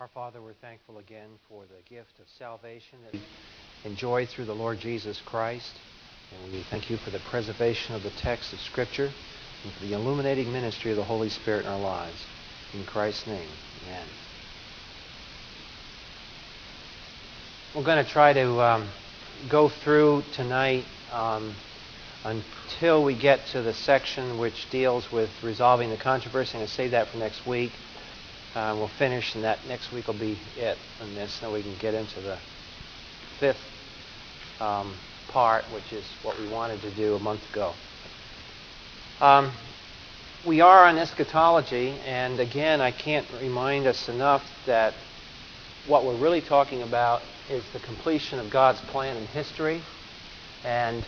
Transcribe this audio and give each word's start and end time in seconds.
Our 0.00 0.08
Father, 0.14 0.40
we're 0.40 0.52
thankful 0.52 0.98
again 0.98 1.26
for 1.48 1.62
the 1.62 1.92
gift 1.92 2.20
of 2.20 2.28
salvation 2.38 2.98
that 3.04 3.14
we 3.14 3.20
enjoy 3.84 4.26
through 4.26 4.44
the 4.44 4.54
Lord 4.54 4.78
Jesus 4.78 5.20
Christ. 5.26 5.72
And 6.30 6.52
we 6.52 6.62
thank 6.70 6.88
you 6.88 6.98
for 6.98 7.10
the 7.10 7.18
preservation 7.18 7.96
of 7.96 8.04
the 8.04 8.10
text 8.10 8.52
of 8.52 8.60
Scripture 8.60 9.10
and 9.64 9.72
for 9.72 9.84
the 9.84 9.94
illuminating 9.94 10.52
ministry 10.52 10.92
of 10.92 10.96
the 10.96 11.02
Holy 11.02 11.28
Spirit 11.28 11.64
in 11.64 11.72
our 11.72 11.80
lives. 11.80 12.24
In 12.74 12.84
Christ's 12.84 13.26
name, 13.26 13.48
amen. 13.82 14.06
We're 17.74 17.82
going 17.82 18.04
to 18.04 18.08
try 18.08 18.32
to 18.34 18.60
um, 18.60 18.88
go 19.50 19.68
through 19.68 20.22
tonight 20.32 20.84
um, 21.10 21.56
until 22.22 23.02
we 23.02 23.18
get 23.18 23.46
to 23.46 23.62
the 23.62 23.74
section 23.74 24.38
which 24.38 24.70
deals 24.70 25.10
with 25.10 25.30
resolving 25.42 25.90
the 25.90 25.96
controversy. 25.96 26.52
I'm 26.52 26.60
going 26.60 26.68
to 26.68 26.72
save 26.72 26.92
that 26.92 27.08
for 27.08 27.16
next 27.16 27.44
week. 27.48 27.72
Uh, 28.58 28.74
we'll 28.74 28.88
finish, 28.88 29.36
and 29.36 29.44
that 29.44 29.64
next 29.68 29.92
week 29.92 30.08
will 30.08 30.18
be 30.18 30.36
it 30.56 30.76
on 31.00 31.14
this. 31.14 31.38
Then 31.38 31.52
we 31.52 31.62
can 31.62 31.76
get 31.78 31.94
into 31.94 32.20
the 32.20 32.36
fifth 33.38 33.62
um, 34.58 34.96
part, 35.28 35.64
which 35.72 35.92
is 35.92 36.04
what 36.24 36.36
we 36.40 36.48
wanted 36.48 36.82
to 36.82 36.90
do 36.90 37.14
a 37.14 37.20
month 37.20 37.48
ago. 37.52 37.72
Um, 39.20 39.52
we 40.44 40.60
are 40.60 40.86
on 40.86 40.98
eschatology, 40.98 41.90
and 42.04 42.40
again, 42.40 42.80
I 42.80 42.90
can't 42.90 43.28
remind 43.40 43.86
us 43.86 44.08
enough 44.08 44.42
that 44.66 44.92
what 45.86 46.04
we're 46.04 46.18
really 46.18 46.40
talking 46.40 46.82
about 46.82 47.22
is 47.48 47.62
the 47.72 47.78
completion 47.78 48.40
of 48.40 48.50
God's 48.50 48.80
plan 48.90 49.16
in 49.16 49.24
history, 49.28 49.80
and 50.64 51.04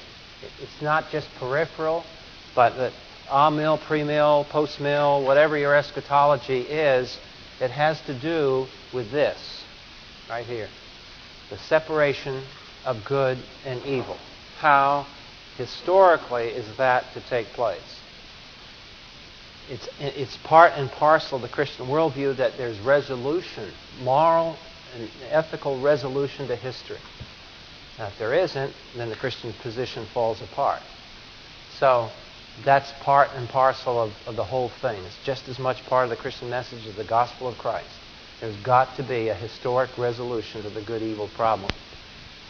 it's 0.63 0.81
not 0.81 1.11
just 1.11 1.29
peripheral, 1.41 2.07
but 2.55 2.77
that 2.77 2.93
a 3.29 3.51
mill, 3.51 3.79
pre 3.79 4.05
mill, 4.05 4.47
post 4.51 4.79
mill, 4.79 5.25
whatever 5.25 5.59
your 5.59 5.75
eschatology 5.75 6.61
is, 6.61 7.19
it 7.61 7.71
has 7.71 8.01
to 8.03 8.19
do 8.19 8.67
with 8.93 9.11
this 9.11 9.65
right 10.29 10.47
here 10.47 10.69
the 11.51 11.59
separation 11.59 12.43
of 12.85 13.05
good 13.05 13.37
and 13.67 13.85
evil. 13.85 14.17
How 14.59 15.07
historically 15.59 16.45
is 16.45 16.77
that 16.77 17.13
to 17.13 17.21
take 17.21 17.49
place? 17.49 18.01
It's, 19.69 19.89
it's 19.99 20.37
part 20.39 20.73
and 20.77 20.91
parcel 20.91 21.37
of 21.37 21.43
the 21.43 21.49
Christian 21.49 21.87
worldview 21.87 22.37
that 22.37 22.57
there's 22.57 22.79
resolution, 22.81 23.71
moral 24.03 24.57
and 24.95 25.11
ethical 25.31 25.81
resolution 25.81 26.49
to 26.49 26.57
history. 26.57 26.99
Now, 27.99 28.09
if 28.09 28.19
there 28.19 28.33
isn't, 28.33 28.73
then 28.97 29.11
the 29.11 29.17
Christian 29.17 29.53
position 29.63 30.07
falls 30.07 30.41
apart. 30.41 30.83
So 31.79 32.11
that's 32.65 32.93
part 33.01 33.31
and 33.35 33.49
parcel 33.49 34.01
of, 34.01 34.13
of 34.27 34.37
the 34.37 34.45
whole 34.45 34.69
thing. 34.69 35.03
It's 35.05 35.19
just 35.25 35.49
as 35.49 35.59
much 35.59 35.85
part 35.87 36.05
of 36.05 36.11
the 36.11 36.17
Christian 36.17 36.51
message 36.51 36.87
as 36.87 36.95
the 36.97 37.05
gospel 37.05 37.49
of 37.49 37.59
Christ. 37.59 37.89
There's 38.41 38.57
got 38.57 38.97
to 38.97 39.03
be 39.03 39.29
a 39.29 39.35
historic 39.35 39.97
resolution 39.99 40.63
to 40.63 40.71
the 40.71 40.83
good 40.83 41.03
evil 41.03 41.29
problem. 41.29 41.71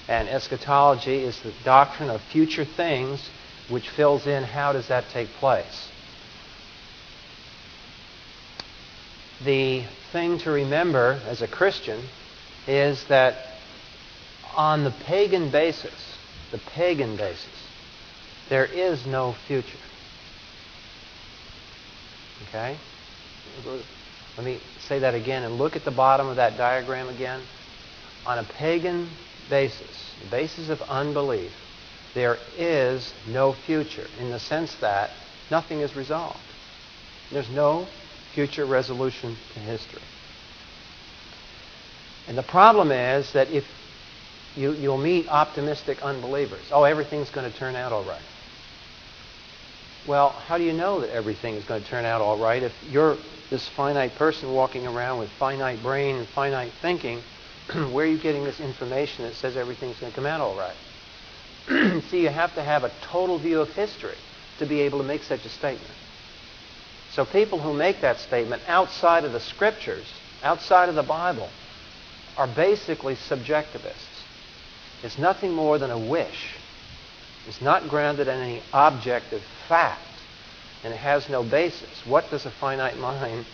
And 0.09 0.29
eschatology 0.29 1.25
is 1.25 1.41
the 1.41 1.53
doctrine 1.65 2.11
of 2.11 2.21
future 2.23 2.65
things 2.65 3.29
which 3.69 3.89
fills 3.91 4.27
in 4.27 4.43
how 4.43 4.73
does 4.73 4.89
that 4.89 5.09
take 5.11 5.29
place. 5.35 5.89
The 9.45 9.85
thing 10.13 10.39
to 10.39 10.51
remember 10.51 11.21
as 11.27 11.41
a 11.43 11.49
Christian 11.49 12.01
is 12.67 13.05
that 13.05 13.37
on 14.57 14.85
the 14.85 14.91
pagan 14.91 15.51
basis, 15.51 16.17
the 16.51 16.59
pagan 16.59 17.17
basis, 17.17 17.47
there 18.49 18.67
is 18.67 19.07
no 19.07 19.35
future. 19.47 19.79
Okay? 22.49 22.77
Let 24.37 24.45
me 24.45 24.61
say 24.81 25.01
that 25.01 25.15
again 25.15 25.43
and 25.43 25.59
look 25.59 25.77
at 25.77 25.85
the 25.85 25.91
bottom 25.91 26.29
of 26.29 26.37
that 26.37 26.57
diagram 26.57 27.09
again. 27.09 27.41
On 28.27 28.39
a 28.39 28.45
pagan 28.45 29.09
basis, 29.49 30.15
the 30.23 30.31
basis 30.31 30.69
of 30.69 30.81
unbelief, 30.83 31.53
there 32.15 32.39
is 32.57 33.13
no 33.29 33.53
future 33.53 34.07
in 34.19 34.31
the 34.31 34.39
sense 34.39 34.75
that 34.77 35.11
nothing 35.51 35.81
is 35.81 35.95
resolved. 35.97 36.39
There's 37.31 37.51
no 37.51 37.87
future 38.35 38.65
resolution 38.65 39.37
to 39.55 39.61
history. 39.61 40.03
And 42.29 42.37
the 42.37 42.43
problem 42.43 42.91
is 42.93 43.33
that 43.33 43.51
if 43.51 43.65
you, 44.55 44.73
you'll 44.73 44.99
meet 44.99 45.29
optimistic 45.29 46.03
unbelievers, 46.03 46.63
oh, 46.73 46.85
everything's 46.85 47.31
going 47.31 47.51
to 47.51 47.57
turn 47.57 47.77
out 47.77 47.93
all 47.93 48.05
right. 48.05 48.23
Well, 50.11 50.31
how 50.31 50.59
do 50.59 50.65
you 50.65 50.73
know 50.73 51.03
that 51.03 51.11
everything 51.11 51.55
is 51.55 51.63
going 51.63 51.85
to 51.85 51.89
turn 51.89 52.05
out 52.05 52.21
all 52.21 52.37
right 52.37 52.61
if 52.65 52.73
you're 52.91 53.17
this 53.49 53.69
finite 53.69 54.17
person 54.17 54.53
walking 54.53 54.85
around 54.85 55.21
with 55.21 55.31
finite 55.39 55.81
brain 55.85 56.17
and 56.17 56.27
finite 56.31 56.73
thinking? 56.83 57.23
where 57.93 58.07
are 58.07 58.09
you 58.09 58.19
getting 58.19 58.43
this 58.43 58.59
information 58.59 59.25
that 59.25 59.37
says 59.37 59.57
everything's 59.57 60.01
going 60.01 60.11
to 60.11 60.17
come 60.17 60.27
out 60.27 60.41
all 60.41 60.57
right? 60.57 62.03
See, 62.11 62.23
you 62.23 62.29
have 62.29 62.53
to 62.57 62.63
have 62.65 62.83
a 62.83 62.91
total 63.01 63.39
view 63.39 63.61
of 63.61 63.69
history 63.75 64.17
to 64.59 64.67
be 64.67 64.81
able 64.81 64.99
to 64.99 65.05
make 65.05 65.23
such 65.23 65.45
a 65.45 65.49
statement. 65.49 65.95
So 67.11 67.25
people 67.25 67.61
who 67.61 67.73
make 67.73 68.01
that 68.01 68.19
statement 68.19 68.65
outside 68.67 69.25
of 69.25 69.31
the 69.31 69.39
scriptures, 69.39 70.13
outside 70.43 70.89
of 70.89 70.97
the 70.97 71.05
Bible, 71.05 71.49
are 72.37 72.49
basically 72.49 73.15
subjectivists. 73.15 74.25
It's 75.05 75.19
nothing 75.19 75.53
more 75.53 75.79
than 75.79 75.93
a 75.93 75.99
wish. 75.99 76.57
It's 77.49 77.61
not 77.61 77.89
grounded 77.89 78.29
in 78.29 78.39
any 78.39 78.63
objective 78.73 79.43
fact, 79.69 80.01
and 80.85 80.93
it 80.93 80.99
has 80.99 81.29
no 81.29 81.43
basis. 81.43 81.89
What 82.07 82.31
does 82.31 82.47
a 82.47 82.51
finite 82.51 82.99
mind, 82.99 83.47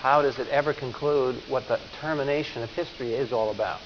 how 0.00 0.22
does 0.22 0.38
it 0.38 0.48
ever 0.48 0.72
conclude 0.72 1.36
what 1.48 1.68
the 1.68 1.78
termination 2.00 2.62
of 2.62 2.70
history 2.70 3.14
is 3.14 3.32
all 3.32 3.50
about? 3.50 3.80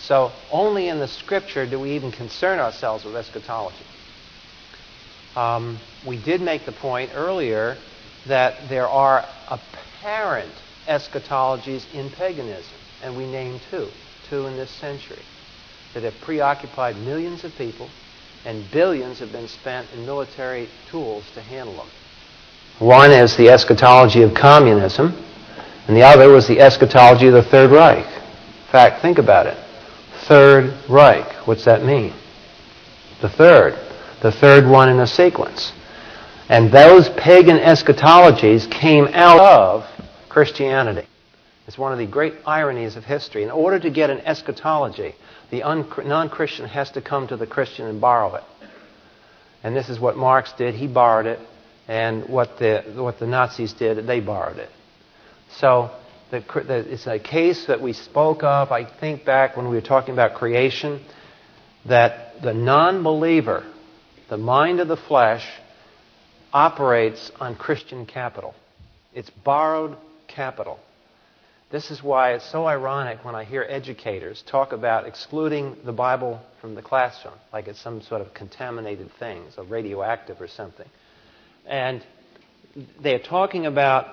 So 0.00 0.32
only 0.50 0.88
in 0.88 0.98
the 0.98 1.08
Scripture 1.08 1.64
do 1.64 1.78
we 1.78 1.92
even 1.92 2.10
concern 2.10 2.58
ourselves 2.58 3.04
with 3.04 3.14
eschatology. 3.14 3.84
Um, 5.36 5.78
we 6.06 6.16
did 6.16 6.40
make 6.40 6.66
the 6.66 6.72
point 6.72 7.12
earlier 7.14 7.78
that 8.26 8.68
there 8.68 8.88
are 8.88 9.24
apparent 9.48 10.52
eschatologies 10.88 11.84
in 11.94 12.10
paganism, 12.10 12.74
and 13.02 13.16
we 13.16 13.26
named 13.26 13.60
two, 13.70 13.88
two 14.28 14.46
in 14.46 14.56
this 14.56 14.70
century, 14.70 15.22
that 15.94 16.02
have 16.02 16.14
preoccupied 16.22 16.96
millions 16.96 17.44
of 17.44 17.54
people 17.56 17.88
and 18.44 18.64
billions 18.70 19.18
have 19.20 19.32
been 19.32 19.48
spent 19.48 19.86
in 19.94 20.04
military 20.04 20.68
tools 20.90 21.24
to 21.34 21.40
handle 21.40 21.76
them. 21.76 21.88
One 22.78 23.10
is 23.10 23.36
the 23.36 23.48
eschatology 23.48 24.22
of 24.22 24.34
communism, 24.34 25.14
and 25.86 25.96
the 25.96 26.02
other 26.02 26.28
was 26.28 26.48
the 26.48 26.60
eschatology 26.60 27.28
of 27.28 27.34
the 27.34 27.42
Third 27.42 27.70
Reich. 27.70 28.06
In 28.06 28.72
fact, 28.72 29.02
think 29.02 29.18
about 29.18 29.46
it. 29.46 29.56
Third 30.24 30.74
Reich. 30.88 31.46
What's 31.46 31.64
that 31.64 31.84
mean? 31.84 32.12
The 33.20 33.28
third. 33.28 33.78
The 34.22 34.32
third 34.32 34.66
one 34.66 34.88
in 34.88 35.00
a 35.00 35.06
sequence. 35.06 35.72
And 36.48 36.70
those 36.70 37.08
pagan 37.10 37.58
eschatologies 37.58 38.70
came 38.70 39.06
out 39.08 39.40
of 39.40 39.86
Christianity. 40.28 41.06
It's 41.66 41.78
one 41.78 41.92
of 41.92 41.98
the 41.98 42.06
great 42.06 42.34
ironies 42.46 42.96
of 42.96 43.04
history. 43.04 43.42
In 43.42 43.50
order 43.50 43.78
to 43.78 43.90
get 43.90 44.10
an 44.10 44.18
eschatology, 44.20 45.14
the 45.52 45.60
non 45.60 46.30
Christian 46.30 46.66
has 46.66 46.90
to 46.92 47.02
come 47.02 47.28
to 47.28 47.36
the 47.36 47.46
Christian 47.46 47.86
and 47.86 48.00
borrow 48.00 48.34
it. 48.36 48.42
And 49.62 49.76
this 49.76 49.90
is 49.90 50.00
what 50.00 50.16
Marx 50.16 50.50
did. 50.54 50.74
He 50.74 50.86
borrowed 50.86 51.26
it. 51.26 51.38
And 51.86 52.28
what 52.28 52.58
the, 52.58 52.82
what 52.96 53.18
the 53.18 53.26
Nazis 53.26 53.74
did, 53.74 54.06
they 54.06 54.20
borrowed 54.20 54.56
it. 54.56 54.70
So 55.58 55.90
the, 56.30 56.40
the, 56.40 56.92
it's 56.92 57.06
a 57.06 57.18
case 57.18 57.66
that 57.66 57.82
we 57.82 57.92
spoke 57.92 58.42
of, 58.42 58.72
I 58.72 58.86
think, 58.98 59.26
back 59.26 59.56
when 59.56 59.68
we 59.68 59.76
were 59.76 59.82
talking 59.82 60.14
about 60.14 60.34
creation, 60.34 61.04
that 61.86 62.40
the 62.42 62.54
non 62.54 63.02
believer, 63.02 63.62
the 64.30 64.38
mind 64.38 64.80
of 64.80 64.88
the 64.88 64.96
flesh, 64.96 65.46
operates 66.50 67.30
on 67.38 67.56
Christian 67.56 68.06
capital. 68.06 68.54
It's 69.12 69.28
borrowed 69.28 69.98
capital. 70.28 70.78
This 71.72 71.90
is 71.90 72.02
why 72.02 72.34
it's 72.34 72.44
so 72.52 72.66
ironic 72.66 73.24
when 73.24 73.34
I 73.34 73.44
hear 73.44 73.66
educators 73.66 74.44
talk 74.46 74.72
about 74.72 75.06
excluding 75.06 75.74
the 75.86 75.92
Bible 75.92 76.38
from 76.60 76.74
the 76.74 76.82
classroom, 76.82 77.32
like 77.50 77.66
it's 77.66 77.80
some 77.80 78.02
sort 78.02 78.20
of 78.20 78.34
contaminated 78.34 79.10
thing, 79.18 79.44
so 79.56 79.64
radioactive 79.64 80.38
or 80.38 80.48
something. 80.48 80.86
And 81.66 82.04
they're 83.00 83.18
talking 83.18 83.64
about 83.64 84.06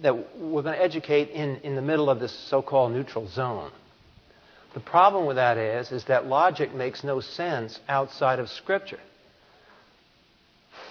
that 0.00 0.38
we're 0.38 0.62
going 0.62 0.74
to 0.74 0.82
educate 0.82 1.28
in, 1.28 1.56
in 1.56 1.76
the 1.76 1.82
middle 1.82 2.08
of 2.08 2.18
this 2.18 2.32
so-called 2.48 2.92
neutral 2.92 3.28
zone. 3.28 3.72
The 4.72 4.80
problem 4.80 5.26
with 5.26 5.36
that 5.36 5.58
is, 5.58 5.92
is 5.92 6.04
that 6.04 6.24
logic 6.24 6.74
makes 6.74 7.04
no 7.04 7.20
sense 7.20 7.78
outside 7.88 8.38
of 8.38 8.48
Scripture. 8.48 9.00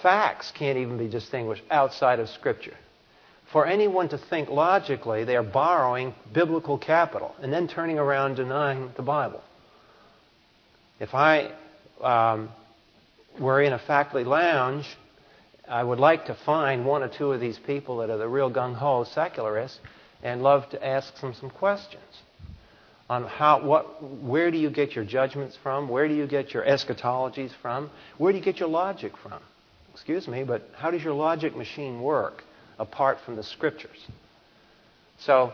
Facts 0.04 0.52
can't 0.52 0.78
even 0.78 0.98
be 0.98 1.08
distinguished 1.08 1.64
outside 1.68 2.20
of 2.20 2.28
Scripture 2.28 2.76
for 3.56 3.64
anyone 3.64 4.06
to 4.06 4.18
think 4.18 4.50
logically, 4.50 5.24
they 5.24 5.34
are 5.34 5.42
borrowing 5.42 6.14
biblical 6.34 6.76
capital 6.76 7.34
and 7.40 7.50
then 7.50 7.66
turning 7.66 7.98
around 7.98 8.34
denying 8.34 8.90
the 8.98 9.02
Bible. 9.02 9.42
If 11.00 11.14
I 11.14 11.52
um, 12.02 12.50
were 13.40 13.62
in 13.62 13.72
a 13.72 13.78
faculty 13.78 14.26
lounge, 14.26 14.84
I 15.66 15.82
would 15.82 15.98
like 15.98 16.26
to 16.26 16.36
find 16.44 16.84
one 16.84 17.02
or 17.02 17.08
two 17.08 17.32
of 17.32 17.40
these 17.40 17.58
people 17.58 17.96
that 17.96 18.10
are 18.10 18.18
the 18.18 18.28
real 18.28 18.52
gung 18.52 18.74
ho 18.74 19.04
secularists 19.04 19.78
and 20.22 20.42
love 20.42 20.68
to 20.72 20.86
ask 20.86 21.18
them 21.22 21.32
some 21.32 21.48
questions 21.48 22.02
on 23.08 23.24
how, 23.24 23.64
what, 23.64 24.02
where 24.22 24.50
do 24.50 24.58
you 24.58 24.68
get 24.68 24.94
your 24.94 25.06
judgments 25.06 25.56
from? 25.62 25.88
Where 25.88 26.08
do 26.08 26.14
you 26.14 26.26
get 26.26 26.52
your 26.52 26.62
eschatologies 26.62 27.52
from? 27.62 27.90
Where 28.18 28.32
do 28.32 28.38
you 28.38 28.44
get 28.44 28.58
your 28.58 28.68
logic 28.68 29.12
from? 29.22 29.40
Excuse 29.94 30.28
me, 30.28 30.44
but 30.44 30.68
how 30.76 30.90
does 30.90 31.02
your 31.02 31.14
logic 31.14 31.56
machine 31.56 32.02
work 32.02 32.42
apart 32.78 33.18
from 33.24 33.36
the 33.36 33.42
scriptures? 33.42 34.06
So, 35.18 35.52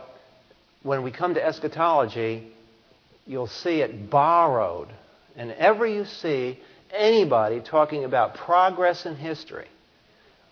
when 0.82 1.02
we 1.02 1.12
come 1.12 1.34
to 1.34 1.44
eschatology, 1.44 2.52
you'll 3.26 3.46
see 3.46 3.80
it 3.80 4.10
borrowed. 4.10 4.88
And 5.36 5.52
ever 5.52 5.86
you 5.86 6.04
see 6.04 6.58
anybody 6.92 7.60
talking 7.60 8.04
about 8.04 8.34
progress 8.34 9.06
in 9.06 9.16
history 9.16 9.68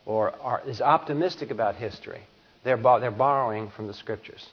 or 0.07 0.33
are, 0.41 0.63
is 0.67 0.81
optimistic 0.81 1.51
about 1.51 1.77
history, 1.77 2.21
they're, 2.65 2.77
they're 2.77 3.11
borrowing 3.11 3.71
from 3.71 3.87
the 3.87 3.95
scriptures 3.95 4.47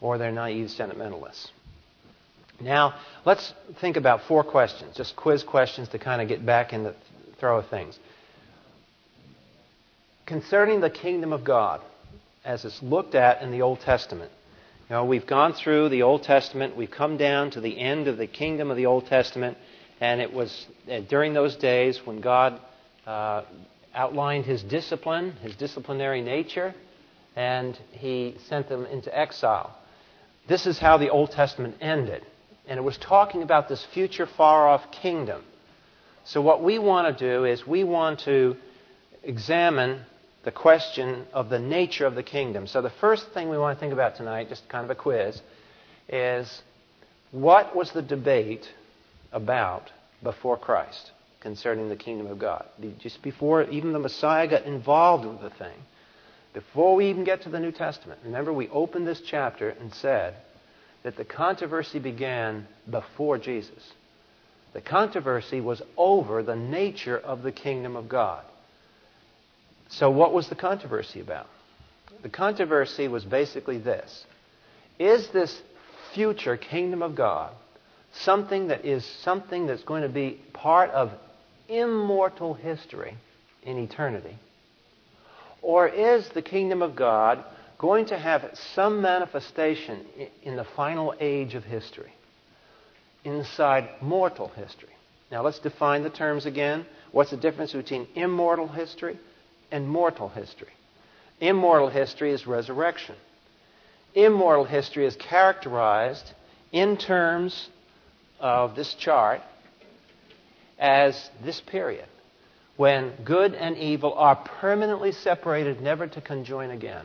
or 0.00 0.18
they're 0.18 0.32
naive 0.32 0.70
sentimentalists. 0.70 1.52
Now, 2.60 2.94
let's 3.24 3.54
think 3.80 3.96
about 3.96 4.22
four 4.28 4.44
questions, 4.44 4.96
just 4.96 5.16
quiz 5.16 5.42
questions 5.42 5.88
to 5.90 5.98
kind 5.98 6.20
of 6.20 6.28
get 6.28 6.44
back 6.44 6.72
in 6.72 6.84
the 6.84 6.94
throw 7.38 7.58
of 7.58 7.68
things. 7.68 7.98
Concerning 10.30 10.80
the 10.80 10.90
kingdom 10.90 11.32
of 11.32 11.42
God, 11.42 11.80
as 12.44 12.64
it's 12.64 12.80
looked 12.84 13.16
at 13.16 13.42
in 13.42 13.50
the 13.50 13.62
Old 13.62 13.80
Testament, 13.80 14.30
you 14.88 14.94
know, 14.94 15.04
we've 15.04 15.26
gone 15.26 15.54
through 15.54 15.88
the 15.88 16.02
Old 16.02 16.22
Testament, 16.22 16.76
we've 16.76 16.88
come 16.88 17.16
down 17.16 17.50
to 17.50 17.60
the 17.60 17.76
end 17.76 18.06
of 18.06 18.16
the 18.16 18.28
kingdom 18.28 18.70
of 18.70 18.76
the 18.76 18.86
Old 18.86 19.08
Testament, 19.08 19.58
and 20.00 20.20
it 20.20 20.32
was 20.32 20.68
uh, 20.88 21.00
during 21.00 21.34
those 21.34 21.56
days 21.56 22.00
when 22.04 22.20
God 22.20 22.60
uh, 23.08 23.42
outlined 23.92 24.44
his 24.44 24.62
discipline, 24.62 25.32
his 25.42 25.56
disciplinary 25.56 26.22
nature, 26.22 26.76
and 27.34 27.76
he 27.90 28.36
sent 28.48 28.68
them 28.68 28.86
into 28.86 29.12
exile. 29.18 29.76
This 30.46 30.64
is 30.64 30.78
how 30.78 30.96
the 30.96 31.10
Old 31.10 31.32
Testament 31.32 31.74
ended. 31.80 32.24
And 32.68 32.78
it 32.78 32.84
was 32.84 32.98
talking 32.98 33.42
about 33.42 33.68
this 33.68 33.84
future 33.92 34.28
far 34.36 34.68
off 34.68 34.92
kingdom. 34.92 35.42
So, 36.22 36.40
what 36.40 36.62
we 36.62 36.78
want 36.78 37.18
to 37.18 37.28
do 37.28 37.46
is 37.46 37.66
we 37.66 37.82
want 37.82 38.20
to 38.26 38.54
examine 39.24 40.04
the 40.44 40.50
question 40.50 41.26
of 41.32 41.50
the 41.50 41.58
nature 41.58 42.06
of 42.06 42.14
the 42.14 42.22
kingdom. 42.22 42.66
So, 42.66 42.80
the 42.80 42.90
first 42.90 43.28
thing 43.32 43.48
we 43.48 43.58
want 43.58 43.76
to 43.76 43.80
think 43.80 43.92
about 43.92 44.16
tonight, 44.16 44.48
just 44.48 44.68
kind 44.68 44.84
of 44.84 44.90
a 44.90 44.94
quiz, 44.94 45.40
is 46.08 46.62
what 47.30 47.76
was 47.76 47.92
the 47.92 48.02
debate 48.02 48.68
about 49.32 49.90
before 50.22 50.56
Christ 50.56 51.10
concerning 51.40 51.88
the 51.88 51.96
kingdom 51.96 52.26
of 52.26 52.38
God? 52.38 52.64
Just 52.98 53.22
before 53.22 53.64
even 53.64 53.92
the 53.92 53.98
Messiah 53.98 54.48
got 54.48 54.64
involved 54.64 55.26
with 55.26 55.40
the 55.40 55.50
thing. 55.50 55.76
Before 56.52 56.96
we 56.96 57.10
even 57.10 57.22
get 57.22 57.42
to 57.42 57.48
the 57.48 57.60
New 57.60 57.70
Testament, 57.70 58.20
remember 58.24 58.52
we 58.52 58.68
opened 58.70 59.06
this 59.06 59.20
chapter 59.20 59.68
and 59.68 59.94
said 59.94 60.34
that 61.04 61.16
the 61.16 61.24
controversy 61.24 61.98
began 61.98 62.66
before 62.90 63.38
Jesus. 63.38 63.92
The 64.72 64.80
controversy 64.80 65.60
was 65.60 65.82
over 65.96 66.42
the 66.42 66.56
nature 66.56 67.18
of 67.18 67.42
the 67.42 67.52
kingdom 67.52 67.94
of 67.94 68.08
God. 68.08 68.44
So, 69.90 70.10
what 70.10 70.32
was 70.32 70.48
the 70.48 70.54
controversy 70.54 71.20
about? 71.20 71.46
The 72.22 72.28
controversy 72.28 73.08
was 73.08 73.24
basically 73.24 73.78
this 73.78 74.24
Is 74.98 75.28
this 75.28 75.60
future 76.14 76.56
kingdom 76.56 77.02
of 77.02 77.14
God 77.14 77.52
something 78.12 78.68
that 78.68 78.84
is 78.84 79.04
something 79.22 79.66
that's 79.66 79.84
going 79.84 80.02
to 80.02 80.08
be 80.08 80.40
part 80.52 80.90
of 80.90 81.12
immortal 81.68 82.54
history 82.54 83.16
in 83.62 83.78
eternity? 83.78 84.36
Or 85.62 85.88
is 85.88 86.28
the 86.30 86.42
kingdom 86.42 86.82
of 86.82 86.96
God 86.96 87.44
going 87.78 88.06
to 88.06 88.18
have 88.18 88.50
some 88.74 89.02
manifestation 89.02 90.04
in 90.42 90.56
the 90.56 90.66
final 90.76 91.14
age 91.20 91.54
of 91.54 91.64
history, 91.64 92.12
inside 93.24 93.88
mortal 94.00 94.48
history? 94.48 94.88
Now 95.30 95.42
let's 95.42 95.58
define 95.58 96.02
the 96.02 96.10
terms 96.10 96.46
again. 96.46 96.86
What's 97.12 97.30
the 97.30 97.36
difference 97.36 97.72
between 97.72 98.06
immortal 98.14 98.68
history 98.68 99.18
and 99.70 99.88
mortal 99.88 100.28
history? 100.28 100.72
Immortal 101.40 101.88
history 101.88 102.32
is 102.32 102.46
resurrection. 102.46 103.14
Immortal 104.14 104.64
history 104.64 105.06
is 105.06 105.16
characterized 105.16 106.32
in 106.72 106.96
terms 106.96 107.68
of 108.38 108.74
this 108.76 108.94
chart 108.94 109.40
as 110.78 111.30
this 111.44 111.60
period 111.60 112.06
when 112.80 113.12
good 113.26 113.54
and 113.54 113.76
evil 113.76 114.14
are 114.14 114.36
permanently 114.36 115.12
separated, 115.12 115.82
never 115.82 116.06
to 116.06 116.18
conjoin 116.22 116.70
again. 116.70 117.04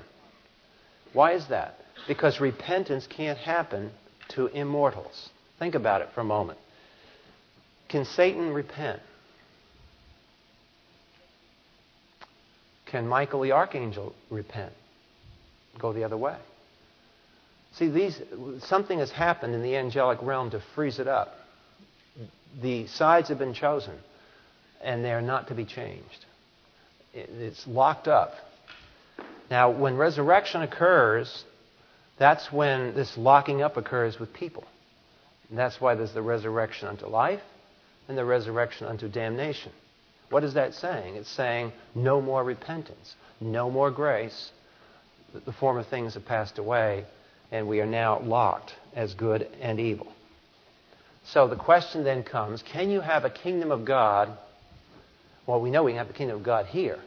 Why 1.11 1.33
is 1.33 1.47
that? 1.47 1.77
Because 2.07 2.39
repentance 2.39 3.05
can't 3.07 3.37
happen 3.37 3.91
to 4.29 4.47
immortals. 4.47 5.29
Think 5.59 5.75
about 5.75 5.99
it 6.01 6.07
for 6.15 6.21
a 6.21 6.23
moment. 6.23 6.59
Can 7.89 8.05
Satan 8.05 8.53
repent? 8.53 9.01
Can 12.85 13.07
Michael 13.07 13.41
the 13.41 13.51
archangel 13.51 14.13
repent? 14.29 14.73
Go 15.79 15.93
the 15.93 16.03
other 16.03 16.17
way. 16.17 16.37
See, 17.73 17.89
these 17.89 18.21
something 18.59 18.99
has 18.99 19.11
happened 19.11 19.53
in 19.53 19.61
the 19.61 19.75
angelic 19.75 20.19
realm 20.21 20.51
to 20.51 20.61
freeze 20.75 20.99
it 20.99 21.07
up. 21.07 21.35
The 22.61 22.87
sides 22.87 23.29
have 23.29 23.37
been 23.37 23.53
chosen 23.53 23.95
and 24.81 25.03
they 25.03 25.11
are 25.11 25.21
not 25.21 25.47
to 25.49 25.55
be 25.55 25.65
changed. 25.65 26.25
It's 27.13 27.65
locked 27.67 28.07
up. 28.07 28.33
Now, 29.49 29.71
when 29.71 29.97
resurrection 29.97 30.61
occurs, 30.61 31.43
that's 32.17 32.51
when 32.51 32.95
this 32.95 33.17
locking 33.17 33.61
up 33.61 33.77
occurs 33.77 34.19
with 34.19 34.33
people. 34.33 34.63
And 35.49 35.57
that's 35.57 35.79
why 35.79 35.95
there's 35.95 36.13
the 36.13 36.21
resurrection 36.21 36.87
unto 36.87 37.07
life 37.07 37.41
and 38.07 38.17
the 38.17 38.25
resurrection 38.25 38.87
unto 38.87 39.07
damnation. 39.07 39.71
What 40.29 40.43
is 40.43 40.53
that 40.55 40.73
saying? 40.73 41.15
It's 41.15 41.29
saying 41.29 41.71
no 41.93 42.21
more 42.21 42.43
repentance, 42.43 43.15
no 43.39 43.69
more 43.69 43.91
grace. 43.91 44.51
The 45.45 45.53
former 45.53 45.83
things 45.83 46.13
have 46.13 46.25
passed 46.25 46.57
away, 46.57 47.05
and 47.51 47.67
we 47.67 47.79
are 47.81 47.85
now 47.85 48.19
locked 48.19 48.73
as 48.95 49.13
good 49.13 49.47
and 49.61 49.79
evil. 49.79 50.07
So 51.25 51.47
the 51.47 51.55
question 51.55 52.03
then 52.03 52.23
comes 52.23 52.63
can 52.63 52.89
you 52.89 53.01
have 53.01 53.25
a 53.25 53.29
kingdom 53.29 53.71
of 53.71 53.85
God 53.85 54.37
well, 55.45 55.61
we 55.61 55.69
know 55.69 55.83
we 55.83 55.93
have 55.93 56.07
the 56.07 56.13
kingdom 56.13 56.37
of 56.37 56.43
God 56.43 56.65
here, 56.65 56.99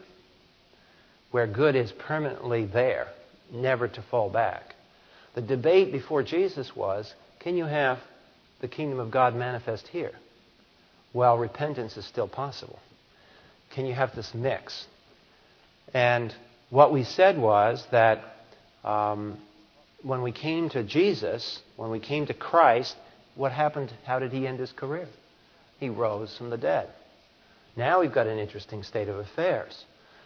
where 1.30 1.46
good 1.46 1.74
is 1.74 1.90
permanently 1.90 2.66
there, 2.66 3.08
never 3.52 3.88
to 3.88 4.02
fall 4.02 4.30
back. 4.30 4.74
The 5.34 5.42
debate 5.42 5.92
before 5.92 6.22
Jesus 6.22 6.74
was 6.74 7.12
can 7.40 7.56
you 7.56 7.64
have 7.64 7.98
the 8.60 8.68
kingdom 8.68 8.98
of 8.98 9.10
God 9.10 9.34
manifest 9.34 9.88
here? 9.88 10.12
Well, 11.12 11.38
repentance 11.38 11.96
is 11.96 12.04
still 12.04 12.28
possible. 12.28 12.78
Can 13.78 13.86
you 13.86 13.94
have 13.94 14.12
this 14.16 14.34
mix? 14.34 14.86
And 15.94 16.34
what 16.68 16.92
we 16.92 17.04
said 17.04 17.38
was 17.38 17.86
that 17.92 18.24
um, 18.82 19.38
when 20.02 20.22
we 20.22 20.32
came 20.32 20.68
to 20.70 20.82
Jesus, 20.82 21.60
when 21.76 21.92
we 21.92 22.00
came 22.00 22.26
to 22.26 22.34
Christ, 22.34 22.96
what 23.36 23.52
happened? 23.52 23.92
How 24.04 24.18
did 24.18 24.32
he 24.32 24.48
end 24.48 24.58
his 24.58 24.72
career? 24.72 25.06
He 25.78 25.90
rose 25.90 26.36
from 26.36 26.50
the 26.50 26.56
dead. 26.56 26.88
Now 27.76 28.00
we've 28.00 28.12
got 28.12 28.26
an 28.26 28.40
interesting 28.40 28.82
state 28.82 29.06
of 29.08 29.14
affairs. 29.14 29.84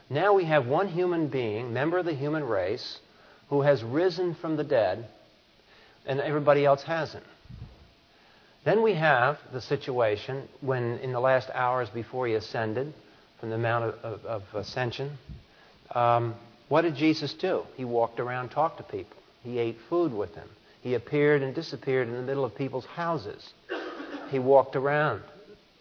Now 0.08 0.32
we 0.32 0.46
have 0.46 0.66
one 0.66 0.88
human 0.88 1.28
being, 1.28 1.74
member 1.74 1.98
of 1.98 2.06
the 2.06 2.14
human 2.14 2.44
race, 2.44 3.00
who 3.50 3.60
has 3.60 3.84
risen 3.84 4.34
from 4.34 4.56
the 4.56 4.64
dead, 4.64 5.06
and 6.06 6.20
everybody 6.20 6.64
else 6.64 6.84
hasn't. 6.84 7.26
Then 8.64 8.82
we 8.82 8.94
have 8.94 9.36
the 9.52 9.60
situation 9.60 10.48
when, 10.62 11.00
in 11.00 11.12
the 11.12 11.20
last 11.20 11.50
hours 11.52 11.90
before 11.90 12.26
he 12.26 12.32
ascended 12.32 12.94
from 13.42 13.50
the 13.50 13.58
Mount 13.58 13.82
of, 13.82 14.04
of, 14.04 14.24
of 14.24 14.42
Ascension, 14.54 15.18
um, 15.96 16.36
what 16.68 16.82
did 16.82 16.94
Jesus 16.94 17.34
do? 17.34 17.64
He 17.76 17.84
walked 17.84 18.20
around, 18.20 18.50
talked 18.50 18.76
to 18.76 18.84
people. 18.84 19.16
He 19.42 19.58
ate 19.58 19.78
food 19.88 20.14
with 20.14 20.32
them. 20.36 20.48
He 20.80 20.94
appeared 20.94 21.42
and 21.42 21.52
disappeared 21.52 22.06
in 22.06 22.14
the 22.14 22.22
middle 22.22 22.44
of 22.44 22.54
people's 22.54 22.84
houses. 22.86 23.52
He 24.30 24.38
walked 24.38 24.76
around, 24.76 25.22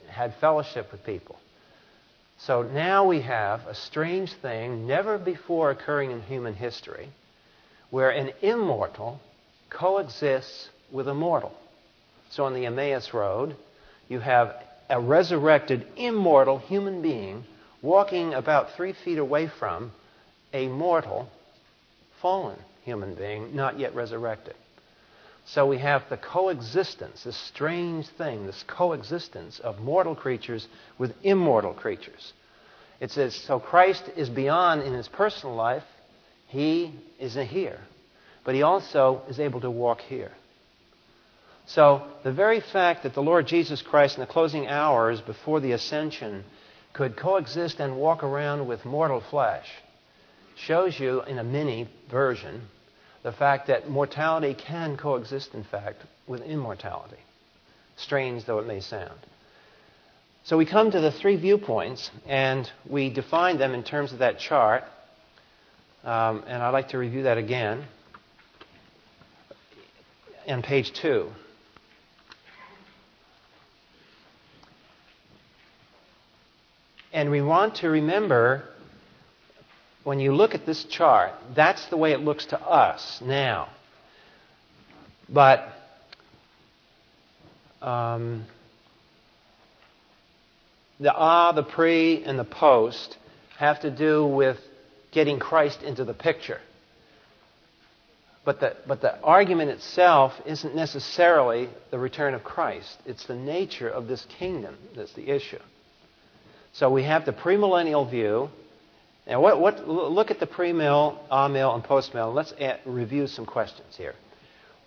had 0.10 0.34
fellowship 0.42 0.92
with 0.92 1.06
people. 1.06 1.36
So 2.40 2.64
now 2.64 3.06
we 3.06 3.22
have 3.22 3.68
a 3.68 3.76
strange 3.76 4.34
thing 4.34 4.88
never 4.88 5.20
before 5.20 5.70
occurring 5.70 6.10
in 6.10 6.24
human 6.24 6.56
history 6.56 7.10
where 7.92 8.10
an 8.10 8.32
immortal 8.42 9.20
coexists 9.70 10.70
with 10.92 11.08
a 11.08 11.14
mortal. 11.14 11.54
So 12.32 12.44
on 12.46 12.56
the 12.56 12.66
Emmaus 12.66 13.14
Road, 13.14 13.56
you 14.10 14.20
have 14.20 14.56
a 14.92 15.00
resurrected, 15.00 15.88
immortal 15.96 16.60
human 16.60 17.02
being 17.02 17.44
walking 17.82 18.36
about 18.36 18.76
three 18.76 18.94
feet 19.04 19.18
away 19.18 19.50
from 19.58 19.92
a 20.54 20.68
mortal, 20.68 21.28
fallen 22.22 22.60
human 22.84 23.16
being, 23.16 23.56
not 23.56 23.80
yet 23.80 23.96
resurrected. 23.96 24.54
So 25.48 25.66
we 25.66 25.80
have 25.80 26.04
the 26.10 26.18
coexistence, 26.18 27.24
this 27.24 27.36
strange 27.36 28.08
thing, 28.18 28.46
this 28.46 28.64
coexistence 28.68 29.60
of 29.60 29.80
mortal 29.80 30.16
creatures 30.16 30.68
with 31.00 31.16
immortal 31.24 31.74
creatures. 31.74 32.34
It 33.00 33.10
says, 33.10 33.34
so 33.48 33.60
Christ 33.60 34.04
is 34.16 34.30
beyond 34.30 34.84
in 34.84 34.94
his 34.94 35.08
personal 35.08 35.56
life, 35.56 35.84
he 36.48 36.94
isn't 37.20 37.48
here. 37.48 37.80
but 38.44 38.56
he 38.56 38.62
also 38.62 39.22
is 39.30 39.40
able 39.40 39.62
to 39.62 39.72
walk 39.72 40.02
here. 40.02 40.32
So, 41.74 42.06
the 42.26 42.34
very 42.34 42.60
fact 42.60 43.04
that 43.04 43.14
the 43.14 43.22
Lord 43.22 43.48
Jesus 43.48 43.82
Christ, 43.82 44.18
in 44.18 44.22
the 44.22 44.28
closing 44.28 44.68
hours 44.68 45.22
before 45.22 45.62
the 45.62 45.72
ascension, 45.72 46.44
could 46.92 47.16
coexist 47.16 47.80
and 47.80 47.96
walk 47.96 48.24
around 48.24 48.68
with 48.68 48.84
mortal 48.84 49.22
flesh 49.22 49.68
shows 50.58 51.00
you, 51.00 51.22
in 51.22 51.40
a 51.40 51.46
mini 51.46 51.88
version, 52.10 52.64
the 53.24 53.32
fact 53.32 53.68
that 53.68 53.90
mortality 53.90 54.54
can 54.54 54.98
coexist, 54.98 55.54
in 55.54 55.64
fact, 55.64 56.02
with 56.28 56.42
immortality, 56.42 57.24
strange 57.96 58.44
though 58.44 58.60
it 58.60 58.68
may 58.68 58.82
sound. 58.82 59.20
So 60.44 60.58
we 60.58 60.66
come 60.66 60.92
to 60.92 61.00
the 61.00 61.12
three 61.12 61.38
viewpoints, 61.38 62.12
and 62.28 62.70
we 62.90 63.10
define 63.10 63.58
them 63.58 63.74
in 63.74 63.84
terms 63.84 64.12
of 64.12 64.20
that 64.20 64.40
chart. 64.40 64.84
Um, 66.04 66.44
and 66.48 66.62
I'd 66.62 66.72
like 66.72 66.90
to 66.90 66.98
review 66.98 67.24
that 67.24 67.38
again 67.38 67.86
on 70.50 70.64
page 70.64 70.92
two. 70.92 71.30
And 77.14 77.30
we 77.30 77.42
want 77.42 77.76
to 77.78 77.90
remember 77.90 78.64
when 80.04 80.20
you 80.20 80.34
look 80.34 80.56
at 80.56 80.66
this 80.66 80.84
chart, 80.86 81.34
that's 81.56 81.86
the 81.88 81.98
way 81.98 82.14
it 82.14 82.22
looks 82.22 82.46
to 82.48 82.60
us 82.60 83.22
now. 83.24 83.70
But 85.30 85.68
um, 87.82 88.46
the 91.00 91.14
ah, 91.14 91.52
the 91.52 91.64
pre, 91.64 92.24
and 92.24 92.38
the 92.40 92.44
post 92.46 93.18
have 93.58 93.82
to 93.82 93.92
do 93.92 94.26
with 94.26 94.58
getting 95.12 95.40
Christ 95.40 95.84
into 95.84 96.06
the 96.06 96.14
picture. 96.14 96.60
But 98.44 98.60
the, 98.60 98.76
but 98.88 99.02
the 99.02 99.22
argument 99.22 99.70
itself 99.70 100.34
isn't 100.46 100.76
necessarily 100.76 101.70
the 101.92 102.00
return 102.00 102.34
of 102.34 102.44
Christ. 102.44 102.98
It's 103.06 103.26
the 103.26 103.36
nature 103.36 103.90
of 103.90 104.08
this 104.08 104.26
kingdom 104.40 104.78
that's 104.96 105.14
the 105.14 105.30
issue. 105.30 105.60
So 106.74 106.90
we 106.90 107.04
have 107.04 107.26
the 107.26 107.34
premillennial 107.34 108.10
view. 108.10 108.50
Now, 109.28 109.42
what, 109.42 109.60
what, 109.60 109.88
look 109.88 110.32
at 110.32 110.40
the 110.40 110.48
pre-mill, 110.48 111.20
ah-mill, 111.30 111.76
and 111.76 111.84
post-mill. 111.84 112.34
Let's 112.34 112.54
add, 112.60 112.80
review 112.86 113.28
some 113.28 113.46
questions 113.46 113.96
here. 113.98 114.16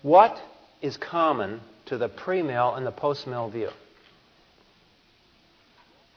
What 0.01 0.37
is 0.81 0.97
common 0.97 1.61
to 1.87 1.97
the 1.97 2.09
pre-mill 2.09 2.75
and 2.75 2.85
the 2.85 2.91
post-mill 2.91 3.49
view? 3.49 3.69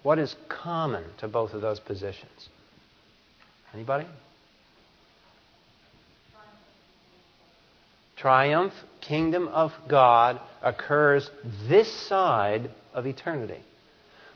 What 0.03 0.19
is 0.19 0.35
common 0.49 1.05
to 1.19 1.29
both 1.29 1.53
of 1.53 1.61
those 1.61 1.81
positions? 1.81 2.49
Anybody? 3.75 4.07
Triumph, 8.17 8.73
kingdom 9.01 9.49
of 9.49 9.73
God 9.89 10.41
occurs 10.63 11.31
this 11.69 11.93
side 12.09 12.71
of 12.93 13.07
eternity. 13.07 13.61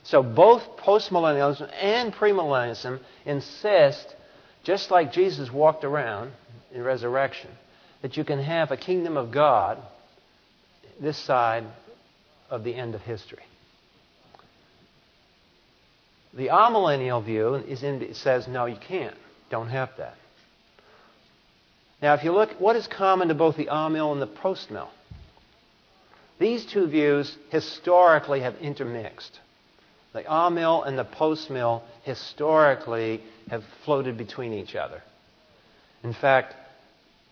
So 0.04 0.22
both 0.22 0.76
postmillennialism 0.78 1.70
and 1.80 2.12
premillennialism 2.12 3.00
insist, 3.24 4.14
just 4.64 4.90
like 4.90 5.12
Jesus 5.12 5.52
walked 5.52 5.84
around 5.84 6.32
in 6.72 6.82
resurrection, 6.82 7.50
that 8.02 8.16
you 8.16 8.24
can 8.24 8.40
have 8.40 8.70
a 8.70 8.76
kingdom 8.76 9.16
of 9.16 9.30
God 9.30 9.78
this 11.00 11.16
side 11.16 11.64
of 12.50 12.64
the 12.64 12.74
end 12.74 12.94
of 12.94 13.00
history. 13.02 13.42
The 16.34 16.48
amillennial 16.48 17.24
view 17.24 17.54
in, 17.54 18.14
says, 18.14 18.48
no, 18.48 18.66
you 18.66 18.76
can't. 18.76 19.16
Don't 19.50 19.68
have 19.68 19.90
that. 19.98 20.16
Now, 22.00 22.14
if 22.14 22.24
you 22.24 22.32
look, 22.32 22.50
what 22.58 22.74
is 22.74 22.88
common 22.88 23.28
to 23.28 23.34
both 23.34 23.56
the 23.56 23.68
amill 23.70 24.12
and 24.12 24.20
the 24.20 24.26
postmill? 24.26 24.88
These 26.38 26.66
two 26.66 26.86
views 26.88 27.36
historically 27.50 28.40
have 28.40 28.56
intermixed. 28.56 29.38
The 30.12 30.24
amill 30.30 30.82
and 30.82 30.98
the 30.98 31.04
postmill 31.04 31.82
historically 32.02 33.22
have 33.48 33.64
floated 33.84 34.18
between 34.18 34.52
each 34.52 34.74
other. 34.74 35.02
In 36.04 36.12
fact, 36.12 36.54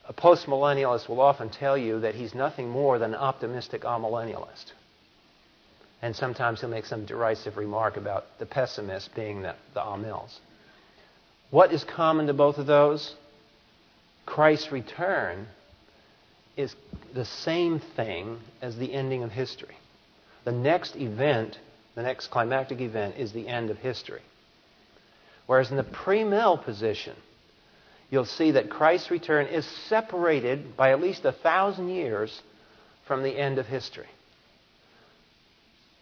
a 0.09 0.13
postmillennialist 0.13 1.09
will 1.09 1.21
often 1.21 1.51
tell 1.51 1.77
you 1.77 2.01
that 2.01 2.15
he's 2.15 2.35
nothing 2.35 2.69
more 2.69 2.99
than 2.99 3.15
an 3.15 3.21
optimistic 3.21 3.83
amillennialist. 3.83 4.73
And 6.03 6.17
sometimes 6.17 6.61
he'll 6.61 6.71
make 6.71 6.87
some 6.87 7.05
derisive 7.05 7.57
remark 7.57 7.97
about 7.97 8.25
the 8.39 8.47
pessimist 8.47 9.15
being 9.15 9.43
the, 9.43 9.55
the 9.75 9.81
amills. 9.81 10.39
What 11.51 11.73
is 11.73 11.85
common 11.85 12.27
to 12.29 12.33
both 12.33 12.59
of 12.59 12.67
those? 12.67 13.15
Christ's 14.25 14.73
return 14.73 15.47
is 16.57 16.75
the 17.15 17.25
same 17.25 17.81
thing 17.97 18.39
as 18.63 18.77
the 18.77 18.93
ending 18.93 19.23
of 19.23 19.33
history. 19.33 19.77
The 20.45 20.53
next 20.53 20.97
event 20.97 21.59
the 21.95 22.03
next 22.03 22.29
climactic 22.29 22.81
event 22.81 23.17
is 23.19 23.33
the 23.33 23.49
end 23.49 23.71
of 23.71 23.79
history. 23.79 24.23
Whereas 25.47 25.71
in 25.71 25.77
the 25.77 25.83
pre-mill 25.83 26.59
position, 26.59 27.17
you'll 28.11 28.25
see 28.25 28.53
that 28.53 28.71
Christ's 28.71 29.11
return 29.11 29.47
is 29.47 29.67
separated 29.89 30.77
by 30.77 30.93
at 30.93 31.01
least 31.01 31.25
a 31.25 31.33
thousand 31.33 31.89
years 31.89 32.41
from 33.07 33.23
the 33.23 33.37
end 33.37 33.59
of 33.59 33.67
history. 33.67 34.07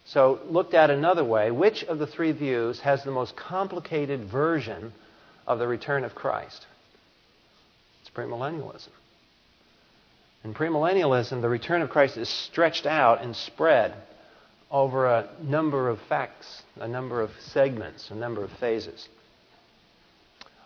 So, 0.05 0.39
looked 0.49 0.73
at 0.73 0.89
another 0.89 1.23
way, 1.23 1.51
which 1.51 1.83
of 1.83 1.99
the 1.99 2.07
three 2.07 2.31
views 2.31 2.79
has 2.79 3.03
the 3.03 3.11
most 3.11 3.35
complicated 3.35 4.25
version 4.25 4.91
of 5.45 5.59
the 5.59 5.67
return 5.67 6.03
of 6.03 6.15
Christ? 6.15 6.65
It's 8.01 8.09
premillennialism. 8.09 8.89
In 10.43 10.53
premillennialism, 10.53 11.41
the 11.41 11.49
return 11.49 11.81
of 11.81 11.89
Christ 11.89 12.17
is 12.17 12.29
stretched 12.29 12.85
out 12.85 13.21
and 13.21 13.35
spread 13.35 13.93
over 14.71 15.07
a 15.07 15.29
number 15.41 15.89
of 15.89 15.99
facts, 16.07 16.61
a 16.79 16.87
number 16.87 17.21
of 17.21 17.31
segments, 17.39 18.11
a 18.11 18.15
number 18.15 18.43
of 18.43 18.51
phases. 18.59 19.07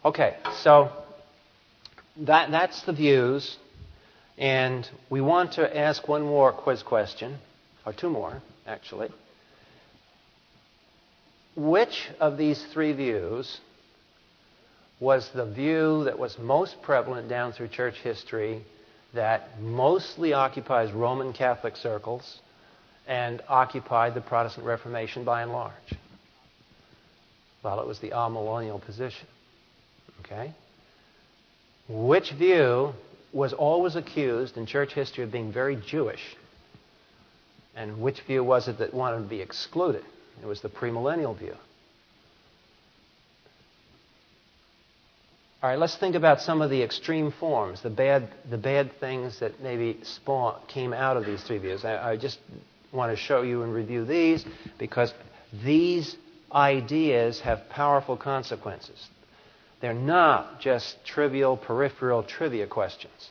Okay, 0.03 0.35
so 0.61 0.91
that, 2.17 2.51
that's 2.51 2.81
the 2.83 2.93
views, 2.93 3.57
and 4.37 4.89
we 5.09 5.21
want 5.21 5.53
to 5.53 5.77
ask 5.77 6.07
one 6.07 6.23
more 6.23 6.51
quiz 6.51 6.83
question, 6.83 7.37
or 7.85 7.93
two 7.93 8.09
more, 8.09 8.41
actually. 8.67 9.09
Which 11.55 12.09
of 12.19 12.37
these 12.37 12.61
three 12.73 12.93
views 12.93 13.59
was 14.99 15.29
the 15.33 15.45
view 15.45 16.03
that 16.05 16.19
was 16.19 16.37
most 16.39 16.81
prevalent 16.81 17.29
down 17.29 17.53
through 17.53 17.67
church 17.69 17.95
history 18.03 18.63
that 19.13 19.61
mostly 19.61 20.33
occupies 20.33 20.91
Roman 20.91 21.31
Catholic 21.31 21.77
circles 21.77 22.39
and 23.07 23.41
occupied 23.47 24.13
the 24.13 24.21
Protestant 24.21 24.65
Reformation 24.65 25.23
by 25.23 25.41
and 25.41 25.51
large. 25.51 25.73
Well, 27.63 27.79
it 27.79 27.87
was 27.87 27.99
the 27.99 28.09
amillennial 28.09 28.81
position. 28.81 29.27
Okay? 30.21 30.53
Which 31.89 32.31
view 32.31 32.93
was 33.31 33.53
always 33.53 33.95
accused 33.95 34.57
in 34.57 34.65
church 34.65 34.93
history 34.93 35.23
of 35.23 35.31
being 35.31 35.51
very 35.51 35.75
Jewish? 35.75 36.21
And 37.75 38.01
which 38.01 38.21
view 38.21 38.43
was 38.43 38.67
it 38.67 38.77
that 38.79 38.93
wanted 38.93 39.23
to 39.23 39.29
be 39.29 39.41
excluded? 39.41 40.03
It 40.41 40.45
was 40.45 40.61
the 40.61 40.69
premillennial 40.69 41.37
view. 41.37 41.55
All 45.61 45.69
right, 45.69 45.79
let's 45.79 45.95
think 45.95 46.15
about 46.15 46.41
some 46.41 46.61
of 46.61 46.69
the 46.69 46.83
extreme 46.83 47.31
forms, 47.31 47.81
the 47.81 47.89
bad, 47.89 48.27
the 48.49 48.57
bad 48.57 48.99
things 48.99 49.39
that 49.39 49.61
maybe 49.61 49.97
spawn, 50.03 50.59
came 50.67 50.91
out 50.91 51.15
of 51.15 51.25
these 51.25 51.41
three 51.41 51.57
views. 51.57 51.85
I, 51.85 52.11
I 52.11 52.17
just 52.17 52.37
want 52.93 53.11
to 53.11 53.17
show 53.17 53.41
you 53.41 53.63
and 53.63 53.73
review 53.73 54.05
these 54.05 54.45
because 54.77 55.13
these 55.63 56.15
ideas 56.53 57.39
have 57.41 57.67
powerful 57.69 58.15
consequences. 58.15 59.07
They're 59.81 59.93
not 59.93 60.61
just 60.61 61.03
trivial, 61.05 61.57
peripheral 61.57 62.23
trivia 62.23 62.67
questions. 62.67 63.29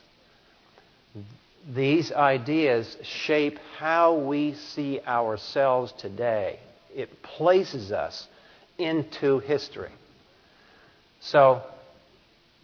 These 1.73 2.11
ideas 2.11 2.97
shape 3.03 3.57
how 3.77 4.15
we 4.15 4.53
see 4.53 4.99
ourselves 5.07 5.93
today. 5.97 6.59
It 6.93 7.23
places 7.23 7.91
us 7.91 8.27
into 8.77 9.39
history. 9.39 9.91
So, 11.21 11.61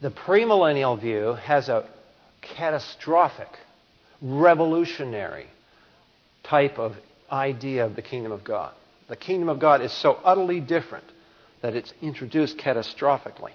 the 0.01 0.11
premillennial 0.11 0.99
view 0.99 1.33
has 1.33 1.69
a 1.69 1.87
catastrophic, 2.41 3.49
revolutionary, 4.21 5.47
type 6.49 6.79
of 6.79 6.95
idea 7.31 7.85
of 7.85 7.95
the 7.95 8.01
kingdom 8.01 8.31
of 8.31 8.43
God. 8.43 8.73
The 9.07 9.15
kingdom 9.15 9.49
of 9.49 9.59
God 9.59 9.81
is 9.81 9.91
so 9.91 10.13
utterly 10.23 10.59
different 10.59 11.05
that 11.61 11.75
it's 11.75 11.93
introduced 12.01 12.57
catastrophically. 12.57 13.51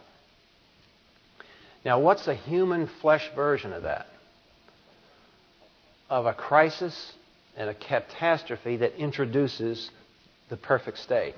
Now, 1.84 2.00
what's 2.00 2.24
the 2.24 2.34
human 2.34 2.88
flesh 3.00 3.28
version 3.34 3.72
of 3.72 3.82
that? 3.82 4.06
Of 6.08 6.26
a 6.26 6.32
crisis 6.32 7.12
and 7.56 7.68
a 7.68 7.74
catastrophe 7.74 8.76
that 8.78 8.96
introduces 8.96 9.90
the 10.48 10.56
perfect 10.56 10.98
state. 10.98 11.34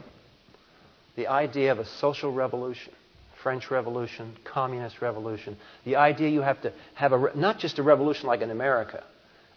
The 1.17 1.29
idea 1.29 1.73
of 1.73 1.79
a 1.79 1.87
social 1.87 2.33
revolution 2.33 2.93
French 3.43 3.71
Revolution, 3.71 4.37
Communist 4.43 5.01
Revolution. 5.01 5.57
The 5.85 5.95
idea 5.95 6.31
you 6.31 6.41
have 6.41 6.61
to 6.63 6.73
have 6.95 7.13
a, 7.13 7.31
not 7.37 7.61
just 7.61 7.79
a 7.79 7.83
revolution 7.85 8.27
like 8.27 8.41
in 8.41 8.51
America, 8.51 9.05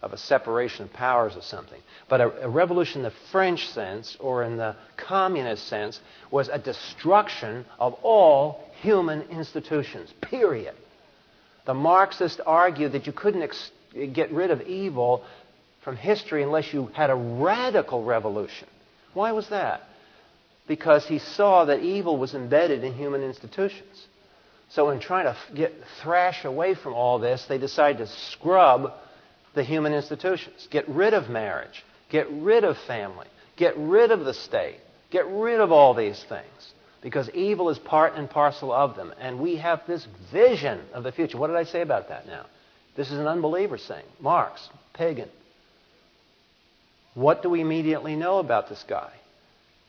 of 0.02 0.14
a 0.14 0.18
separation 0.18 0.86
of 0.86 0.94
powers 0.94 1.36
or 1.36 1.42
something, 1.42 1.82
but 2.08 2.22
a, 2.22 2.46
a 2.46 2.50
revolution 2.50 3.00
in 3.00 3.04
the 3.04 3.14
French 3.32 3.68
sense 3.70 4.16
or 4.20 4.44
in 4.44 4.56
the 4.56 4.76
communist 4.96 5.68
sense 5.68 6.00
was 6.32 6.48
a 6.48 6.58
destruction 6.58 7.66
of 7.80 7.94
all 8.02 8.70
human 8.82 9.22
institutions, 9.24 10.14
period. 10.22 10.74
The 11.66 11.74
Marxists 11.74 12.40
argued 12.46 12.94
that 12.94 13.08
you 13.08 13.14
couldn't 13.14 13.44
ex- 13.44 13.72
get 14.14 14.32
rid 14.32 14.52
of 14.52 14.62
evil 14.62 15.24
from 15.84 15.98
history 15.98 16.44
unless 16.44 16.74
you 16.74 16.88
had 16.94 17.10
a 17.10 17.16
radical 17.16 18.04
revolution. 18.04 18.68
Why 19.14 19.34
was 19.34 19.50
that? 19.50 19.84
Because 20.68 21.06
he 21.08 21.20
saw 21.20 21.66
that 21.66 21.82
evil 21.82 22.18
was 22.18 22.36
embedded 22.36 22.84
in 22.84 22.94
human 22.94 23.22
institutions. 23.22 24.08
So, 24.70 24.92
in 24.92 25.00
trying 25.00 25.26
to 25.26 25.36
get 25.56 25.74
thrash 26.04 26.46
away 26.46 26.76
from 26.76 26.94
all 26.94 27.18
this, 27.18 27.44
they 27.50 27.58
decided 27.58 27.98
to 28.06 28.08
scrub 28.08 28.94
the 29.54 29.64
human 29.64 29.94
institutions, 29.94 30.68
get 30.70 30.88
rid 30.88 31.14
of 31.14 31.30
marriage, 31.30 31.84
get 32.10 32.30
rid 32.32 32.64
of 32.64 32.78
family, 32.80 33.28
get 33.56 33.76
rid 33.78 34.12
of 34.12 34.26
the 34.26 34.34
state, 34.34 34.80
get 35.12 35.28
rid 35.28 35.60
of 35.60 35.72
all 35.72 35.94
these 35.94 36.24
things. 36.30 36.74
Because 37.02 37.30
evil 37.30 37.70
is 37.70 37.80
part 37.80 38.16
and 38.16 38.30
parcel 38.30 38.74
of 38.74 38.96
them. 38.96 39.14
And 39.20 39.40
we 39.40 39.56
have 39.56 39.82
this 39.88 40.06
vision 40.34 40.82
of 40.94 41.04
the 41.04 41.14
future. 41.14 41.38
What 41.38 41.48
did 41.48 41.56
I 41.56 41.64
say 41.64 41.82
about 41.82 42.10
that 42.10 42.28
now? 42.28 42.46
This 42.98 43.10
is 43.10 43.18
an 43.18 43.28
unbeliever 43.28 43.78
saying. 43.78 44.06
Marx, 44.20 44.68
pagan. 44.94 45.30
What 47.14 47.42
do 47.42 47.50
we 47.50 47.62
immediately 47.62 48.18
know 48.18 48.40
about 48.40 48.68
this 48.68 48.84
guy? 48.88 49.14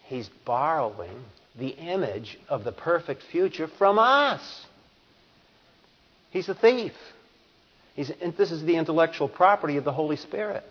He's 0.04 0.28
borrowing 0.44 1.24
the 1.58 1.70
image 1.70 2.38
of 2.48 2.62
the 2.62 2.72
perfect 2.72 3.24
future 3.30 3.68
from 3.78 3.98
us. 3.98 4.66
He's 6.30 6.48
a 6.48 6.54
thief. 6.54 6.92
He's, 8.00 8.10
this 8.38 8.50
is 8.50 8.62
the 8.62 8.76
intellectual 8.76 9.28
property 9.28 9.76
of 9.76 9.84
the 9.84 9.92
Holy 9.92 10.16
Spirit 10.16 10.64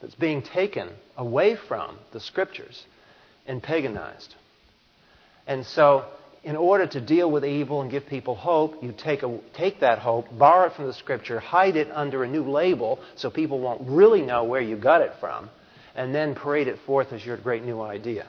that's 0.00 0.14
being 0.14 0.40
taken 0.40 0.88
away 1.18 1.54
from 1.54 1.98
the 2.12 2.20
Scriptures 2.20 2.82
and 3.46 3.62
paganized. 3.62 4.34
And 5.46 5.66
so, 5.66 6.06
in 6.42 6.56
order 6.56 6.86
to 6.86 6.98
deal 6.98 7.30
with 7.30 7.44
evil 7.44 7.82
and 7.82 7.90
give 7.90 8.06
people 8.06 8.36
hope, 8.36 8.82
you 8.82 8.94
take, 8.96 9.22
a, 9.22 9.38
take 9.52 9.80
that 9.80 9.98
hope, 9.98 10.26
borrow 10.38 10.68
it 10.68 10.72
from 10.72 10.86
the 10.86 10.94
Scripture, 10.94 11.40
hide 11.40 11.76
it 11.76 11.90
under 11.92 12.24
a 12.24 12.26
new 12.26 12.50
label 12.50 13.00
so 13.16 13.28
people 13.28 13.60
won't 13.60 13.82
really 13.82 14.22
know 14.22 14.44
where 14.44 14.62
you 14.62 14.76
got 14.76 15.02
it 15.02 15.12
from, 15.20 15.50
and 15.94 16.14
then 16.14 16.34
parade 16.34 16.68
it 16.68 16.78
forth 16.86 17.12
as 17.12 17.22
your 17.22 17.36
great 17.36 17.64
new 17.64 17.82
idea. 17.82 18.26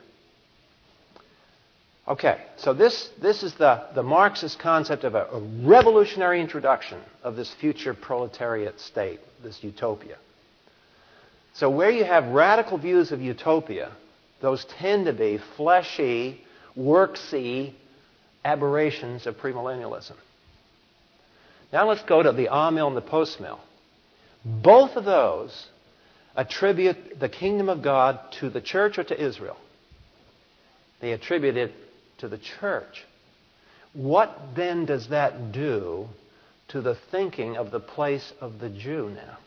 Okay, 2.07 2.39
so 2.57 2.74
this, 2.74 3.09
this 3.19 3.41
is 3.41 3.55
the, 3.55 3.83
the 3.95 4.03
Marxist 4.03 4.59
concept 4.59 5.03
of 5.03 5.15
a, 5.15 5.25
a 5.25 5.39
revolutionary 5.63 6.39
introduction 6.39 7.00
of 7.24 7.35
this 7.35 7.51
future 7.59 7.95
proletariat 7.95 8.79
state, 8.79 9.19
this 9.41 9.63
utopia. 9.63 10.17
So, 11.53 11.69
where 11.69 11.89
you 11.89 12.03
have 12.03 12.25
radical 12.27 12.77
views 12.77 13.12
of 13.12 13.21
utopia, 13.21 13.91
those 14.39 14.65
tend 14.77 15.05
to 15.05 15.13
be 15.13 15.39
fleshy, 15.57 16.41
worksy 16.77 17.74
aberrations 18.43 19.25
of 19.25 19.38
premillennialism. 19.38 20.15
Now 21.74 21.88
let's 21.89 22.03
go 22.03 22.21
to 22.21 22.31
the 22.31 22.50
ah 22.50 22.67
amill 22.67 22.88
and 22.88 22.95
the 22.95 23.01
postmill. 23.01 23.59
Both 24.43 24.95
of 24.95 25.05
those 25.05 25.67
attribute 26.35 27.19
the 27.19 27.29
kingdom 27.29 27.67
of 27.67 27.81
God 27.81 28.19
to 28.39 28.51
the 28.51 28.62
church 28.62 29.00
or 29.00 29.03
to 29.05 29.19
Israel. 29.19 29.57
They 31.01 31.12
attribute 31.13 31.57
it 31.57 31.74
to 32.17 32.27
the 32.27 32.38
church. 32.38 33.05
What 33.93 34.38
then 34.55 34.86
does 34.86 35.10
that 35.10 35.51
do 35.51 36.07
to 36.69 36.81
the 36.81 36.95
thinking 37.12 37.57
of 37.57 37.72
the 37.72 37.79
place 37.79 38.34
of 38.41 38.60
the 38.60 38.69
Jew 38.69 39.12
now? 39.15 39.38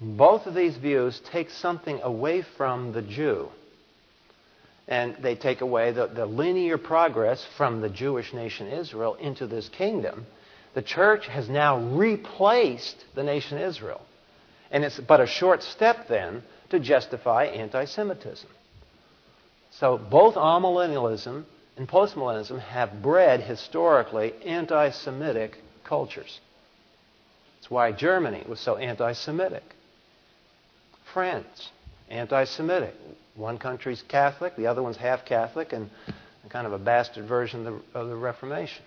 Both 0.00 0.46
of 0.46 0.54
these 0.54 0.76
views 0.76 1.20
take 1.30 1.50
something 1.50 2.00
away 2.02 2.42
from 2.56 2.92
the 2.92 3.02
Jew. 3.02 3.48
And 4.88 5.16
they 5.22 5.36
take 5.36 5.60
away 5.60 5.92
the, 5.92 6.08
the 6.08 6.26
linear 6.26 6.76
progress 6.76 7.46
from 7.56 7.80
the 7.80 7.88
Jewish 7.88 8.32
nation 8.32 8.66
Israel 8.66 9.14
into 9.14 9.46
this 9.46 9.68
kingdom. 9.68 10.26
The 10.74 10.82
church 10.82 11.28
has 11.28 11.48
now 11.48 11.78
replaced 11.78 12.96
the 13.14 13.22
nation 13.22 13.58
Israel. 13.58 14.00
And 14.72 14.84
it's 14.84 14.98
but 14.98 15.20
a 15.20 15.26
short 15.26 15.62
step 15.62 16.08
then 16.08 16.42
to 16.70 16.80
justify 16.80 17.44
anti 17.44 17.84
Semitism. 17.84 18.48
So 19.78 19.98
both 19.98 20.34
amillennialism 20.34 21.44
and 21.76 21.88
postmillennialism 21.88 22.60
have 22.60 23.02
bred 23.02 23.40
historically 23.40 24.34
anti 24.44 24.90
Semitic 24.90 25.58
cultures. 25.84 26.40
That's 27.56 27.70
why 27.70 27.92
Germany 27.92 28.44
was 28.48 28.60
so 28.60 28.76
anti 28.76 29.12
Semitic. 29.12 29.64
France, 31.12 31.70
anti 32.08 32.44
Semitic. 32.44 32.94
One 33.34 33.58
country's 33.58 34.02
Catholic, 34.02 34.56
the 34.56 34.66
other 34.66 34.82
one's 34.82 34.98
half 34.98 35.24
Catholic, 35.24 35.72
and 35.72 35.88
kind 36.50 36.66
of 36.66 36.74
a 36.74 36.78
bastard 36.78 37.24
version 37.26 37.66
of 37.66 37.82
the, 37.92 37.98
of 37.98 38.08
the 38.08 38.16
Reformation. 38.16 38.84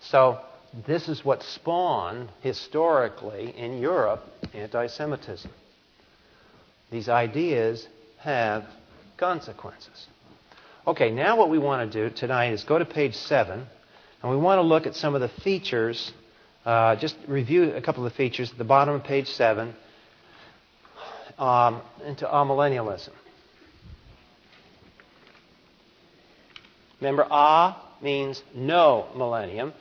So, 0.00 0.38
this 0.86 1.08
is 1.08 1.24
what 1.24 1.42
spawned 1.42 2.28
historically 2.40 3.52
in 3.56 3.80
Europe 3.80 4.24
anti 4.54 4.86
Semitism. 4.86 5.50
These 6.92 7.08
ideas 7.08 7.88
have 8.18 8.64
consequences. 9.16 10.06
Okay, 10.86 11.10
now 11.10 11.36
what 11.36 11.50
we 11.50 11.58
want 11.58 11.90
to 11.90 12.08
do 12.08 12.14
tonight 12.14 12.52
is 12.52 12.64
go 12.64 12.78
to 12.78 12.84
page 12.84 13.14
7, 13.14 13.66
and 14.22 14.30
we 14.30 14.36
want 14.36 14.58
to 14.58 14.62
look 14.62 14.86
at 14.86 14.94
some 14.94 15.14
of 15.14 15.20
the 15.20 15.28
features, 15.42 16.12
uh, 16.64 16.96
just 16.96 17.16
review 17.26 17.72
a 17.72 17.82
couple 17.82 18.06
of 18.06 18.12
the 18.12 18.16
features 18.16 18.50
at 18.52 18.58
the 18.58 18.64
bottom 18.64 18.94
of 18.94 19.02
page 19.02 19.28
7 19.28 19.74
um, 21.38 21.82
into 22.04 22.24
amillennialism. 22.24 23.10
Remember, 27.00 27.26
ah 27.30 27.82
means 28.00 28.42
no 28.54 29.08
millennium, 29.16 29.72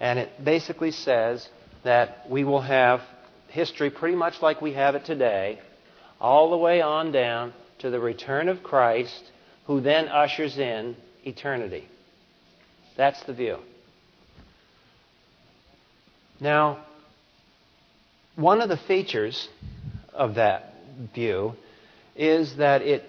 and 0.00 0.18
it 0.18 0.30
basically 0.42 0.90
says 0.90 1.48
that 1.82 2.26
we 2.30 2.44
will 2.44 2.60
have 2.60 3.00
history 3.48 3.90
pretty 3.90 4.16
much 4.16 4.40
like 4.40 4.62
we 4.62 4.72
have 4.72 4.94
it 4.94 5.04
today, 5.04 5.60
all 6.20 6.50
the 6.50 6.56
way 6.56 6.80
on 6.80 7.12
down 7.12 7.52
to 7.78 7.90
the 7.90 8.00
return 8.00 8.48
of 8.48 8.62
Christ, 8.62 9.30
who 9.66 9.80
then 9.80 10.08
ushers 10.08 10.58
in 10.58 10.96
eternity. 11.24 11.88
That's 12.96 13.22
the 13.24 13.34
view. 13.34 13.58
Now, 16.40 16.84
one 18.36 18.60
of 18.60 18.68
the 18.68 18.76
features 18.76 19.48
of 20.12 20.34
that 20.34 20.74
view 21.14 21.54
is 22.16 22.56
that 22.56 22.82
it 22.82 23.04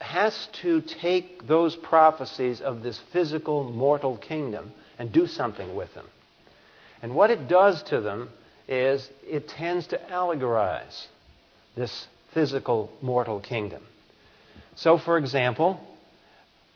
has 0.00 0.48
to 0.62 0.80
take 0.80 1.46
those 1.46 1.76
prophecies 1.76 2.60
of 2.60 2.82
this 2.82 3.00
physical 3.12 3.64
mortal 3.64 4.16
kingdom 4.16 4.72
and 4.98 5.12
do 5.12 5.26
something 5.26 5.74
with 5.74 5.92
them. 5.94 6.06
And 7.02 7.14
what 7.14 7.30
it 7.30 7.48
does 7.48 7.82
to 7.84 8.00
them 8.00 8.30
is 8.68 9.08
it 9.28 9.48
tends 9.48 9.86
to 9.88 9.98
allegorize 10.10 11.06
this 11.76 12.06
physical 12.32 12.92
mortal 13.00 13.40
kingdom. 13.40 13.82
So, 14.76 14.98
for 14.98 15.18
example, 15.18 15.80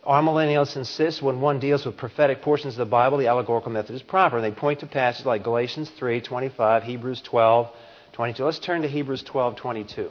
amillennialists 0.06 0.76
insist 0.76 1.22
when 1.22 1.40
one 1.40 1.58
deals 1.58 1.86
with 1.86 1.96
prophetic 1.96 2.42
portions 2.42 2.74
of 2.74 2.78
the 2.78 2.90
Bible, 2.90 3.18
the 3.18 3.28
allegorical 3.28 3.72
method 3.72 3.94
is 3.94 4.02
proper. 4.02 4.36
And 4.36 4.44
they 4.44 4.56
point 4.56 4.80
to 4.80 4.86
passages 4.86 5.26
like 5.26 5.42
Galatians 5.42 5.90
3, 5.98 6.20
25, 6.20 6.82
Hebrews 6.82 7.22
12, 7.22 7.68
22. 8.12 8.44
Let's 8.44 8.58
turn 8.58 8.82
to 8.82 8.88
Hebrews 8.88 9.22
12, 9.22 9.56
22. 9.56 10.10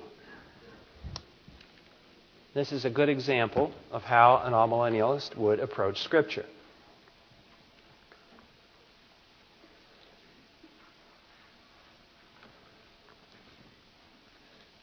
This 2.54 2.72
is 2.72 2.86
a 2.86 2.90
good 2.90 3.10
example 3.10 3.72
of 3.92 4.04
how 4.04 4.42
an 4.44 4.54
amillennialist 4.54 5.36
would 5.36 5.60
approach 5.60 6.02
Scripture. 6.02 6.46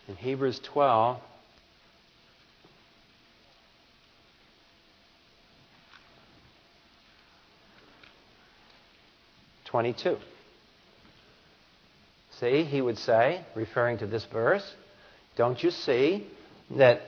In 0.07 0.17
Hebrews 0.17 0.61
12, 0.65 1.19
22. 9.73 10.19
See, 12.39 12.65
he 12.65 12.81
would 12.81 12.99
say, 12.99 13.45
referring 13.57 13.99
to 13.99 14.07
this 14.07 14.25
verse, 14.31 14.75
don't 15.37 15.63
you 15.63 15.71
see 15.71 16.27
that 16.77 17.01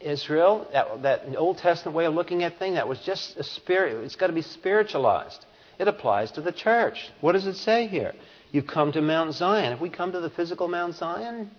Israel, 0.00 0.68
that, 0.72 1.02
that 1.02 1.36
Old 1.36 1.58
Testament 1.58 1.96
way 1.96 2.04
of 2.06 2.14
looking 2.14 2.44
at 2.44 2.56
things, 2.58 2.76
that 2.76 2.86
was 2.86 3.00
just 3.00 3.36
a 3.36 3.42
spirit, 3.42 4.04
it's 4.04 4.14
got 4.14 4.28
to 4.28 4.32
be 4.32 4.42
spiritualized. 4.42 5.44
It 5.80 5.88
applies 5.88 6.30
to 6.32 6.40
the 6.40 6.52
church. 6.52 7.10
What 7.20 7.32
does 7.32 7.46
it 7.46 7.56
say 7.56 7.88
here? 7.88 8.14
You've 8.52 8.68
come 8.68 8.92
to 8.92 9.02
Mount 9.02 9.34
Zion. 9.34 9.72
If 9.72 9.80
we 9.80 9.90
come 9.90 10.12
to 10.12 10.20
the 10.20 10.30
physical 10.30 10.68
Mount 10.68 10.94
Zion, 10.94 11.50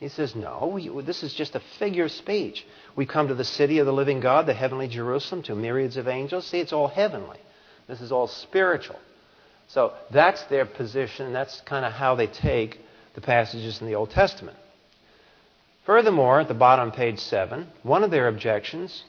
He 0.00 0.08
says, 0.08 0.34
No, 0.34 0.72
we, 0.74 0.88
this 1.02 1.22
is 1.22 1.32
just 1.32 1.54
a 1.54 1.62
figure 1.78 2.06
of 2.06 2.10
speech. 2.10 2.66
We 2.96 3.06
come 3.06 3.28
to 3.28 3.34
the 3.36 3.44
city 3.44 3.78
of 3.78 3.86
the 3.86 3.92
living 3.92 4.18
God, 4.18 4.46
the 4.46 4.54
heavenly 4.54 4.88
Jerusalem, 4.88 5.44
to 5.44 5.54
myriads 5.54 5.96
of 5.96 6.08
angels. 6.08 6.46
See, 6.46 6.58
it's 6.58 6.72
all 6.72 6.88
heavenly. 6.88 7.38
This 7.86 8.00
is 8.00 8.10
all 8.10 8.26
spiritual. 8.26 8.98
So 9.72 9.92
that's 10.10 10.42
their 10.44 10.66
position. 10.66 11.32
That's 11.32 11.60
kind 11.60 11.84
of 11.84 11.92
how 11.92 12.16
they 12.16 12.26
take 12.26 12.80
the 13.14 13.20
passages 13.20 13.80
in 13.80 13.86
the 13.86 13.94
Old 13.94 14.10
Testament. 14.10 14.56
Furthermore, 15.86 16.40
at 16.40 16.48
the 16.48 16.54
bottom 16.54 16.88
of 16.88 16.94
page 16.94 17.20
7, 17.20 17.66
one 17.82 18.02
of 18.04 18.10
their 18.10 18.28
objections, 18.28 19.04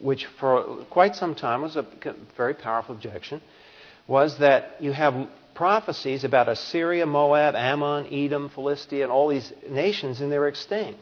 which 0.00 0.26
for 0.38 0.84
quite 0.90 1.16
some 1.16 1.34
time 1.34 1.62
was 1.62 1.76
a 1.76 1.86
very 2.36 2.54
powerful 2.54 2.94
objection, 2.94 3.40
was 4.06 4.38
that 4.38 4.76
you 4.80 4.92
have 4.92 5.28
prophecies 5.54 6.24
about 6.24 6.48
Assyria, 6.48 7.06
Moab, 7.06 7.54
Ammon, 7.54 8.06
Edom, 8.12 8.50
Philistia, 8.50 9.04
and 9.04 9.12
all 9.12 9.28
these 9.28 9.52
nations, 9.68 10.20
and 10.20 10.30
they're 10.30 10.48
extinct. 10.48 11.00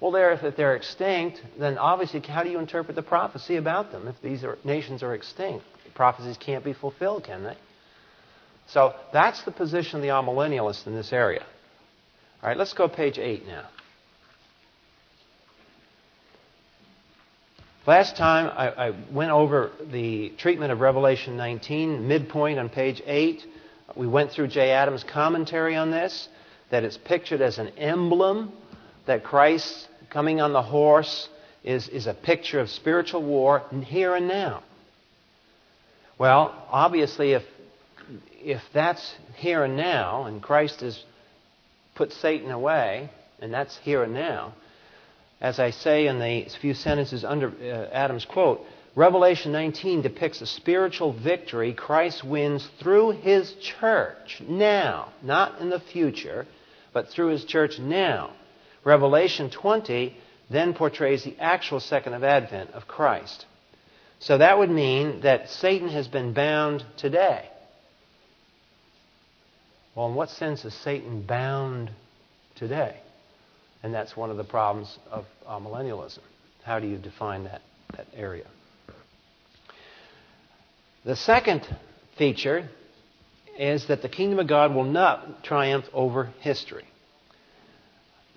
Well, 0.00 0.12
they're, 0.12 0.32
if 0.32 0.56
they're 0.56 0.76
extinct, 0.76 1.42
then 1.58 1.78
obviously, 1.78 2.20
how 2.20 2.44
do 2.44 2.50
you 2.50 2.58
interpret 2.58 2.94
the 2.94 3.02
prophecy 3.02 3.56
about 3.56 3.92
them? 3.92 4.06
If 4.06 4.20
these 4.22 4.44
are, 4.44 4.58
nations 4.62 5.02
are 5.02 5.14
extinct, 5.14 5.64
The 5.84 5.90
prophecies 5.92 6.36
can't 6.36 6.64
be 6.64 6.74
fulfilled, 6.74 7.24
can 7.24 7.42
they? 7.42 7.56
So 8.68 8.94
that's 9.12 9.42
the 9.42 9.52
position 9.52 9.96
of 9.96 10.02
the 10.02 10.08
amillennialists 10.08 10.86
in 10.86 10.94
this 10.94 11.12
area. 11.12 11.44
All 12.42 12.48
right, 12.48 12.56
let's 12.56 12.72
go 12.72 12.88
page 12.88 13.18
8 13.18 13.46
now. 13.46 13.66
Last 17.86 18.16
time 18.16 18.50
I, 18.56 18.88
I, 18.88 18.92
went 19.12 19.30
over 19.30 19.70
the 19.92 20.30
treatment 20.38 20.72
of 20.72 20.80
Revelation 20.80 21.36
19, 21.36 22.08
midpoint 22.08 22.58
on 22.58 22.68
page 22.68 23.00
8. 23.06 23.46
We 23.94 24.08
went 24.08 24.32
through 24.32 24.48
J. 24.48 24.72
Adams' 24.72 25.04
commentary 25.04 25.76
on 25.76 25.92
this, 25.92 26.28
that 26.70 26.82
it's 26.82 26.96
pictured 26.96 27.40
as 27.40 27.58
an 27.58 27.68
emblem, 27.78 28.52
that 29.06 29.22
Christ 29.22 29.88
coming 30.10 30.40
on 30.40 30.52
the 30.52 30.62
horse 30.62 31.28
is, 31.62 31.88
is 31.88 32.08
a 32.08 32.14
picture 32.14 32.58
of 32.58 32.70
spiritual 32.70 33.22
war 33.22 33.62
here 33.84 34.16
and 34.16 34.26
now. 34.26 34.64
Well, 36.18 36.66
obviously, 36.70 37.32
if, 37.32 37.44
if 38.46 38.62
that's 38.72 39.16
here 39.34 39.64
and 39.64 39.76
now, 39.76 40.24
and 40.26 40.40
Christ 40.40 40.80
has 40.80 41.02
put 41.96 42.12
Satan 42.12 42.52
away, 42.52 43.10
and 43.40 43.52
that's 43.52 43.76
here 43.78 44.04
and 44.04 44.14
now, 44.14 44.54
as 45.40 45.58
I 45.58 45.72
say 45.72 46.06
in 46.06 46.20
the 46.20 46.46
few 46.60 46.72
sentences 46.72 47.24
under 47.24 47.48
uh, 47.48 47.92
Adams' 47.92 48.24
quote, 48.24 48.60
Revelation 48.94 49.50
19 49.50 50.00
depicts 50.00 50.40
a 50.40 50.46
spiritual 50.46 51.12
victory 51.12 51.74
Christ 51.74 52.22
wins 52.22 52.66
through 52.78 53.10
his 53.20 53.52
church 53.54 54.40
now, 54.48 55.12
not 55.24 55.60
in 55.60 55.68
the 55.68 55.80
future, 55.80 56.46
but 56.92 57.08
through 57.08 57.30
his 57.32 57.44
church 57.44 57.80
now. 57.80 58.32
Revelation 58.84 59.50
20 59.50 60.16
then 60.50 60.72
portrays 60.72 61.24
the 61.24 61.36
actual 61.40 61.80
second 61.80 62.14
of 62.14 62.22
Advent 62.22 62.70
of 62.70 62.86
Christ. 62.86 63.44
So 64.20 64.38
that 64.38 64.56
would 64.56 64.70
mean 64.70 65.22
that 65.22 65.50
Satan 65.50 65.88
has 65.88 66.06
been 66.06 66.32
bound 66.32 66.84
today. 66.96 67.50
Well, 69.96 70.08
in 70.08 70.14
what 70.14 70.28
sense 70.28 70.62
is 70.66 70.74
Satan 70.74 71.22
bound 71.22 71.90
today? 72.54 72.98
And 73.82 73.94
that's 73.94 74.14
one 74.14 74.30
of 74.30 74.36
the 74.36 74.44
problems 74.44 74.98
of 75.10 75.24
uh, 75.46 75.58
millennialism. 75.58 76.18
How 76.64 76.78
do 76.78 76.86
you 76.86 76.98
define 76.98 77.44
that, 77.44 77.62
that 77.96 78.06
area? 78.14 78.44
The 81.06 81.16
second 81.16 81.66
feature 82.18 82.68
is 83.58 83.86
that 83.86 84.02
the 84.02 84.10
kingdom 84.10 84.38
of 84.38 84.48
God 84.48 84.74
will 84.74 84.84
not 84.84 85.42
triumph 85.42 85.86
over 85.94 86.26
history. 86.40 86.84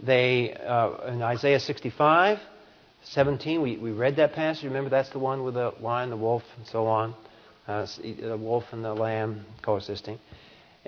They, 0.02 0.54
uh, 0.54 1.08
in 1.08 1.22
Isaiah 1.22 1.60
65, 1.60 2.40
17, 3.04 3.62
we, 3.62 3.76
we 3.76 3.92
read 3.92 4.16
that 4.16 4.32
passage. 4.32 4.64
Remember, 4.64 4.90
that's 4.90 5.10
the 5.10 5.20
one 5.20 5.44
with 5.44 5.56
the 5.56 5.74
lion, 5.82 6.10
the 6.10 6.16
wolf, 6.16 6.44
and 6.58 6.66
so 6.68 6.88
on. 6.88 7.16
Uh, 7.68 7.86
the 8.02 8.38
wolf 8.38 8.64
and 8.72 8.86
the 8.86 8.94
lamb 8.94 9.46
coexisting. 9.62 10.20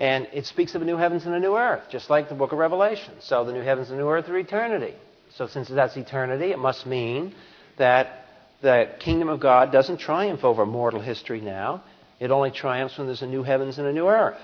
And 0.02 0.26
it 0.32 0.46
speaks 0.46 0.74
of 0.74 0.82
a 0.82 0.84
new 0.84 0.96
heavens 0.96 1.26
and 1.26 1.34
a 1.34 1.38
new 1.38 1.56
earth, 1.56 1.84
just 1.88 2.10
like 2.10 2.28
the 2.28 2.34
book 2.34 2.50
of 2.50 2.58
Revelation. 2.58 3.14
So 3.20 3.44
the 3.44 3.52
new 3.52 3.60
heavens 3.60 3.88
and 3.88 3.98
new 4.00 4.08
earth 4.08 4.28
are 4.28 4.36
eternity. 4.36 4.96
So 5.36 5.46
since 5.46 5.68
that's 5.68 5.96
eternity, 5.96 6.50
it 6.50 6.58
must 6.58 6.86
mean 6.86 7.36
that 7.78 8.26
the 8.62 8.88
kingdom 8.98 9.28
of 9.28 9.38
God 9.38 9.70
doesn't 9.70 9.98
triumph 9.98 10.42
over 10.42 10.66
mortal 10.66 11.00
history 11.00 11.40
now. 11.40 11.84
It 12.18 12.32
only 12.32 12.50
triumphs 12.50 12.98
when 12.98 13.06
there's 13.06 13.22
a 13.22 13.28
new 13.28 13.44
heavens 13.44 13.78
and 13.78 13.86
a 13.86 13.92
new 13.92 14.08
earth. 14.08 14.40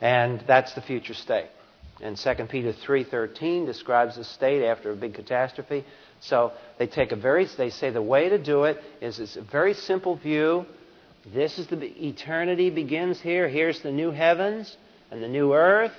And 0.00 0.42
that's 0.46 0.72
the 0.72 0.80
future 0.80 1.12
state. 1.12 1.50
And 2.00 2.16
2 2.16 2.48
Peter 2.48 2.72
3:13 2.72 3.66
describes 3.66 4.16
the 4.16 4.24
state 4.24 4.64
after 4.64 4.90
a 4.90 4.96
big 4.96 5.12
catastrophe. 5.12 5.84
So 6.20 6.52
they 6.78 6.86
take 6.86 7.12
a 7.12 7.16
very 7.16 7.44
they 7.58 7.68
say 7.68 7.90
the 7.90 8.00
way 8.00 8.30
to 8.30 8.38
do 8.38 8.64
it 8.64 8.78
is 9.02 9.20
it's 9.20 9.36
a 9.36 9.42
very 9.42 9.74
simple 9.74 10.16
view 10.16 10.64
this 11.24 11.58
is 11.58 11.68
the 11.68 11.76
eternity 12.06 12.70
begins 12.70 13.20
here. 13.20 13.48
Here's 13.48 13.80
the 13.80 13.92
new 13.92 14.10
heavens 14.10 14.76
and 15.10 15.22
the 15.22 15.28
new 15.28 15.54
earth. 15.54 15.92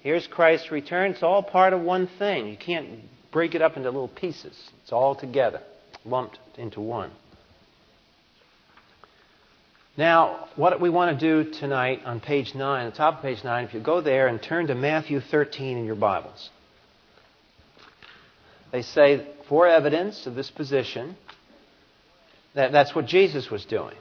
Here's 0.00 0.26
Christ's 0.26 0.72
return. 0.72 1.12
It's 1.12 1.22
all 1.22 1.42
part 1.42 1.72
of 1.72 1.82
one 1.82 2.08
thing. 2.18 2.48
You 2.48 2.56
can't 2.56 3.00
break 3.30 3.54
it 3.54 3.62
up 3.62 3.76
into 3.76 3.90
little 3.90 4.08
pieces. 4.08 4.58
It's 4.82 4.92
all 4.92 5.14
together, 5.14 5.60
lumped 6.04 6.38
into 6.56 6.80
one. 6.80 7.12
Now, 9.96 10.48
what 10.56 10.80
we 10.80 10.88
want 10.88 11.18
to 11.18 11.44
do 11.44 11.50
tonight 11.52 12.00
on 12.04 12.20
page 12.20 12.54
9, 12.54 12.90
the 12.90 12.96
top 12.96 13.18
of 13.18 13.22
page 13.22 13.44
9, 13.44 13.64
if 13.64 13.74
you 13.74 13.80
go 13.80 14.00
there 14.00 14.26
and 14.28 14.42
turn 14.42 14.68
to 14.68 14.74
Matthew 14.74 15.20
13 15.20 15.76
in 15.76 15.84
your 15.84 15.96
Bibles. 15.96 16.48
They 18.72 18.82
say, 18.82 19.26
for 19.48 19.68
evidence 19.68 20.26
of 20.26 20.34
this 20.34 20.50
position, 20.50 21.16
that 22.54 22.72
that's 22.72 22.94
what 22.94 23.06
Jesus 23.06 23.50
was 23.50 23.64
doing 23.64 23.96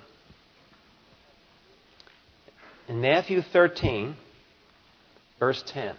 in 2.89 3.01
Matthew 3.01 3.43
13, 3.43 4.15
verse 5.37 5.63
10. 5.67 5.95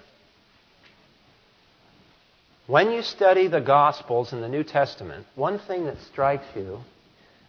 When 2.66 2.90
you 2.90 3.02
study 3.02 3.46
the 3.46 3.60
Gospels 3.60 4.32
in 4.32 4.40
the 4.40 4.48
New 4.48 4.64
Testament, 4.64 5.24
one 5.36 5.60
thing 5.60 5.86
that 5.86 5.96
strikes 6.10 6.46
you, 6.56 6.80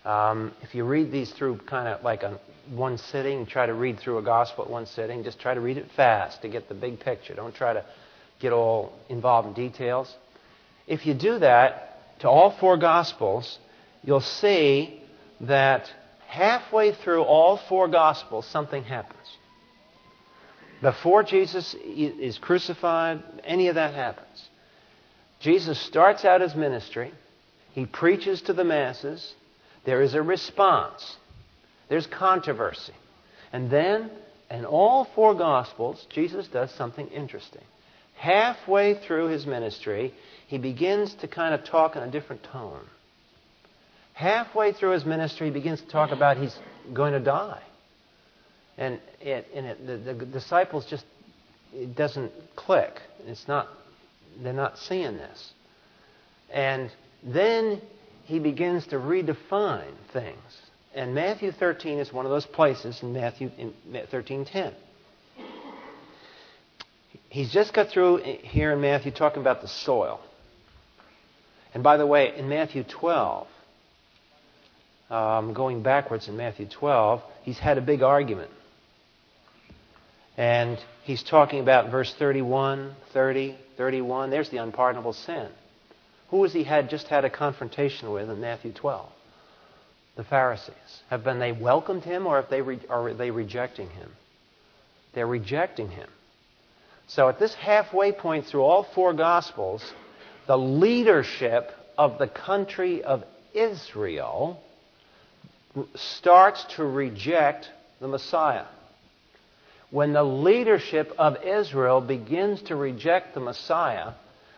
um, 0.06 0.54
if 0.62 0.76
you 0.76 0.84
read 0.84 1.12
these 1.12 1.32
through 1.32 1.58
kind 1.66 1.88
of 1.88 2.04
like 2.04 2.22
a 2.22 2.40
one 2.70 3.00
sitting, 3.00 3.48
try 3.48 3.66
to 3.66 3.74
read 3.74 4.00
through 4.00 4.20
a 4.20 4.22
Gospel 4.22 4.64
at 4.64 4.70
one 4.70 4.86
sitting, 4.86 5.24
just 5.24 5.40
try 5.40 5.56
to 5.56 5.60
read 5.60 5.78
it 5.78 5.88
fast 5.96 6.44
to 6.44 6.48
get 6.48 6.70
the 6.70 6.76
big 6.76 7.00
picture. 7.00 7.34
Don't 7.34 7.54
try 7.54 7.74
to 7.74 7.84
get 8.40 8.54
all 8.54 8.94
involved 9.10 9.48
in 9.48 9.54
details. 9.54 10.14
If 10.86 11.08
you 11.08 11.16
do 11.16 11.40
that 11.40 12.20
to 12.20 12.30
all 12.30 12.56
four 12.60 12.78
Gospels, 12.78 13.58
you'll 14.04 14.22
see 14.22 15.02
that 15.42 15.92
halfway 16.32 16.94
through 16.94 17.24
all 17.24 17.58
four 17.58 17.90
Gospels, 17.90 18.48
something 18.48 18.86
happens. 18.86 19.38
Before 20.82 21.24
Jesus 21.24 21.76
is 21.86 22.38
crucified, 22.38 23.22
any 23.44 23.68
of 23.68 23.76
that 23.76 23.94
happens. 23.94 24.48
Jesus 25.42 25.78
starts 25.78 26.24
out 26.24 26.40
his 26.40 26.56
ministry. 26.56 27.12
He 27.74 27.86
preaches 27.86 28.42
to 28.44 28.54
the 28.54 28.64
masses. 28.64 29.34
There 29.84 30.02
is 30.02 30.14
a 30.14 30.22
response. 30.22 31.18
There's 31.90 32.08
controversy. 32.08 32.94
And 33.52 33.70
then, 33.70 34.10
in 34.50 34.64
all 34.64 35.10
four 35.14 35.36
Gospels, 35.36 36.08
Jesus 36.10 36.48
does 36.48 36.72
something 36.72 37.08
interesting. 37.08 37.64
Halfway 38.16 38.94
through 39.06 39.28
his 39.28 39.46
ministry, 39.46 40.14
he 40.48 40.58
begins 40.58 41.14
to 41.16 41.28
kind 41.28 41.54
of 41.54 41.66
talk 41.66 41.98
in 41.98 42.04
a 42.04 42.10
different 42.10 42.44
tone. 42.44 42.86
Halfway 44.22 44.72
through 44.72 44.92
his 44.92 45.04
ministry, 45.04 45.48
he 45.48 45.52
begins 45.52 45.82
to 45.82 45.88
talk 45.88 46.12
about 46.12 46.38
he's 46.38 46.56
going 46.94 47.14
to 47.14 47.20
die. 47.20 47.60
And, 48.78 49.00
it, 49.20 49.48
and 49.52 49.66
it, 49.66 49.88
the, 49.88 50.14
the 50.14 50.26
disciples 50.28 50.86
just, 50.86 51.06
it 51.74 51.96
doesn't 51.96 52.32
click. 52.56 53.02
It's 53.26 53.48
not, 53.48 53.68
they're 54.44 54.54
not 54.54 54.78
seeing 54.78 55.18
this. 55.18 55.54
And 56.54 56.92
then 57.24 57.82
he 58.26 58.38
begins 58.38 58.86
to 58.88 58.98
redefine 58.98 59.96
things. 60.14 60.38
And 60.94 61.16
Matthew 61.16 61.52
13 61.52 61.98
is 61.98 62.14
one 62.14 62.28
of 62.28 62.32
those 62.32 62.46
places 62.46 63.02
in 63.02 63.14
Matthew 63.14 63.50
13:10. 63.92 64.74
He's 67.30 67.52
just 67.52 67.74
got 67.74 67.90
through 67.90 68.18
here 68.18 68.72
in 68.72 68.82
Matthew 68.82 69.12
talking 69.12 69.42
about 69.42 69.64
the 69.64 69.68
soil. 69.68 70.20
And 71.74 71.82
by 71.82 71.98
the 71.98 72.06
way, 72.06 72.38
in 72.38 72.50
Matthew 72.50 72.84
12, 72.84 73.48
um, 75.12 75.54
going 75.54 75.84
backwards 75.84 76.28
in 76.28 76.38
Matthew 76.38 76.68
12, 76.68 77.22
he's 77.44 77.60
had 77.60 77.78
a 77.78 77.82
big 77.82 78.02
argument 78.02 78.52
and 80.38 80.80
he's 81.04 81.24
talking 81.24 81.60
about 81.60 81.92
verse 81.92 82.14
31, 82.18 82.96
30, 83.14 83.56
31. 83.78 84.30
There's 84.30 84.50
the 84.50 84.58
unpardonable 84.58 85.14
sin. 85.14 85.50
Who 86.30 86.44
has 86.44 86.54
he 86.54 86.64
had 86.64 86.90
just 86.90 87.08
had 87.08 87.26
a 87.26 87.30
confrontation 87.30 88.12
with 88.12 88.30
in 88.30 88.40
Matthew 88.40 88.72
12? 88.72 89.10
The 90.16 90.24
Pharisees. 90.24 91.04
Have 91.10 91.24
been 91.24 91.40
they 91.40 91.52
welcomed 91.52 92.04
him 92.04 92.26
or 92.26 92.44
they 92.50 92.62
re, 92.62 92.80
are 92.90 93.14
they 93.14 93.32
rejecting 93.32 93.90
him? 93.90 94.12
They're 95.14 95.28
rejecting 95.28 95.90
him. 95.90 96.10
So 97.08 97.28
at 97.28 97.38
this 97.38 97.54
halfway 97.54 98.14
point 98.14 98.46
through 98.46 98.64
all 98.64 98.88
four 98.96 99.14
Gospels, 99.14 99.84
the 100.48 100.58
leadership 100.58 101.72
of 101.98 102.18
the 102.18 102.28
country 102.28 103.04
of 103.04 103.24
Israel 103.54 104.62
starts 105.96 106.64
to 106.76 106.86
reject 106.86 107.70
the 108.00 108.08
Messiah. 108.08 108.66
When 109.90 110.14
the 110.14 110.24
leadership 110.24 111.14
of 111.18 111.44
Israel 111.44 112.02
begins 112.02 112.62
to 112.64 112.76
reject 112.76 113.34
the 113.34 113.42
Messiah, 113.42 114.14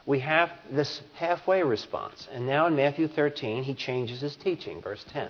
we 0.06 0.20
have 0.20 0.52
this 0.72 1.02
halfway 1.16 1.64
response. 1.64 2.28
And 2.32 2.46
now 2.46 2.68
in 2.68 2.76
Matthew 2.76 3.08
13, 3.08 3.64
he 3.64 3.74
changes 3.74 4.22
his 4.22 4.36
teaching, 4.36 4.82
verse 4.82 5.04
10. 5.12 5.30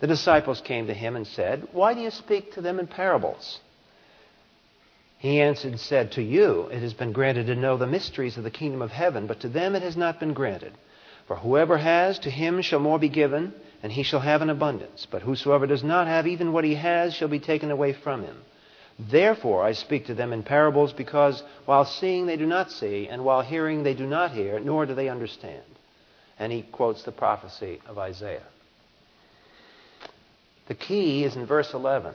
The 0.00 0.06
disciples 0.06 0.60
came 0.60 0.86
to 0.86 0.94
him 0.94 1.16
and 1.16 1.26
said, 1.26 1.68
Why 1.72 1.94
do 1.94 2.00
you 2.00 2.10
speak 2.10 2.54
to 2.54 2.60
them 2.60 2.78
in 2.78 2.86
parables? 2.86 3.60
He 5.18 5.40
answered 5.40 5.72
and 5.72 5.80
said, 5.80 6.12
To 6.12 6.22
you 6.22 6.68
it 6.72 6.80
has 6.80 6.94
been 6.94 7.12
granted 7.12 7.46
to 7.46 7.54
know 7.54 7.76
the 7.76 7.86
mysteries 7.86 8.36
of 8.36 8.44
the 8.44 8.50
kingdom 8.50 8.82
of 8.82 8.90
heaven, 8.90 9.26
but 9.26 9.40
to 9.40 9.48
them 9.48 9.74
it 9.74 9.82
has 9.82 9.96
not 9.96 10.20
been 10.20 10.34
granted. 10.34 10.72
For 11.26 11.36
whoever 11.36 11.78
has, 11.78 12.18
to 12.20 12.30
him 12.30 12.60
shall 12.60 12.80
more 12.80 12.98
be 12.98 13.08
given, 13.08 13.54
and 13.84 13.92
he 13.92 14.02
shall 14.02 14.20
have 14.20 14.40
an 14.40 14.48
abundance. 14.48 15.06
But 15.10 15.20
whosoever 15.20 15.66
does 15.66 15.84
not 15.84 16.06
have 16.06 16.26
even 16.26 16.54
what 16.54 16.64
he 16.64 16.74
has 16.74 17.12
shall 17.12 17.28
be 17.28 17.38
taken 17.38 17.70
away 17.70 17.92
from 17.92 18.22
him. 18.22 18.38
Therefore 18.98 19.62
I 19.62 19.72
speak 19.72 20.06
to 20.06 20.14
them 20.14 20.32
in 20.32 20.42
parables, 20.42 20.94
because 20.94 21.42
while 21.66 21.84
seeing 21.84 22.24
they 22.24 22.38
do 22.38 22.46
not 22.46 22.70
see, 22.70 23.08
and 23.08 23.26
while 23.26 23.42
hearing 23.42 23.82
they 23.82 23.92
do 23.92 24.06
not 24.06 24.32
hear, 24.32 24.58
nor 24.58 24.86
do 24.86 24.94
they 24.94 25.10
understand. 25.10 25.62
And 26.38 26.50
he 26.50 26.62
quotes 26.62 27.02
the 27.02 27.12
prophecy 27.12 27.78
of 27.86 27.98
Isaiah. 27.98 28.46
The 30.66 30.74
key 30.74 31.22
is 31.24 31.36
in 31.36 31.44
verse 31.44 31.74
11. 31.74 32.14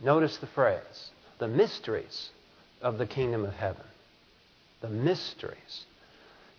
Notice 0.00 0.36
the 0.36 0.46
phrase 0.46 1.10
the 1.40 1.48
mysteries 1.48 2.30
of 2.80 2.96
the 2.96 3.06
kingdom 3.06 3.44
of 3.44 3.54
heaven. 3.54 3.84
The 4.82 4.88
mysteries. 4.88 5.84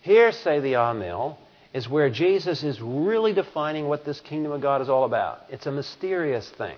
Here, 0.01 0.33
say 0.33 0.59
the 0.59 0.73
Amill, 0.73 1.37
is 1.73 1.87
where 1.87 2.09
Jesus 2.09 2.63
is 2.63 2.81
really 2.81 3.33
defining 3.33 3.87
what 3.87 4.05
this 4.05 4.19
kingdom 4.21 4.51
of 4.51 4.61
God 4.61 4.81
is 4.81 4.89
all 4.89 5.03
about. 5.03 5.45
It's 5.49 5.67
a 5.67 5.71
mysterious 5.71 6.49
thing, 6.49 6.77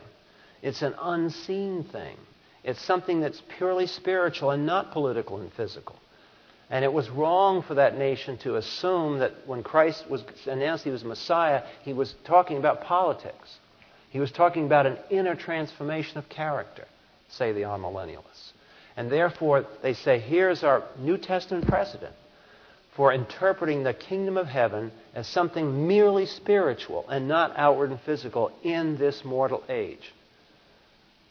it's 0.62 0.82
an 0.82 0.95
unseen 1.01 1.84
thing, 1.86 2.17
it's 2.63 2.82
something 2.82 3.21
that's 3.21 3.41
purely 3.58 3.88
spiritual 3.88 4.51
and 4.51 4.65
not 4.65 4.91
political 4.91 5.39
and 5.39 5.51
physical. 5.54 5.97
And 6.69 6.86
it 6.86 6.93
was 6.93 7.10
wrong 7.10 7.63
for 7.63 7.75
that 7.75 7.97
nation 7.97 8.38
to 8.39 8.56
assume 8.56 9.19
that 9.19 9.34
when 9.45 9.62
Christ 9.62 10.10
was 10.10 10.23
announced 10.45 10.86
he 10.86 10.89
was 10.89 11.04
Messiah, 11.04 11.63
he 11.84 11.91
was 11.91 12.15
talking 12.23 12.58
about 12.58 12.84
politics. 12.84 13.58
He 14.10 14.19
was 14.21 14.32
talking 14.32 14.65
about 14.65 14.86
an 14.86 14.97
inner 15.10 15.36
transformation 15.36 16.17
of 16.17 16.30
character, 16.30 16.86
say 17.27 17.51
the 17.51 17.62
amillennialists. 17.62 18.51
And 18.95 19.12
therefore, 19.12 19.65
they 19.82 19.93
say, 19.93 20.19
here's 20.19 20.63
our 20.63 20.84
New 20.97 21.17
Testament 21.17 21.67
precedent 21.67 22.13
for 22.95 23.13
interpreting 23.13 23.84
the 23.84 23.93
kingdom 23.93 24.38
of 24.38 24.47
heaven 24.47 24.91
as 25.15 25.27
something 25.27 25.88
merely 25.88 26.25
spiritual 26.25 27.06
and 27.10 27.27
not 27.27 27.54
outward 27.56 27.89
and 27.91 28.01
physical 28.01 28.51
in 28.63 28.97
this 28.97 29.23
mortal 29.23 29.63
age. 29.69 30.13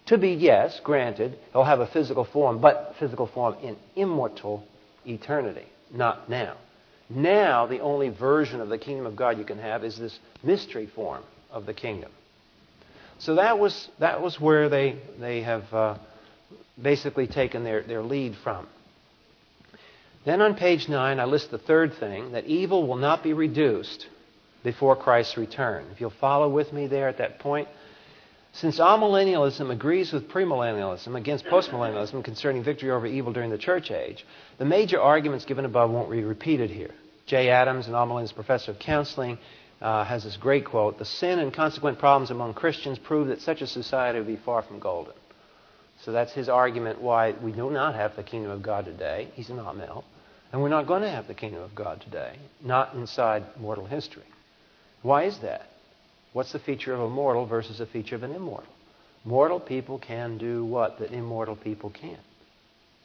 To 0.06 0.18
be, 0.18 0.30
yes, 0.30 0.80
granted, 0.82 1.38
it'll 1.50 1.64
have 1.64 1.80
a 1.80 1.86
physical 1.86 2.24
form, 2.24 2.60
but 2.60 2.96
physical 2.98 3.26
form 3.26 3.56
in 3.62 3.76
immortal 3.94 4.66
eternity, 5.06 5.66
not 5.92 6.28
now. 6.28 6.56
Now, 7.08 7.66
the 7.66 7.80
only 7.80 8.08
version 8.08 8.60
of 8.60 8.68
the 8.68 8.78
kingdom 8.78 9.06
of 9.06 9.16
God 9.16 9.38
you 9.38 9.44
can 9.44 9.58
have 9.58 9.84
is 9.84 9.98
this 9.98 10.18
mystery 10.42 10.86
form 10.86 11.22
of 11.50 11.66
the 11.66 11.74
kingdom. 11.74 12.10
So 13.18 13.34
that 13.34 13.58
was, 13.58 13.88
that 13.98 14.22
was 14.22 14.40
where 14.40 14.68
they, 14.68 14.96
they 15.18 15.42
have 15.42 15.74
uh, 15.74 15.98
basically 16.80 17.26
taken 17.26 17.64
their, 17.64 17.82
their 17.82 18.02
lead 18.02 18.36
from. 18.42 18.66
Then 20.24 20.42
on 20.42 20.54
page 20.54 20.88
9, 20.88 21.18
I 21.18 21.24
list 21.24 21.50
the 21.50 21.58
third 21.58 21.94
thing 21.94 22.32
that 22.32 22.44
evil 22.44 22.86
will 22.86 22.96
not 22.96 23.22
be 23.22 23.32
reduced 23.32 24.06
before 24.62 24.94
Christ's 24.94 25.38
return. 25.38 25.86
If 25.92 26.00
you'll 26.00 26.10
follow 26.10 26.48
with 26.48 26.72
me 26.72 26.86
there 26.86 27.08
at 27.08 27.18
that 27.18 27.38
point. 27.38 27.68
Since 28.52 28.80
amillennialism 28.80 29.70
agrees 29.70 30.12
with 30.12 30.28
premillennialism 30.28 31.16
against 31.16 31.46
postmillennialism 31.46 32.22
concerning 32.24 32.64
victory 32.64 32.90
over 32.90 33.06
evil 33.06 33.32
during 33.32 33.50
the 33.50 33.58
church 33.58 33.90
age, 33.90 34.26
the 34.58 34.64
major 34.64 35.00
arguments 35.00 35.44
given 35.44 35.64
above 35.64 35.90
won't 35.90 36.10
be 36.10 36.24
repeated 36.24 36.68
here. 36.68 36.90
Jay 37.26 37.48
Adams, 37.48 37.86
an 37.86 37.94
amillennialist 37.94 38.34
professor 38.34 38.72
of 38.72 38.78
counseling, 38.78 39.38
uh, 39.80 40.04
has 40.04 40.24
this 40.24 40.36
great 40.36 40.66
quote 40.66 40.98
The 40.98 41.04
sin 41.04 41.38
and 41.38 41.54
consequent 41.54 41.98
problems 41.98 42.30
among 42.30 42.54
Christians 42.54 42.98
prove 42.98 43.28
that 43.28 43.40
such 43.40 43.62
a 43.62 43.66
society 43.66 44.18
would 44.18 44.26
be 44.26 44.36
far 44.36 44.62
from 44.62 44.80
golden. 44.80 45.14
So 46.04 46.12
that's 46.12 46.32
his 46.32 46.48
argument 46.48 47.00
why 47.00 47.32
we 47.32 47.52
do 47.52 47.70
not 47.70 47.94
have 47.94 48.16
the 48.16 48.22
kingdom 48.22 48.50
of 48.50 48.62
God 48.62 48.86
today. 48.86 49.28
He's 49.34 49.50
an 49.50 49.58
Amill. 49.58 50.04
And 50.52 50.60
we're 50.60 50.68
not 50.68 50.86
going 50.86 51.02
to 51.02 51.10
have 51.10 51.28
the 51.28 51.34
kingdom 51.34 51.62
of 51.62 51.74
God 51.74 52.00
today, 52.00 52.36
not 52.62 52.94
inside 52.94 53.44
mortal 53.58 53.86
history. 53.86 54.24
Why 55.02 55.24
is 55.24 55.38
that? 55.40 55.68
What's 56.32 56.52
the 56.52 56.58
feature 56.58 56.92
of 56.92 57.00
a 57.00 57.08
mortal 57.08 57.46
versus 57.46 57.80
a 57.80 57.86
feature 57.86 58.16
of 58.16 58.22
an 58.22 58.32
immortal? 58.32 58.72
Mortal 59.24 59.60
people 59.60 59.98
can 59.98 60.38
do 60.38 60.64
what 60.64 60.98
that 60.98 61.12
immortal 61.12 61.56
people 61.56 61.90
can't 61.90 62.20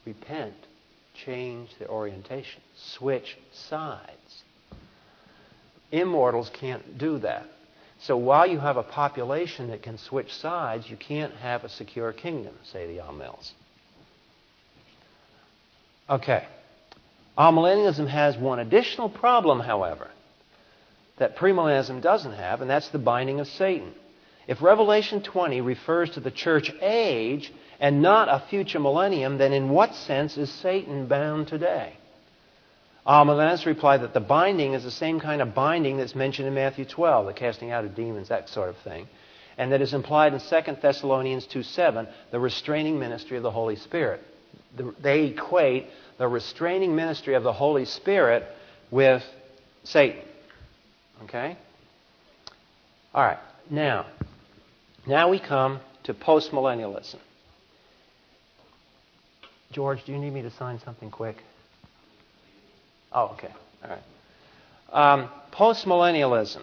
repent, 0.04 0.54
change 1.24 1.70
their 1.78 1.88
orientation, 1.88 2.62
switch 2.76 3.36
sides. 3.52 4.42
Immortals 5.90 6.50
can't 6.58 6.96
do 6.98 7.18
that. 7.18 7.46
So 8.00 8.16
while 8.16 8.46
you 8.46 8.58
have 8.58 8.76
a 8.76 8.82
population 8.82 9.68
that 9.68 9.82
can 9.82 9.98
switch 9.98 10.32
sides, 10.32 10.88
you 10.88 10.96
can't 10.96 11.34
have 11.34 11.64
a 11.64 11.68
secure 11.68 12.12
kingdom, 12.12 12.54
say 12.70 12.86
the 12.86 13.02
Amills. 13.02 13.50
Okay. 16.08 16.46
Amillennialism 17.36 18.08
has 18.08 18.36
one 18.36 18.58
additional 18.58 19.10
problem, 19.10 19.60
however, 19.60 20.08
that 21.18 21.36
premillennialism 21.36 22.00
doesn't 22.00 22.32
have, 22.32 22.60
and 22.60 22.70
that's 22.70 22.88
the 22.88 22.98
binding 22.98 23.40
of 23.40 23.46
Satan. 23.46 23.92
If 24.46 24.62
Revelation 24.62 25.22
20 25.22 25.60
refers 25.60 26.10
to 26.10 26.20
the 26.20 26.30
church 26.30 26.70
age 26.80 27.52
and 27.80 28.00
not 28.00 28.28
a 28.28 28.46
future 28.48 28.78
millennium, 28.78 29.38
then 29.38 29.52
in 29.52 29.68
what 29.68 29.94
sense 29.94 30.36
is 30.36 30.50
Satan 30.50 31.06
bound 31.06 31.48
today? 31.48 31.94
Amillennialists 33.06 33.66
um, 33.66 33.74
reply 33.74 33.98
that 33.98 34.14
the 34.14 34.20
binding 34.20 34.72
is 34.72 34.82
the 34.82 34.90
same 34.90 35.20
kind 35.20 35.42
of 35.42 35.54
binding 35.54 35.96
that's 35.96 36.14
mentioned 36.14 36.48
in 36.48 36.54
Matthew 36.54 36.84
12, 36.84 37.26
the 37.26 37.32
casting 37.32 37.70
out 37.70 37.84
of 37.84 37.94
demons, 37.94 38.28
that 38.28 38.48
sort 38.48 38.68
of 38.68 38.76
thing, 38.78 39.08
and 39.58 39.72
that 39.72 39.80
is 39.80 39.94
implied 39.94 40.32
in 40.32 40.40
2 40.40 40.80
Thessalonians 40.82 41.46
2 41.46 41.62
7, 41.62 42.08
the 42.30 42.40
restraining 42.40 42.98
ministry 42.98 43.36
of 43.36 43.42
the 43.42 43.50
Holy 43.50 43.76
Spirit. 43.76 44.22
They 45.00 45.26
equate 45.26 45.86
the 46.18 46.28
restraining 46.28 46.96
ministry 46.96 47.34
of 47.34 47.42
the 47.42 47.52
Holy 47.52 47.84
Spirit 47.84 48.44
with 48.90 49.22
Satan. 49.84 50.22
Okay? 51.24 51.56
All 53.14 53.22
right. 53.22 53.38
Now, 53.70 54.06
now 55.06 55.30
we 55.30 55.38
come 55.38 55.80
to 56.04 56.14
postmillennialism. 56.14 57.18
George, 59.72 60.04
do 60.04 60.12
you 60.12 60.18
need 60.18 60.32
me 60.32 60.42
to 60.42 60.50
sign 60.50 60.78
something 60.84 61.10
quick? 61.10 61.36
Oh, 63.12 63.28
okay. 63.34 63.52
All 63.82 63.90
right. 63.90 64.02
Um, 64.92 65.30
postmillennialism. 65.52 66.62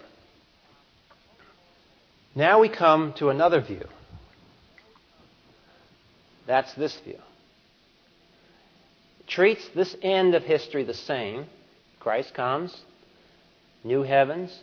Now 2.34 2.60
we 2.60 2.68
come 2.68 3.12
to 3.14 3.28
another 3.28 3.60
view. 3.60 3.86
That's 6.46 6.72
this 6.74 6.98
view. 7.04 7.18
Treats 9.26 9.68
this 9.74 9.96
end 10.02 10.34
of 10.34 10.42
history 10.42 10.84
the 10.84 10.94
same. 10.94 11.46
Christ 12.00 12.34
comes, 12.34 12.76
new 13.82 14.02
heavens, 14.02 14.56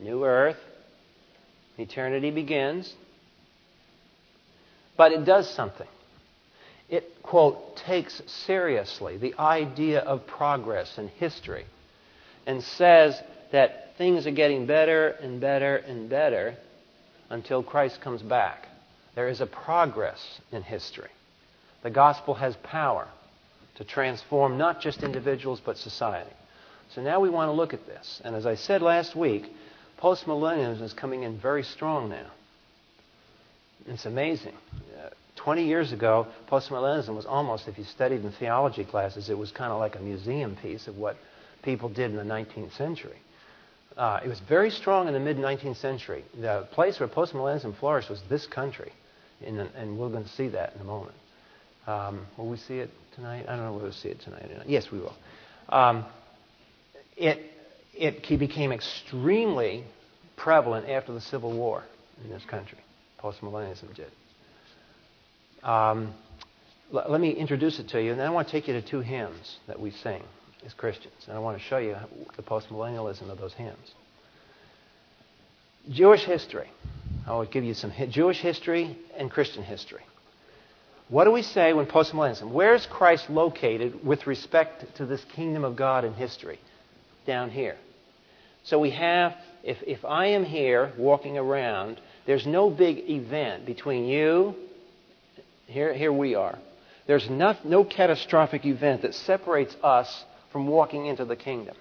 new 0.00 0.24
earth, 0.24 0.58
eternity 1.78 2.30
begins. 2.30 2.92
But 4.96 5.12
it 5.12 5.24
does 5.24 5.48
something 5.48 5.86
it, 6.88 7.22
quote, 7.22 7.76
takes 7.76 8.22
seriously 8.26 9.18
the 9.18 9.34
idea 9.38 10.00
of 10.00 10.26
progress 10.26 10.96
in 10.98 11.08
history 11.08 11.66
and 12.46 12.62
says 12.62 13.20
that 13.52 13.96
things 13.98 14.26
are 14.26 14.32
getting 14.32 14.66
better 14.66 15.08
and 15.08 15.40
better 15.40 15.76
and 15.76 16.08
better 16.08 16.56
until 17.28 17.62
Christ 17.62 18.00
comes 18.00 18.22
back. 18.22 18.68
There 19.14 19.28
is 19.28 19.40
a 19.40 19.46
progress 19.46 20.40
in 20.50 20.62
history. 20.62 21.10
The 21.82 21.90
gospel 21.90 22.34
has 22.34 22.56
power 22.62 23.08
to 23.78 23.84
transform 23.84 24.58
not 24.58 24.80
just 24.80 25.02
individuals 25.02 25.60
but 25.64 25.78
society. 25.78 26.30
So 26.94 27.02
now 27.02 27.20
we 27.20 27.30
want 27.30 27.48
to 27.48 27.52
look 27.52 27.72
at 27.72 27.86
this. 27.86 28.20
And 28.24 28.34
as 28.34 28.44
I 28.44 28.54
said 28.54 28.82
last 28.82 29.14
week, 29.14 29.44
postmillennialism 30.00 30.82
is 30.82 30.92
coming 30.92 31.22
in 31.22 31.38
very 31.38 31.62
strong 31.62 32.08
now. 32.08 32.30
It's 33.86 34.04
amazing. 34.04 34.54
20 35.36 35.64
years 35.64 35.92
ago, 35.92 36.26
postmillennialism 36.50 37.14
was 37.14 37.24
almost, 37.24 37.68
if 37.68 37.78
you 37.78 37.84
studied 37.84 38.24
in 38.24 38.32
theology 38.32 38.84
classes, 38.84 39.30
it 39.30 39.38
was 39.38 39.52
kind 39.52 39.72
of 39.72 39.78
like 39.78 39.94
a 39.94 40.00
museum 40.00 40.56
piece 40.56 40.88
of 40.88 40.96
what 40.96 41.16
people 41.62 41.88
did 41.88 42.10
in 42.10 42.16
the 42.16 42.22
19th 42.22 42.76
century. 42.76 43.16
Uh, 43.96 44.20
it 44.24 44.28
was 44.28 44.40
very 44.48 44.70
strong 44.70 45.06
in 45.06 45.14
the 45.14 45.20
mid 45.20 45.36
19th 45.36 45.76
century. 45.76 46.24
The 46.40 46.66
place 46.72 46.98
where 46.98 47.08
postmillennialism 47.08 47.78
flourished 47.78 48.10
was 48.10 48.20
this 48.28 48.46
country, 48.46 48.92
the, 49.40 49.68
and 49.76 49.98
we're 49.98 50.10
going 50.10 50.24
to 50.24 50.30
see 50.30 50.48
that 50.48 50.74
in 50.74 50.80
a 50.80 50.84
moment. 50.84 51.14
Um, 51.88 52.26
will 52.36 52.50
we 52.50 52.58
see 52.58 52.78
it 52.80 52.90
tonight? 53.14 53.46
I 53.48 53.56
don't 53.56 53.64
know 53.64 53.72
whether 53.72 53.84
we'll 53.84 53.92
see 53.94 54.10
it 54.10 54.20
tonight 54.20 54.50
or 54.50 54.58
not. 54.58 54.68
Yes, 54.68 54.92
we 54.92 54.98
will. 54.98 55.14
Um, 55.70 56.04
it, 57.16 57.38
it 57.94 58.38
became 58.38 58.72
extremely 58.72 59.84
prevalent 60.36 60.86
after 60.90 61.14
the 61.14 61.20
Civil 61.22 61.50
War 61.56 61.82
in 62.22 62.28
this 62.30 62.44
country. 62.44 62.76
Postmillennialism 63.18 63.94
did. 63.96 64.10
Um, 65.62 66.12
l- 66.92 67.06
let 67.08 67.22
me 67.22 67.30
introduce 67.30 67.78
it 67.78 67.88
to 67.88 68.02
you, 68.02 68.10
and 68.10 68.20
then 68.20 68.26
I 68.26 68.30
want 68.30 68.48
to 68.48 68.52
take 68.52 68.68
you 68.68 68.74
to 68.74 68.82
two 68.82 69.00
hymns 69.00 69.56
that 69.66 69.80
we 69.80 69.90
sing 69.90 70.22
as 70.66 70.74
Christians. 70.74 71.14
And 71.26 71.36
I 71.36 71.40
want 71.40 71.56
to 71.56 71.64
show 71.64 71.78
you 71.78 71.96
the 72.36 72.42
postmillennialism 72.42 73.30
of 73.30 73.38
those 73.38 73.54
hymns. 73.54 73.94
Jewish 75.90 76.24
history. 76.24 76.68
I 77.26 77.32
will 77.32 77.46
give 77.46 77.64
you 77.64 77.72
some 77.72 77.92
Jewish 78.10 78.40
history 78.42 78.94
and 79.16 79.30
Christian 79.30 79.62
history. 79.62 80.02
What 81.08 81.24
do 81.24 81.32
we 81.32 81.42
say 81.42 81.72
when 81.72 81.86
postmillennialism? 81.86 82.50
Where 82.50 82.74
is 82.74 82.86
Christ 82.86 83.30
located 83.30 84.04
with 84.04 84.26
respect 84.26 84.96
to 84.96 85.06
this 85.06 85.24
kingdom 85.34 85.64
of 85.64 85.74
God 85.74 86.04
in 86.04 86.12
history? 86.12 86.60
Down 87.26 87.50
here. 87.50 87.76
So 88.64 88.78
we 88.78 88.90
have, 88.90 89.34
if, 89.62 89.78
if 89.86 90.04
I 90.04 90.26
am 90.26 90.44
here 90.44 90.92
walking 90.98 91.38
around, 91.38 92.00
there's 92.26 92.46
no 92.46 92.68
big 92.68 93.08
event 93.08 93.64
between 93.64 94.04
you, 94.04 94.54
here, 95.66 95.94
here 95.94 96.12
we 96.12 96.34
are. 96.34 96.58
There's 97.06 97.28
no, 97.30 97.56
no 97.64 97.84
catastrophic 97.84 98.66
event 98.66 99.02
that 99.02 99.14
separates 99.14 99.74
us 99.82 100.24
from 100.52 100.66
walking 100.66 101.06
into 101.06 101.24
the 101.24 101.36
kingdom. 101.36 101.76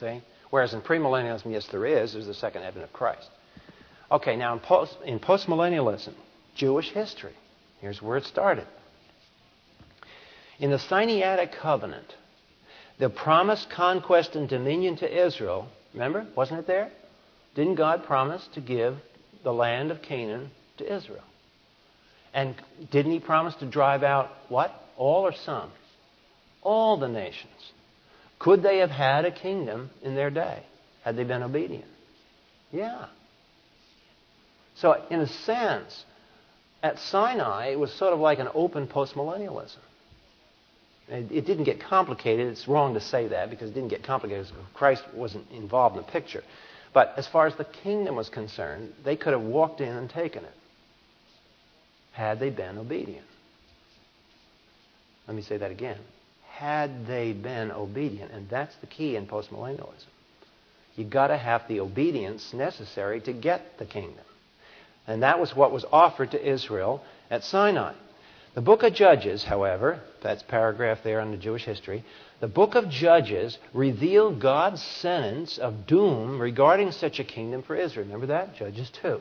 See? 0.00 0.22
Whereas 0.50 0.72
in 0.72 0.80
premillennialism, 0.80 1.52
yes, 1.52 1.66
there 1.66 1.84
is. 1.84 2.14
There's 2.14 2.26
the 2.26 2.34
second 2.34 2.62
advent 2.62 2.84
of 2.84 2.92
Christ. 2.92 3.28
Okay, 4.10 4.36
now 4.36 4.54
in, 4.54 4.60
post, 4.60 4.96
in 5.04 5.18
postmillennialism, 5.18 6.14
Jewish 6.54 6.90
history, 6.90 7.34
here's 7.80 8.00
where 8.00 8.16
it 8.16 8.24
started. 8.24 8.66
In 10.58 10.70
the 10.70 10.78
Sinaitic 10.78 11.52
covenant, 11.60 12.14
the 12.98 13.10
promised 13.10 13.68
conquest 13.70 14.36
and 14.36 14.48
dominion 14.48 14.96
to 14.98 15.26
Israel, 15.26 15.68
remember, 15.92 16.26
wasn't 16.36 16.60
it 16.60 16.66
there? 16.66 16.90
Didn't 17.54 17.74
God 17.74 18.04
promise 18.04 18.48
to 18.54 18.60
give 18.60 18.96
the 19.42 19.52
land 19.52 19.90
of 19.90 20.02
Canaan 20.02 20.50
to 20.78 20.94
Israel? 20.94 21.24
And 22.32 22.54
didn't 22.90 23.12
He 23.12 23.20
promise 23.20 23.54
to 23.56 23.66
drive 23.66 24.02
out 24.02 24.30
what? 24.48 24.72
All 24.96 25.26
or 25.26 25.32
some? 25.32 25.70
All 26.62 26.96
the 26.96 27.08
nations. 27.08 27.72
Could 28.38 28.62
they 28.62 28.78
have 28.78 28.90
had 28.90 29.24
a 29.24 29.30
kingdom 29.30 29.90
in 30.02 30.14
their 30.14 30.30
day 30.30 30.62
had 31.02 31.16
they 31.16 31.24
been 31.24 31.42
obedient? 31.42 31.84
Yeah. 32.72 33.06
So, 34.76 35.00
in 35.10 35.20
a 35.20 35.28
sense, 35.28 36.04
at 36.84 36.98
Sinai, 36.98 37.68
it 37.68 37.78
was 37.80 37.90
sort 37.94 38.12
of 38.12 38.20
like 38.20 38.38
an 38.38 38.48
open 38.54 38.86
postmillennialism. 38.86 39.78
It, 41.08 41.32
it 41.32 41.46
didn't 41.46 41.64
get 41.64 41.80
complicated. 41.80 42.46
It's 42.48 42.68
wrong 42.68 42.92
to 42.92 43.00
say 43.00 43.28
that 43.28 43.48
because 43.48 43.70
it 43.70 43.74
didn't 43.74 43.88
get 43.88 44.04
complicated. 44.04 44.46
Christ 44.74 45.02
wasn't 45.14 45.50
involved 45.50 45.96
in 45.96 46.02
the 46.02 46.12
picture. 46.12 46.44
But 46.92 47.14
as 47.16 47.26
far 47.26 47.46
as 47.46 47.56
the 47.56 47.64
kingdom 47.64 48.16
was 48.16 48.28
concerned, 48.28 48.92
they 49.02 49.16
could 49.16 49.32
have 49.32 49.42
walked 49.42 49.80
in 49.80 49.88
and 49.88 50.10
taken 50.10 50.44
it 50.44 50.52
had 52.12 52.38
they 52.38 52.50
been 52.50 52.76
obedient. 52.76 53.26
Let 55.26 55.36
me 55.36 55.42
say 55.42 55.56
that 55.56 55.70
again 55.70 55.98
had 56.50 57.06
they 57.06 57.32
been 57.32 57.72
obedient. 57.72 58.30
And 58.30 58.48
that's 58.50 58.76
the 58.76 58.86
key 58.86 59.16
in 59.16 59.26
postmillennialism. 59.26 60.06
You've 60.96 61.10
got 61.10 61.28
to 61.28 61.38
have 61.38 61.66
the 61.66 61.80
obedience 61.80 62.52
necessary 62.52 63.20
to 63.22 63.32
get 63.32 63.78
the 63.78 63.86
kingdom. 63.86 64.24
And 65.06 65.22
that 65.22 65.38
was 65.38 65.54
what 65.54 65.72
was 65.72 65.84
offered 65.92 66.30
to 66.32 66.48
Israel 66.48 67.02
at 67.30 67.44
Sinai. 67.44 67.94
The 68.54 68.60
book 68.60 68.84
of 68.84 68.94
Judges, 68.94 69.44
however, 69.44 70.00
that's 70.22 70.42
paragraph 70.44 71.00
there 71.02 71.20
on 71.20 71.32
the 71.32 71.36
Jewish 71.36 71.64
history, 71.64 72.04
the 72.40 72.46
book 72.48 72.74
of 72.74 72.88
Judges 72.88 73.58
revealed 73.72 74.40
God's 74.40 74.82
sentence 74.82 75.58
of 75.58 75.86
doom 75.86 76.38
regarding 76.38 76.92
such 76.92 77.18
a 77.18 77.24
kingdom 77.24 77.62
for 77.62 77.74
Israel. 77.74 78.06
Remember 78.06 78.26
that? 78.26 78.54
Judges 78.56 78.90
2. 79.02 79.20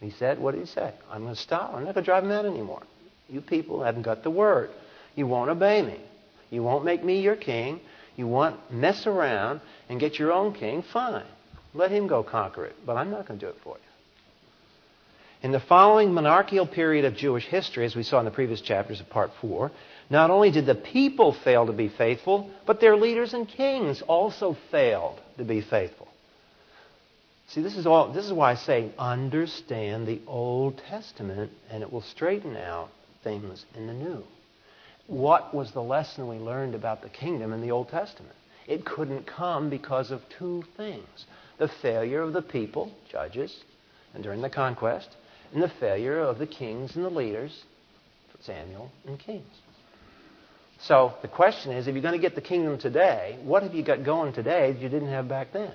He 0.00 0.10
said, 0.10 0.38
What 0.38 0.52
did 0.52 0.60
he 0.60 0.66
say? 0.66 0.92
I'm 1.10 1.22
going 1.22 1.34
to 1.34 1.40
stop. 1.40 1.74
I'm 1.74 1.84
not 1.84 1.94
going 1.94 2.04
to 2.04 2.10
drive 2.10 2.22
them 2.22 2.32
out 2.32 2.46
anymore. 2.46 2.82
You 3.28 3.40
people 3.40 3.82
haven't 3.82 4.02
got 4.02 4.22
the 4.22 4.30
word. 4.30 4.70
You 5.14 5.26
won't 5.26 5.50
obey 5.50 5.82
me. 5.82 6.00
You 6.50 6.62
won't 6.62 6.84
make 6.84 7.04
me 7.04 7.20
your 7.20 7.36
king. 7.36 7.80
You 8.16 8.26
want 8.26 8.72
mess 8.72 9.06
around 9.06 9.60
and 9.88 9.98
get 9.98 10.18
your 10.18 10.32
own 10.32 10.54
king. 10.54 10.82
Fine. 10.82 11.24
Let 11.72 11.90
him 11.90 12.06
go 12.06 12.22
conquer 12.22 12.64
it. 12.66 12.76
But 12.86 12.96
I'm 12.96 13.10
not 13.10 13.26
going 13.26 13.40
to 13.40 13.46
do 13.46 13.50
it 13.50 13.58
for 13.62 13.76
you. 13.76 13.93
In 15.44 15.52
the 15.52 15.60
following 15.60 16.14
monarchical 16.14 16.66
period 16.66 17.04
of 17.04 17.14
Jewish 17.14 17.44
history, 17.44 17.84
as 17.84 17.94
we 17.94 18.02
saw 18.02 18.18
in 18.18 18.24
the 18.24 18.30
previous 18.30 18.62
chapters 18.62 19.00
of 19.00 19.10
part 19.10 19.30
4, 19.42 19.70
not 20.08 20.30
only 20.30 20.50
did 20.50 20.64
the 20.64 20.74
people 20.74 21.36
fail 21.44 21.66
to 21.66 21.72
be 21.72 21.88
faithful, 21.88 22.50
but 22.66 22.80
their 22.80 22.96
leaders 22.96 23.34
and 23.34 23.46
kings 23.46 24.00
also 24.02 24.56
failed 24.70 25.20
to 25.36 25.44
be 25.44 25.60
faithful. 25.60 26.08
See, 27.48 27.60
this 27.60 27.76
is, 27.76 27.86
all, 27.86 28.10
this 28.10 28.24
is 28.24 28.32
why 28.32 28.52
I 28.52 28.54
say 28.54 28.90
understand 28.98 30.08
the 30.08 30.22
Old 30.26 30.78
Testament, 30.88 31.52
and 31.70 31.82
it 31.82 31.92
will 31.92 32.00
straighten 32.00 32.56
out 32.56 32.88
things 33.22 33.66
in 33.76 33.86
the 33.86 33.92
New 33.92 34.24
what 35.06 35.54
was 35.54 35.72
the 35.72 35.82
lesson 35.82 36.28
we 36.28 36.36
learned 36.36 36.74
about 36.74 37.02
the 37.02 37.08
kingdom 37.08 37.52
in 37.52 37.60
the 37.60 37.70
Old 37.70 37.88
Testament? 37.88 38.34
It 38.66 38.84
couldn't 38.84 39.26
come 39.26 39.68
because 39.68 40.10
of 40.10 40.22
two 40.38 40.64
things 40.76 41.26
the 41.58 41.68
failure 41.68 42.20
of 42.20 42.32
the 42.32 42.42
people, 42.42 42.90
judges, 43.10 43.54
and 44.14 44.24
during 44.24 44.40
the 44.40 44.50
conquest, 44.50 45.08
and 45.54 45.62
the 45.62 45.72
failure 45.80 46.18
of 46.18 46.38
the 46.38 46.46
kings 46.46 46.96
and 46.96 47.04
the 47.04 47.10
leaders, 47.10 47.64
Samuel 48.40 48.90
and 49.06 49.18
kings. 49.18 49.46
So 50.80 51.14
the 51.22 51.28
question 51.28 51.72
is 51.72 51.86
if 51.86 51.94
you're 51.94 52.02
going 52.02 52.20
to 52.20 52.20
get 52.20 52.34
the 52.34 52.42
kingdom 52.42 52.78
today, 52.78 53.38
what 53.42 53.62
have 53.62 53.74
you 53.74 53.82
got 53.82 54.04
going 54.04 54.34
today 54.34 54.72
that 54.72 54.80
you 54.82 54.88
didn't 54.88 55.08
have 55.08 55.28
back 55.28 55.52
then? 55.52 55.72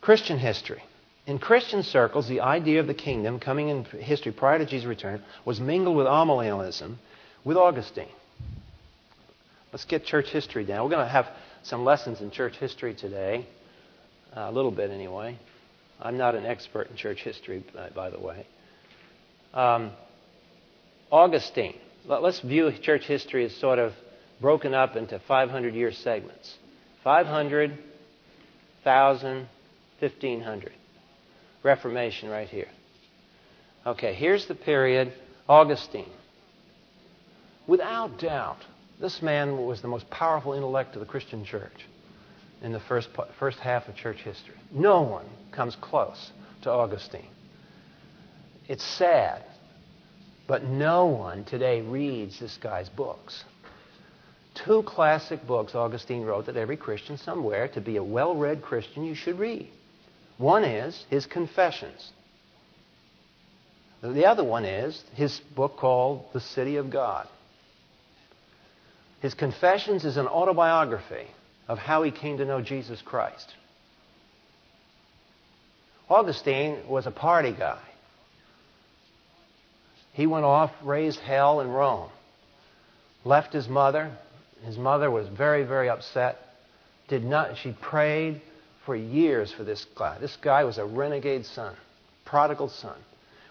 Christian 0.00 0.38
history. 0.38 0.82
In 1.26 1.40
Christian 1.40 1.82
circles, 1.82 2.28
the 2.28 2.40
idea 2.40 2.78
of 2.78 2.86
the 2.86 2.94
kingdom 2.94 3.40
coming 3.40 3.68
in 3.68 3.84
history 3.84 4.30
prior 4.30 4.58
to 4.58 4.64
Jesus' 4.64 4.86
return 4.86 5.22
was 5.44 5.58
mingled 5.58 5.96
with 5.96 6.06
amillennialism 6.06 6.94
with 7.44 7.56
Augustine. 7.56 8.08
Let's 9.72 9.84
get 9.84 10.04
church 10.04 10.30
history 10.30 10.64
down. 10.64 10.84
We're 10.84 10.90
going 10.90 11.04
to 11.04 11.12
have 11.12 11.26
some 11.64 11.84
lessons 11.84 12.20
in 12.20 12.30
church 12.30 12.56
history 12.56 12.94
today, 12.94 13.46
a 14.36 14.52
little 14.52 14.70
bit 14.70 14.90
anyway. 14.90 15.38
I'm 16.00 16.18
not 16.18 16.34
an 16.34 16.44
expert 16.44 16.90
in 16.90 16.96
church 16.96 17.22
history, 17.22 17.64
by 17.94 18.10
the 18.10 18.20
way. 18.20 18.46
Um, 19.54 19.92
Augustine. 21.10 21.74
Let's 22.06 22.40
view 22.40 22.70
church 22.82 23.04
history 23.06 23.46
as 23.46 23.56
sort 23.56 23.78
of 23.78 23.92
broken 24.40 24.74
up 24.74 24.96
into 24.96 25.18
500 25.26 25.74
year 25.74 25.92
segments 25.92 26.54
500, 27.02 27.70
1,000, 27.70 29.48
1,500. 29.98 30.72
Reformation 31.62 32.28
right 32.28 32.48
here. 32.48 32.68
Okay, 33.86 34.14
here's 34.14 34.46
the 34.46 34.54
period 34.54 35.12
Augustine. 35.48 36.10
Without 37.66 38.18
doubt, 38.18 38.58
this 39.00 39.22
man 39.22 39.56
was 39.56 39.82
the 39.82 39.88
most 39.88 40.08
powerful 40.10 40.52
intellect 40.52 40.94
of 40.94 41.00
the 41.00 41.06
Christian 41.06 41.44
church 41.44 41.86
in 42.66 42.72
the 42.72 42.80
first, 42.80 43.08
first 43.38 43.60
half 43.60 43.86
of 43.86 43.94
church 43.94 44.18
history. 44.22 44.56
No 44.72 45.00
one 45.02 45.24
comes 45.52 45.76
close 45.80 46.32
to 46.62 46.70
Augustine. 46.70 47.28
It's 48.66 48.82
sad, 48.82 49.44
but 50.48 50.64
no 50.64 51.06
one 51.06 51.44
today 51.44 51.80
reads 51.80 52.40
this 52.40 52.58
guy's 52.60 52.88
books. 52.88 53.44
Two 54.56 54.82
classic 54.82 55.46
books 55.46 55.76
Augustine 55.76 56.24
wrote 56.24 56.46
that 56.46 56.56
every 56.56 56.76
Christian 56.76 57.16
somewhere, 57.18 57.68
to 57.68 57.80
be 57.80 57.98
a 57.98 58.02
well 58.02 58.34
read 58.34 58.62
Christian, 58.62 59.04
you 59.04 59.14
should 59.14 59.38
read. 59.38 59.68
One 60.36 60.64
is 60.64 61.04
his 61.08 61.24
Confessions. 61.24 62.10
The 64.02 64.26
other 64.26 64.42
one 64.42 64.64
is 64.64 65.04
his 65.14 65.38
book 65.54 65.76
called 65.76 66.24
The 66.32 66.40
City 66.40 66.76
of 66.76 66.90
God. 66.90 67.28
His 69.20 69.34
Confessions 69.34 70.04
is 70.04 70.16
an 70.16 70.26
autobiography 70.26 71.28
of 71.68 71.78
how 71.78 72.02
he 72.02 72.10
came 72.10 72.38
to 72.38 72.44
know 72.44 72.60
Jesus 72.60 73.02
Christ. 73.02 73.54
Augustine 76.08 76.78
was 76.88 77.06
a 77.06 77.10
party 77.10 77.52
guy. 77.52 77.80
He 80.12 80.26
went 80.26 80.44
off, 80.44 80.70
raised 80.82 81.18
hell 81.18 81.60
in 81.60 81.68
Rome, 81.68 82.08
left 83.24 83.52
his 83.52 83.68
mother. 83.68 84.16
His 84.64 84.78
mother 84.78 85.10
was 85.10 85.28
very, 85.28 85.64
very 85.64 85.90
upset. 85.90 86.38
Did 87.08 87.24
not, 87.24 87.58
she 87.58 87.72
prayed, 87.72 88.40
for 88.86 88.96
years 88.96 89.52
for 89.52 89.64
this 89.64 89.84
guy. 89.96 90.16
This 90.18 90.36
guy 90.40 90.64
was 90.64 90.78
a 90.78 90.84
renegade 90.84 91.44
son, 91.44 91.74
prodigal 92.24 92.68
son. 92.68 92.96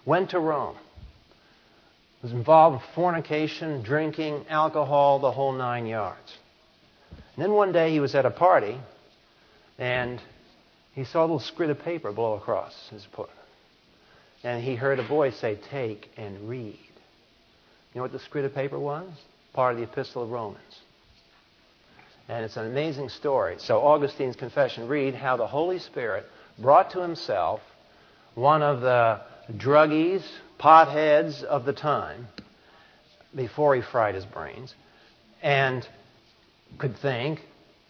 Went 0.05 0.31
to 0.31 0.39
Rome. 0.39 0.77
Was 2.23 2.31
involved 2.31 2.77
in 2.81 2.93
fornication, 2.95 3.83
drinking, 3.83 4.45
alcohol, 4.49 5.19
the 5.19 5.31
whole 5.31 5.51
nine 5.51 5.85
yards. 5.85 6.37
And 7.35 7.43
then 7.43 7.53
one 7.53 7.71
day 7.71 7.91
he 7.91 7.99
was 7.99 8.15
at 8.15 8.25
a 8.25 8.31
party 8.31 8.77
and 9.77 10.21
he 10.93 11.03
saw 11.03 11.21
a 11.21 11.25
little 11.27 11.39
scrid 11.39 11.69
of 11.69 11.79
paper 11.79 12.11
blow 12.11 12.33
across 12.33 12.73
his 12.89 13.05
foot. 13.15 13.29
and 14.43 14.63
he 14.63 14.75
heard 14.75 14.99
a 14.99 15.07
voice 15.07 15.35
say, 15.37 15.57
Take 15.69 16.09
and 16.17 16.47
read. 16.47 16.79
You 17.93 17.99
know 17.99 18.01
what 18.03 18.11
the 18.11 18.19
scrid 18.19 18.45
of 18.45 18.53
paper 18.53 18.79
was? 18.79 19.07
Part 19.53 19.73
of 19.73 19.77
the 19.79 19.83
Epistle 19.83 20.23
of 20.23 20.29
Romans. 20.29 20.81
And 22.27 22.43
it's 22.43 22.57
an 22.57 22.65
amazing 22.65 23.09
story. 23.09 23.57
So, 23.59 23.79
Augustine's 23.79 24.35
confession 24.35 24.87
read 24.87 25.13
how 25.15 25.37
the 25.37 25.47
Holy 25.47 25.79
Spirit 25.79 26.25
brought 26.57 26.91
to 26.91 27.01
himself 27.01 27.61
one 28.33 28.61
of 28.61 28.81
the 28.81 29.21
druggies, 29.57 30.23
potheads 30.59 31.43
of 31.43 31.65
the 31.65 31.73
time, 31.73 32.27
before 33.35 33.75
he 33.75 33.81
fried 33.81 34.15
his 34.15 34.25
brains, 34.25 34.73
and 35.41 35.87
could 36.77 36.97
think, 36.97 37.41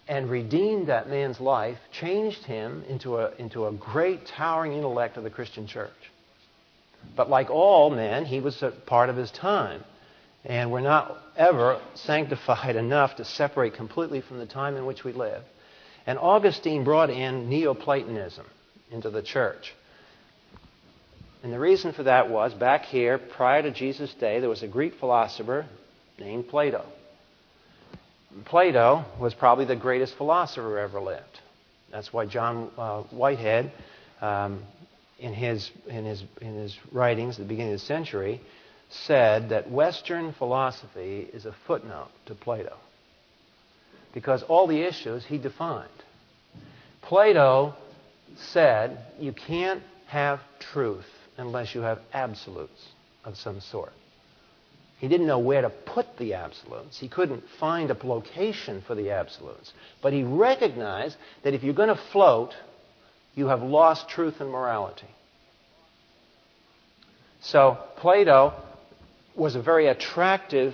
and 0.07 0.29
redeemed 0.29 0.87
that 0.87 1.09
man's 1.09 1.39
life, 1.39 1.77
changed 1.91 2.43
him 2.45 2.83
into 2.87 3.17
a, 3.17 3.31
into 3.37 3.65
a 3.65 3.71
great 3.71 4.27
towering 4.27 4.73
intellect 4.73 5.17
of 5.17 5.23
the 5.23 5.29
Christian 5.29 5.67
church. 5.67 5.91
But 7.15 7.29
like 7.29 7.49
all 7.49 7.89
men, 7.89 8.25
he 8.25 8.39
was 8.39 8.61
a 8.61 8.71
part 8.71 9.09
of 9.09 9.15
his 9.15 9.31
time. 9.31 9.83
And 10.43 10.71
we're 10.71 10.81
not 10.81 11.17
ever 11.35 11.81
sanctified 11.95 12.75
enough 12.85 13.15
to 13.17 13.25
separate 13.25 13.73
completely 13.73 14.21
from 14.21 14.37
the 14.37 14.45
time 14.45 14.77
in 14.77 14.85
which 14.85 15.03
we 15.03 15.11
live. 15.11 15.43
And 16.05 16.19
Augustine 16.19 16.83
brought 16.83 17.09
in 17.09 17.49
Neoplatonism 17.49 18.45
into 18.91 19.09
the 19.09 19.23
church. 19.23 19.73
And 21.41 21.51
the 21.51 21.59
reason 21.59 21.93
for 21.93 22.03
that 22.03 22.29
was 22.29 22.53
back 22.53 22.85
here, 22.85 23.17
prior 23.17 23.63
to 23.63 23.71
Jesus' 23.71 24.13
day, 24.13 24.39
there 24.39 24.49
was 24.49 24.63
a 24.63 24.67
Greek 24.67 24.95
philosopher 24.99 25.65
named 26.19 26.47
Plato. 26.47 26.85
Plato 28.43 29.05
was 29.19 29.33
probably 29.33 29.65
the 29.65 29.75
greatest 29.75 30.15
philosopher 30.15 30.77
ever 30.77 30.99
lived. 30.99 31.39
That's 31.91 32.11
why 32.11 32.25
John 32.25 32.69
uh, 32.77 33.03
Whitehead, 33.03 33.71
um, 34.19 34.63
in, 35.19 35.33
his, 35.33 35.71
in, 35.87 36.03
his, 36.03 36.23
in 36.41 36.55
his 36.55 36.77
writings 36.91 37.35
at 37.35 37.45
the 37.45 37.47
beginning 37.47 37.73
of 37.73 37.79
the 37.79 37.85
century, 37.85 38.41
said 38.89 39.49
that 39.49 39.71
Western 39.71 40.33
philosophy 40.33 41.27
is 41.31 41.45
a 41.45 41.55
footnote 41.65 42.09
to 42.25 42.35
Plato 42.35 42.75
because 44.13 44.43
all 44.43 44.67
the 44.67 44.81
issues 44.81 45.25
he 45.25 45.37
defined. 45.37 45.89
Plato 47.01 47.75
said 48.37 48.97
you 49.19 49.33
can't 49.33 49.83
have 50.07 50.39
truth 50.59 51.05
unless 51.37 51.75
you 51.75 51.81
have 51.81 51.99
absolutes 52.13 52.87
of 53.23 53.37
some 53.37 53.59
sort. 53.59 53.91
He 54.99 55.07
didn't 55.07 55.27
know 55.27 55.39
where 55.39 55.61
to 55.61 55.69
put 55.69 56.17
the 56.17 56.35
absolutes. 56.35 56.97
He 56.97 57.09
couldn't 57.09 57.43
find 57.59 57.91
a 57.91 57.97
location 58.01 58.81
for 58.87 58.95
the 58.95 59.11
absolutes. 59.11 59.73
But 60.01 60.13
he 60.13 60.23
recognized 60.23 61.17
that 61.43 61.53
if 61.53 61.63
you're 61.63 61.73
going 61.73 61.89
to 61.89 62.01
float, 62.11 62.53
you 63.35 63.47
have 63.47 63.61
lost 63.61 64.07
truth 64.07 64.39
and 64.39 64.49
morality. 64.49 65.07
So 67.41 67.77
Plato 67.97 68.53
was 69.35 69.55
a 69.55 69.61
very 69.61 69.87
attractive 69.87 70.73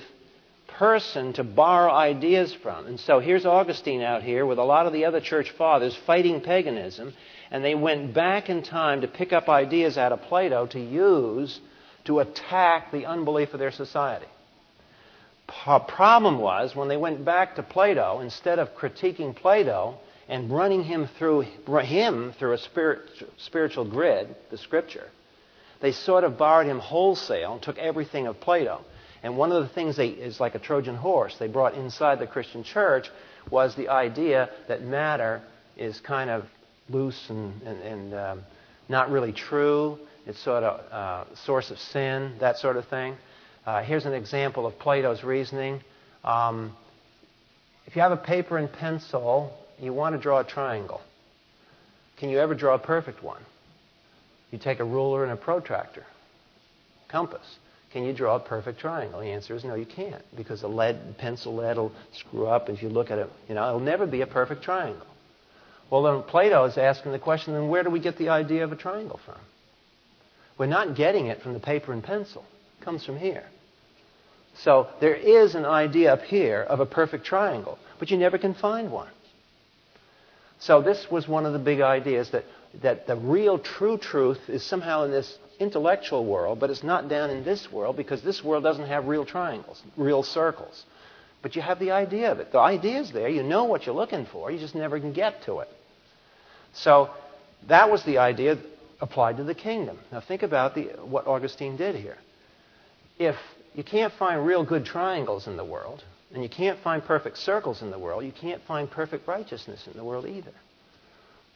person 0.67 1.33
to 1.33 1.43
borrow 1.43 1.91
ideas 1.91 2.53
from. 2.53 2.85
And 2.85 2.99
so 2.99 3.19
here's 3.19 3.45
Augustine 3.45 4.01
out 4.01 4.23
here 4.23 4.45
with 4.45 4.57
a 4.57 4.63
lot 4.63 4.85
of 4.85 4.93
the 4.93 5.05
other 5.05 5.19
church 5.19 5.51
fathers 5.51 5.97
fighting 6.05 6.41
paganism, 6.41 7.13
and 7.49 7.65
they 7.65 7.75
went 7.75 8.13
back 8.13 8.49
in 8.49 8.63
time 8.63 9.01
to 9.01 9.07
pick 9.07 9.33
up 9.33 9.49
ideas 9.49 9.97
out 9.97 10.11
of 10.11 10.21
Plato 10.21 10.67
to 10.67 10.79
use 10.79 11.59
to 12.05 12.19
attack 12.19 12.91
the 12.91 13.05
unbelief 13.05 13.53
of 13.53 13.59
their 13.59 13.71
society. 13.71 14.27
Problem 15.47 16.39
was 16.39 16.75
when 16.75 16.87
they 16.87 16.97
went 16.97 17.25
back 17.25 17.55
to 17.55 17.63
Plato, 17.63 18.19
instead 18.21 18.57
of 18.59 18.75
critiquing 18.75 19.35
Plato 19.35 19.97
and 20.29 20.49
running 20.49 20.83
him 20.83 21.09
through 21.17 21.41
him 21.41 22.33
through 22.39 22.53
a 22.53 22.57
spirit, 22.57 23.01
spiritual 23.37 23.89
grid, 23.89 24.33
the 24.49 24.57
Scripture, 24.57 25.09
they 25.81 25.91
sort 25.91 26.23
of 26.23 26.37
borrowed 26.37 26.67
him 26.67 26.79
wholesale 26.79 27.53
and 27.53 27.61
took 27.61 27.77
everything 27.77 28.27
of 28.27 28.39
Plato. 28.39 28.81
And 29.23 29.37
one 29.37 29.51
of 29.51 29.61
the 29.61 29.69
things 29.69 29.97
they 29.97 30.07
is 30.07 30.39
like 30.39 30.55
a 30.55 30.59
Trojan 30.59 30.95
horse 30.95 31.35
they 31.37 31.47
brought 31.47 31.75
inside 31.75 32.19
the 32.19 32.27
Christian 32.27 32.63
church 32.63 33.09
was 33.49 33.75
the 33.75 33.89
idea 33.89 34.49
that 34.67 34.83
matter 34.83 35.41
is 35.77 35.99
kind 35.99 36.29
of 36.29 36.45
loose 36.89 37.29
and, 37.29 37.61
and, 37.63 37.81
and 37.81 38.13
um, 38.13 38.43
not 38.89 39.11
really 39.11 39.31
true. 39.31 39.99
It's 40.25 40.39
sort 40.43 40.63
of 40.63 40.91
uh, 40.91 41.35
source 41.45 41.71
of 41.71 41.79
sin, 41.79 42.35
that 42.39 42.57
sort 42.57 42.77
of 42.77 42.87
thing. 42.87 43.15
Uh, 43.65 43.83
here's 43.83 44.05
an 44.05 44.13
example 44.13 44.65
of 44.65 44.77
Plato's 44.79 45.23
reasoning. 45.23 45.81
Um, 46.23 46.75
if 47.85 47.95
you 47.95 48.01
have 48.01 48.11
a 48.11 48.17
paper 48.17 48.57
and 48.57 48.71
pencil, 48.71 49.51
you 49.79 49.93
want 49.93 50.15
to 50.15 50.21
draw 50.21 50.39
a 50.39 50.43
triangle. 50.43 51.01
Can 52.17 52.29
you 52.29 52.39
ever 52.39 52.53
draw 52.53 52.75
a 52.75 52.79
perfect 52.79 53.23
one? 53.23 53.41
You 54.51 54.59
take 54.59 54.79
a 54.79 54.85
ruler 54.85 55.23
and 55.23 55.31
a 55.31 55.35
protractor, 55.35 56.05
compass. 57.09 57.57
Can 57.91 58.03
you 58.03 58.13
draw 58.13 58.35
a 58.35 58.39
perfect 58.39 58.79
triangle? 58.79 59.19
The 59.19 59.27
answer 59.27 59.55
is 59.55 59.63
no, 59.63 59.75
you 59.75 59.85
can't, 59.85 60.23
because 60.37 60.61
the 60.61 60.69
lead, 60.69 61.17
pencil 61.17 61.55
lead 61.55 61.77
will 61.77 61.91
screw 62.13 62.47
up 62.47 62.69
if 62.69 62.81
you 62.81 62.89
look 62.89 63.11
at 63.11 63.17
it. 63.17 63.29
You 63.49 63.55
know, 63.55 63.67
it'll 63.67 63.79
never 63.79 64.05
be 64.05 64.21
a 64.21 64.27
perfect 64.27 64.63
triangle. 64.63 65.07
Well, 65.89 66.03
then 66.03 66.23
Plato 66.23 66.63
is 66.65 66.77
asking 66.77 67.11
the 67.11 67.19
question: 67.19 67.53
then 67.53 67.67
where 67.67 67.83
do 67.83 67.89
we 67.89 67.99
get 67.99 68.17
the 68.17 68.29
idea 68.29 68.63
of 68.63 68.71
a 68.71 68.77
triangle 68.77 69.19
from? 69.25 69.37
We're 70.61 70.67
not 70.67 70.95
getting 70.95 71.25
it 71.25 71.41
from 71.41 71.53
the 71.53 71.59
paper 71.59 71.91
and 71.91 72.03
pencil. 72.03 72.45
It 72.79 72.85
comes 72.85 73.03
from 73.03 73.17
here. 73.17 73.45
So 74.57 74.89
there 74.99 75.15
is 75.15 75.55
an 75.55 75.65
idea 75.65 76.13
up 76.13 76.21
here 76.21 76.61
of 76.61 76.79
a 76.79 76.85
perfect 76.85 77.25
triangle, 77.25 77.79
but 77.97 78.11
you 78.11 78.17
never 78.17 78.37
can 78.37 78.53
find 78.53 78.91
one. 78.91 79.09
So 80.59 80.83
this 80.83 81.07
was 81.09 81.27
one 81.27 81.47
of 81.47 81.53
the 81.53 81.57
big 81.57 81.81
ideas 81.81 82.29
that 82.29 82.43
that 82.83 83.07
the 83.07 83.15
real 83.15 83.57
true 83.57 83.97
truth 83.97 84.37
is 84.49 84.61
somehow 84.61 85.03
in 85.05 85.09
this 85.09 85.35
intellectual 85.59 86.27
world, 86.27 86.59
but 86.59 86.69
it's 86.69 86.83
not 86.83 87.09
down 87.09 87.31
in 87.31 87.43
this 87.43 87.71
world 87.71 87.97
because 87.97 88.21
this 88.21 88.43
world 88.43 88.63
doesn't 88.63 88.85
have 88.85 89.07
real 89.07 89.25
triangles, 89.25 89.81
real 89.97 90.21
circles. 90.21 90.85
But 91.41 91.55
you 91.55 91.63
have 91.63 91.79
the 91.79 91.89
idea 91.89 92.31
of 92.31 92.39
it. 92.39 92.51
The 92.51 92.59
idea 92.59 92.99
is 92.99 93.11
there. 93.11 93.29
You 93.29 93.41
know 93.41 93.63
what 93.63 93.87
you're 93.87 93.95
looking 93.95 94.27
for. 94.27 94.51
You 94.51 94.59
just 94.59 94.75
never 94.75 94.99
can 94.99 95.11
get 95.11 95.41
to 95.45 95.61
it. 95.61 95.69
So 96.73 97.09
that 97.67 97.89
was 97.89 98.03
the 98.05 98.19
idea 98.19 98.59
applied 99.01 99.37
to 99.37 99.43
the 99.43 99.55
kingdom. 99.55 99.99
Now 100.11 100.21
think 100.21 100.43
about 100.43 100.75
the, 100.75 100.83
what 101.03 101.27
Augustine 101.27 101.75
did 101.75 101.95
here. 101.95 102.17
If 103.19 103.35
you 103.75 103.83
can't 103.83 104.13
find 104.13 104.45
real 104.45 104.63
good 104.63 104.85
triangles 104.85 105.47
in 105.47 105.57
the 105.57 105.65
world, 105.65 106.03
and 106.33 106.43
you 106.43 106.49
can't 106.49 106.79
find 106.79 107.03
perfect 107.03 107.37
circles 107.37 107.81
in 107.81 107.91
the 107.91 107.99
world, 107.99 108.23
you 108.23 108.31
can't 108.31 108.61
find 108.63 108.89
perfect 108.89 109.27
righteousness 109.27 109.85
in 109.87 109.97
the 109.97 110.03
world 110.03 110.25
either. 110.25 110.53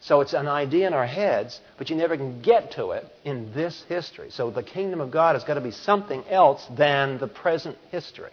So 0.01 0.21
it's 0.21 0.33
an 0.33 0.47
idea 0.47 0.87
in 0.87 0.93
our 0.93 1.05
heads, 1.05 1.59
but 1.77 1.89
you 1.89 1.95
never 1.95 2.17
can 2.17 2.41
get 2.41 2.71
to 2.73 2.91
it 2.91 3.05
in 3.23 3.53
this 3.53 3.83
history. 3.87 4.29
So 4.31 4.51
the 4.51 4.63
kingdom 4.63 4.99
of 4.99 5.11
God 5.11 5.35
has 5.35 5.43
got 5.43 5.53
to 5.55 5.61
be 5.61 5.71
something 5.71 6.23
else 6.29 6.65
than 6.75 7.17
the 7.17 7.27
present 7.27 7.77
history. 7.89 8.31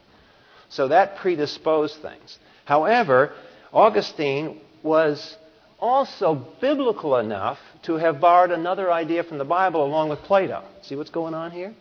So 0.69 0.89
that 0.89 1.17
predisposed 1.17 2.03
things. 2.03 2.39
However, 2.65 3.33
Augustine 3.73 4.61
was 4.83 5.37
also 5.83 6.47
biblical 6.61 7.17
enough 7.17 7.59
to 7.83 7.95
have 7.97 8.21
borrowed 8.21 8.53
another 8.53 8.91
idea 8.91 9.25
from 9.25 9.39
the 9.39 9.45
Bible 9.45 9.85
along 9.85 10.09
with 10.09 10.21
Plato. 10.21 10.63
See 10.83 10.95
what's 10.95 11.11
going 11.11 11.35
on 11.35 11.51
here? 11.51 11.75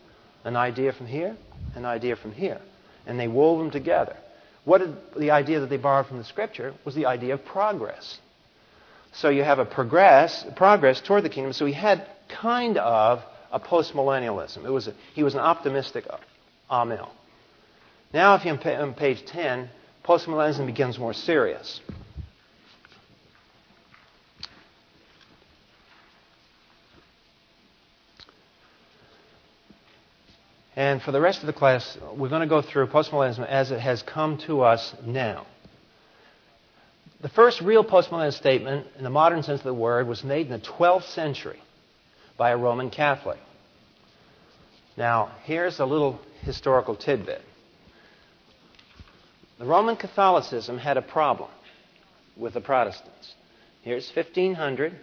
An 0.44 0.56
idea 0.56 0.92
from 0.92 1.06
here, 1.06 1.38
an 1.76 1.86
idea 1.86 2.16
from 2.16 2.32
here. 2.32 2.60
And 3.06 3.20
they 3.20 3.28
wove 3.28 3.60
them 3.60 3.70
together. 3.70 4.18
What 4.66 4.80
did 4.80 4.96
the 5.18 5.32
idea 5.32 5.60
that 5.60 5.70
they 5.70 5.78
borrowed 5.78 6.08
from 6.08 6.18
the 6.18 6.24
Scripture 6.24 6.74
was 6.84 6.96
the 6.96 7.06
idea 7.06 7.36
of 7.36 7.46
progress. 7.46 8.18
So 9.14 9.30
you 9.30 9.44
have 9.44 9.60
a 9.60 9.66
progress, 9.66 10.46
progress 10.56 11.00
toward 11.00 11.24
the 11.24 11.30
kingdom. 11.30 11.54
So 11.54 11.66
he 11.66 11.74
had 11.74 12.08
kind 12.42 12.78
of 12.78 13.22
a 13.52 13.60
postmillennialism. 13.60 14.66
It 14.66 14.72
was 14.72 14.88
a, 14.88 14.94
he 15.14 15.22
was 15.22 15.36
an 15.36 15.42
optimistic 15.42 16.06
uh, 16.10 16.18
Amil. 16.72 17.10
Now, 18.14 18.36
if 18.36 18.46
you're 18.46 18.82
on 18.82 18.94
page 18.96 19.26
10, 19.26 19.70
postmillennialism 20.04 20.66
becomes 20.66 20.98
more 20.98 21.14
serious. 21.14 21.82
And 30.76 31.02
for 31.02 31.12
the 31.12 31.20
rest 31.20 31.42
of 31.42 31.48
the 31.48 31.54
class, 31.54 31.98
we're 32.16 32.30
going 32.30 32.42
to 32.42 32.48
go 32.48 32.62
through 32.62 32.88
postmillennialism 32.88 33.46
as 33.46 33.72
it 33.72 33.80
has 33.80 34.02
come 34.04 34.38
to 34.48 34.62
us 34.62 34.96
now. 35.06 35.46
The 37.22 37.30
first 37.30 37.62
real 37.62 37.84
postmillennial 37.84 38.34
statement, 38.34 38.88
in 38.98 39.04
the 39.04 39.10
modern 39.10 39.44
sense 39.44 39.60
of 39.60 39.66
the 39.66 39.74
word, 39.74 40.08
was 40.08 40.24
made 40.24 40.48
in 40.48 40.54
the 40.54 40.66
12th 40.66 41.04
century 41.14 41.60
by 42.38 42.52
a 42.52 42.58
Roman 42.58 42.90
Catholic. 42.90 43.38
Now, 44.98 45.32
here's 45.44 45.80
a 45.80 45.86
little 45.86 46.20
historical 46.42 46.96
tidbit. 46.96 47.42
The 49.60 49.66
Roman 49.66 49.96
Catholicism 49.96 50.78
had 50.78 50.98
a 50.98 51.02
problem 51.02 51.50
with 52.36 52.54
the 52.54 52.62
Protestants. 52.62 53.36
Here's 53.84 54.10
1500. 54.16 54.96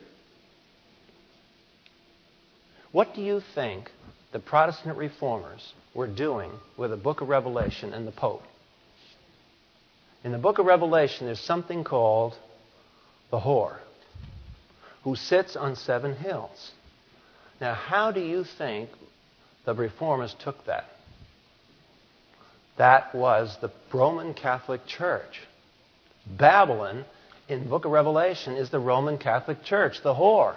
What 2.91 3.15
do 3.15 3.23
you 3.23 3.43
think 3.55 3.93
the 4.33 4.39
Protestant 4.39 4.97
reformers 4.97 5.73
were 5.95 6.07
doing 6.07 6.51
with 6.77 6.91
the 6.91 6.97
book 6.97 7.21
of 7.21 7.29
Revelation 7.29 7.93
and 7.93 8.07
the 8.07 8.13
Pope? 8.13 8.43
In 10.25 10.33
the 10.33 10.39
book 10.39 10.59
of 10.59 10.67
Revelation, 10.67 11.27
there's 11.27 11.41
something 11.41 11.85
called 11.85 12.35
the 13.31 13.39
whore 13.39 13.79
who 15.05 15.17
sits 15.17 15.57
on 15.57 15.77
seven 15.77 16.15
hills. 16.15 16.73
Now, 17.61 17.75
how 17.75 18.13
do 18.13 18.21
you 18.21 18.45
think 18.45 18.91
the 19.65 19.75
reformers 19.75 20.35
took 20.39 20.67
that? 20.67 20.85
That 22.77 23.15
was 23.15 23.57
the 23.61 23.71
Roman 23.93 24.35
Catholic 24.35 24.87
Church. 24.87 25.41
Babylon, 26.27 27.05
in 27.49 27.65
the 27.65 27.69
book 27.69 27.85
of 27.85 27.91
Revelation, 27.91 28.55
is 28.55 28.71
the 28.71 28.79
Roman 28.79 29.19
Catholic 29.19 29.65
Church, 29.65 30.03
the 30.03 30.15
whore. 30.15 30.57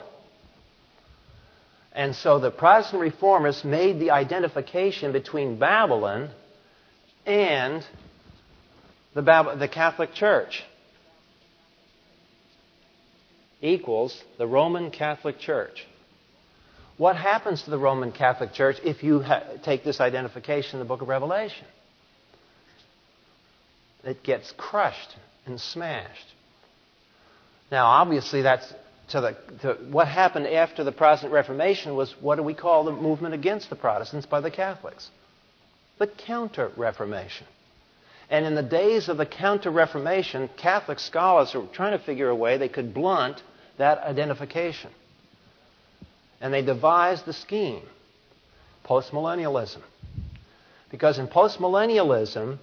And 1.93 2.15
so 2.15 2.39
the 2.39 2.51
Protestant 2.51 3.01
reformers 3.01 3.63
made 3.63 3.99
the 3.99 4.11
identification 4.11 5.11
between 5.11 5.59
Babylon 5.59 6.29
and 7.25 7.85
the, 9.13 9.21
Bab- 9.21 9.59
the 9.59 9.67
Catholic 9.67 10.13
Church 10.13 10.63
equals 13.61 14.23
the 14.37 14.47
Roman 14.47 14.89
Catholic 14.89 15.37
Church. 15.39 15.85
What 16.97 17.15
happens 17.15 17.63
to 17.63 17.71
the 17.71 17.77
Roman 17.77 18.11
Catholic 18.11 18.53
Church 18.53 18.77
if 18.83 19.03
you 19.03 19.21
ha- 19.21 19.43
take 19.63 19.83
this 19.83 19.99
identification 19.99 20.73
in 20.75 20.79
the 20.79 20.87
book 20.87 21.01
of 21.01 21.07
Revelation? 21.09 21.65
It 24.03 24.23
gets 24.23 24.51
crushed 24.57 25.15
and 25.45 25.59
smashed. 25.59 26.27
Now, 27.71 27.85
obviously, 27.87 28.41
that's 28.41 28.71
to 29.11 29.21
the 29.21 29.35
to 29.61 29.73
what 29.91 30.07
happened 30.07 30.47
after 30.47 30.83
the 30.83 30.91
Protestant 30.91 31.33
Reformation 31.33 31.95
was 31.95 32.11
what 32.21 32.35
do 32.35 32.43
we 32.43 32.53
call 32.53 32.83
the 32.85 32.91
movement 32.91 33.33
against 33.33 33.69
the 33.69 33.75
Protestants 33.75 34.25
by 34.25 34.41
the 34.41 34.51
Catholics? 34.51 35.09
The 35.99 36.07
Counter 36.07 36.71
Reformation. 36.75 37.45
And 38.29 38.45
in 38.45 38.55
the 38.55 38.63
days 38.63 39.09
of 39.09 39.17
the 39.17 39.25
Counter 39.25 39.69
Reformation, 39.69 40.49
Catholic 40.55 40.99
scholars 40.99 41.53
were 41.53 41.67
trying 41.73 41.97
to 41.97 42.03
figure 42.03 42.29
a 42.29 42.35
way 42.35 42.57
they 42.57 42.69
could 42.69 42.93
blunt 42.93 43.43
that 43.77 43.99
identification. 43.99 44.89
And 46.39 46.53
they 46.53 46.61
devised 46.61 47.25
the 47.25 47.33
scheme 47.33 47.83
postmillennialism. 48.85 49.81
Because 50.89 51.19
in 51.19 51.27
postmillennialism, 51.27 52.57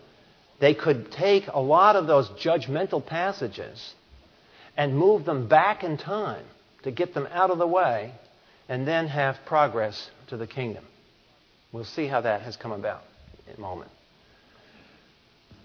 they 0.61 0.74
could 0.74 1.12
take 1.12 1.46
a 1.49 1.61
lot 1.61 1.96
of 1.96 2.07
those 2.07 2.28
judgmental 2.30 3.05
passages 3.05 3.94
and 4.79 4.97
move 4.97 5.26
them 5.26 5.49
back 5.49 5.85
in 5.85 5.99
time 5.99 6.45
to 6.85 6.91
get 6.91 7.12
them 7.12 7.29
out 7.33 7.51
of 7.51 7.59
the 7.59 7.66
way 7.66 8.14
and 8.68 8.89
then 8.89 9.09
have 9.09 9.37
progress 9.45 10.11
to 10.29 10.39
the 10.39 10.47
kingdom. 10.47 10.85
We'll 11.72 11.85
see 11.85 12.07
how 12.07 12.22
that 12.22 12.43
has 12.43 12.57
come 12.57 12.72
about 12.72 13.03
in 13.47 13.57
a 13.57 13.61
moment. 13.61 13.91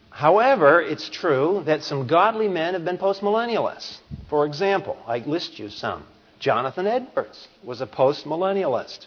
However, 0.10 0.82
it's 0.82 1.10
true 1.10 1.64
that 1.66 1.84
some 1.84 2.08
godly 2.08 2.48
men 2.48 2.74
have 2.74 2.84
been 2.84 2.98
postmillennialists. 2.98 4.00
For 4.30 4.46
example, 4.46 4.98
I 5.08 5.20
list 5.20 5.58
you 5.60 5.70
some. 5.70 6.04
Jonathan 6.40 6.88
Edwards 6.88 7.48
was 7.64 7.82
a 7.82 7.88
postmillennialist. 7.88 9.06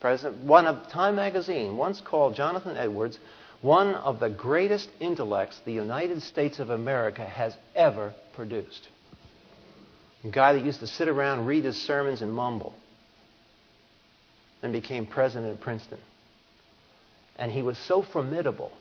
President, 0.00 0.42
one 0.42 0.66
of 0.66 0.88
Time 0.88 1.16
magazine 1.16 1.76
once 1.76 2.00
called 2.00 2.34
Jonathan 2.34 2.76
Edwards 2.76 3.18
one 3.62 3.94
of 3.94 4.20
the 4.20 4.28
greatest 4.28 4.88
intellects 5.00 5.60
the 5.64 5.72
United 5.72 6.22
States 6.22 6.58
of 6.58 6.70
America 6.70 7.24
has 7.24 7.56
ever 7.74 8.14
produced. 8.34 8.88
A 10.26 10.30
guy 10.30 10.54
that 10.54 10.64
used 10.64 10.80
to 10.80 10.88
sit 10.88 11.08
around, 11.08 11.46
read 11.46 11.64
his 11.64 11.80
sermons, 11.80 12.20
and 12.20 12.32
mumble, 12.32 12.74
and 14.60 14.72
became 14.72 15.06
president 15.06 15.52
of 15.52 15.60
Princeton. 15.60 15.98
And 17.36 17.52
he 17.52 17.62
was 17.62 17.78
so 17.78 18.02
formidable 18.02 18.72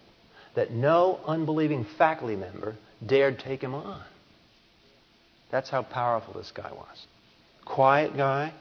that 0.56 0.72
no 0.72 1.20
unbelieving 1.28 1.86
faculty 2.00 2.36
member 2.36 2.76
dared 3.06 3.38
take 3.38 3.62
him 3.62 3.76
on. 3.76 4.02
That's 5.52 5.70
how 5.70 5.84
powerful 5.84 6.34
this 6.34 6.52
guy 6.52 6.72
was. 6.72 7.06
Quiet 7.64 8.18
guy, 8.18 8.52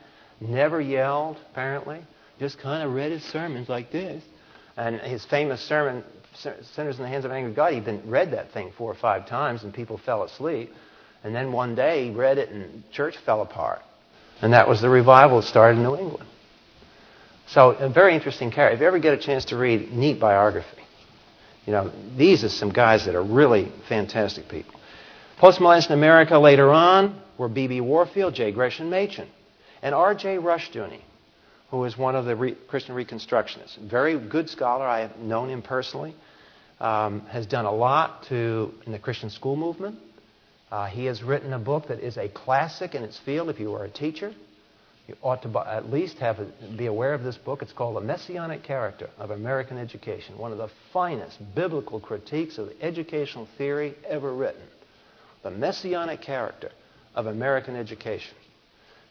never 0.40 0.78
yelled, 0.78 1.38
apparently, 1.52 2.02
just 2.38 2.58
kind 2.58 2.82
of 2.82 2.92
read 2.92 3.12
his 3.12 3.22
sermons 3.24 3.68
like 3.68 3.92
this. 3.92 4.22
And 4.76 5.00
his 5.00 5.24
famous 5.24 5.62
sermon, 5.62 6.04
Sinners 6.34 6.96
in 6.96 7.02
the 7.02 7.08
Hands 7.08 7.24
of 7.24 7.30
Angry 7.30 7.54
God, 7.54 7.72
he'd 7.72 7.84
been 7.86 8.10
read 8.10 8.32
that 8.32 8.52
thing 8.52 8.72
four 8.76 8.90
or 8.90 8.96
five 8.96 9.26
times 9.26 9.62
and 9.62 9.72
people 9.72 9.96
fell 9.96 10.24
asleep. 10.24 10.70
And 11.24 11.34
then 11.34 11.52
one 11.52 11.74
day 11.74 12.04
he 12.04 12.10
read 12.10 12.38
it 12.38 12.50
and 12.50 12.88
church 12.92 13.16
fell 13.16 13.40
apart. 13.40 13.80
And 14.42 14.52
that 14.52 14.68
was 14.68 14.82
the 14.82 14.90
revival 14.90 15.40
that 15.40 15.46
started 15.46 15.78
in 15.78 15.82
New 15.82 15.96
England. 15.96 16.28
So 17.46 17.70
a 17.70 17.88
very 17.88 18.14
interesting 18.14 18.50
character. 18.50 18.74
If 18.74 18.80
you 18.80 18.86
ever 18.86 18.98
get 18.98 19.14
a 19.14 19.18
chance 19.18 19.46
to 19.46 19.56
read 19.56 19.90
neat 19.90 20.20
biography, 20.20 20.82
you 21.66 21.72
know, 21.72 21.90
these 22.16 22.44
are 22.44 22.48
some 22.50 22.70
guys 22.70 23.06
that 23.06 23.14
are 23.14 23.22
really 23.22 23.72
fantastic 23.88 24.48
people. 24.48 24.78
Postmillennialists 25.38 25.86
in 25.86 25.94
America 25.94 26.38
later 26.38 26.70
on 26.70 27.20
were 27.38 27.48
B.B. 27.48 27.80
Warfield, 27.80 28.34
J. 28.34 28.52
Gresham 28.52 28.90
Machen, 28.90 29.28
and 29.82 29.94
R.J. 29.94 30.36
Rushdoony, 30.36 31.00
who 31.70 31.84
is 31.84 31.96
one 31.96 32.16
of 32.16 32.26
the 32.26 32.36
re- 32.36 32.56
Christian 32.68 32.94
Reconstructionists. 32.94 33.78
Very 33.78 34.18
good 34.18 34.48
scholar. 34.48 34.86
I 34.86 35.00
have 35.00 35.16
known 35.18 35.48
him 35.48 35.62
personally. 35.62 36.14
Um, 36.80 37.20
has 37.26 37.46
done 37.46 37.64
a 37.64 37.72
lot 37.72 38.24
to 38.24 38.74
in 38.84 38.92
the 38.92 38.98
Christian 38.98 39.30
school 39.30 39.56
movement. 39.56 39.98
Uh, 40.74 40.86
he 40.86 41.04
has 41.04 41.22
written 41.22 41.52
a 41.52 41.58
book 41.58 41.86
that 41.86 42.00
is 42.00 42.16
a 42.16 42.28
classic 42.28 42.96
in 42.96 43.04
its 43.04 43.16
field. 43.20 43.48
If 43.48 43.60
you 43.60 43.72
are 43.74 43.84
a 43.84 43.88
teacher, 43.88 44.34
you 45.06 45.14
ought 45.22 45.40
to 45.42 45.58
at 45.60 45.88
least 45.88 46.18
have 46.18 46.40
a, 46.40 46.46
be 46.76 46.86
aware 46.86 47.14
of 47.14 47.22
this 47.22 47.36
book. 47.36 47.62
It's 47.62 47.72
called 47.72 47.94
The 47.94 48.00
Messianic 48.00 48.64
Character 48.64 49.08
of 49.16 49.30
American 49.30 49.78
Education, 49.78 50.36
one 50.36 50.50
of 50.50 50.58
the 50.58 50.70
finest 50.92 51.38
biblical 51.54 52.00
critiques 52.00 52.58
of 52.58 52.72
educational 52.80 53.46
theory 53.56 53.94
ever 54.04 54.34
written. 54.34 54.62
The 55.44 55.52
Messianic 55.52 56.22
Character 56.22 56.72
of 57.14 57.26
American 57.26 57.76
Education. 57.76 58.34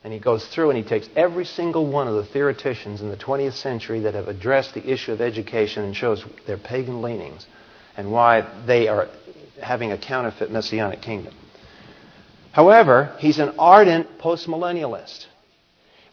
And 0.04 0.12
he 0.12 0.20
goes 0.20 0.46
through 0.46 0.72
and 0.72 0.78
he 0.78 0.84
takes 0.84 1.08
every 1.16 1.46
single 1.46 1.90
one 1.90 2.10
of 2.10 2.16
the 2.16 2.26
theoreticians 2.26 3.00
in 3.00 3.08
the 3.08 3.16
20th 3.16 3.54
century 3.54 4.02
that 4.02 4.16
have 4.16 4.28
addressed 4.28 4.74
the 4.74 4.86
issue 4.86 5.14
of 5.14 5.22
education 5.22 5.86
and 5.86 5.96
shows 5.96 6.26
their 6.46 6.58
pagan 6.58 7.02
leanings 7.02 7.46
and 7.96 8.12
why 8.12 8.46
they 8.66 8.90
are 8.90 9.08
having 9.62 9.94
a 9.94 9.98
counterfeit 9.98 10.52
messianic 10.52 11.02
kingdom. 11.02 11.34
However, 12.54 13.16
he's 13.18 13.40
an 13.40 13.56
ardent 13.58 14.20
postmillennialist. 14.20 15.26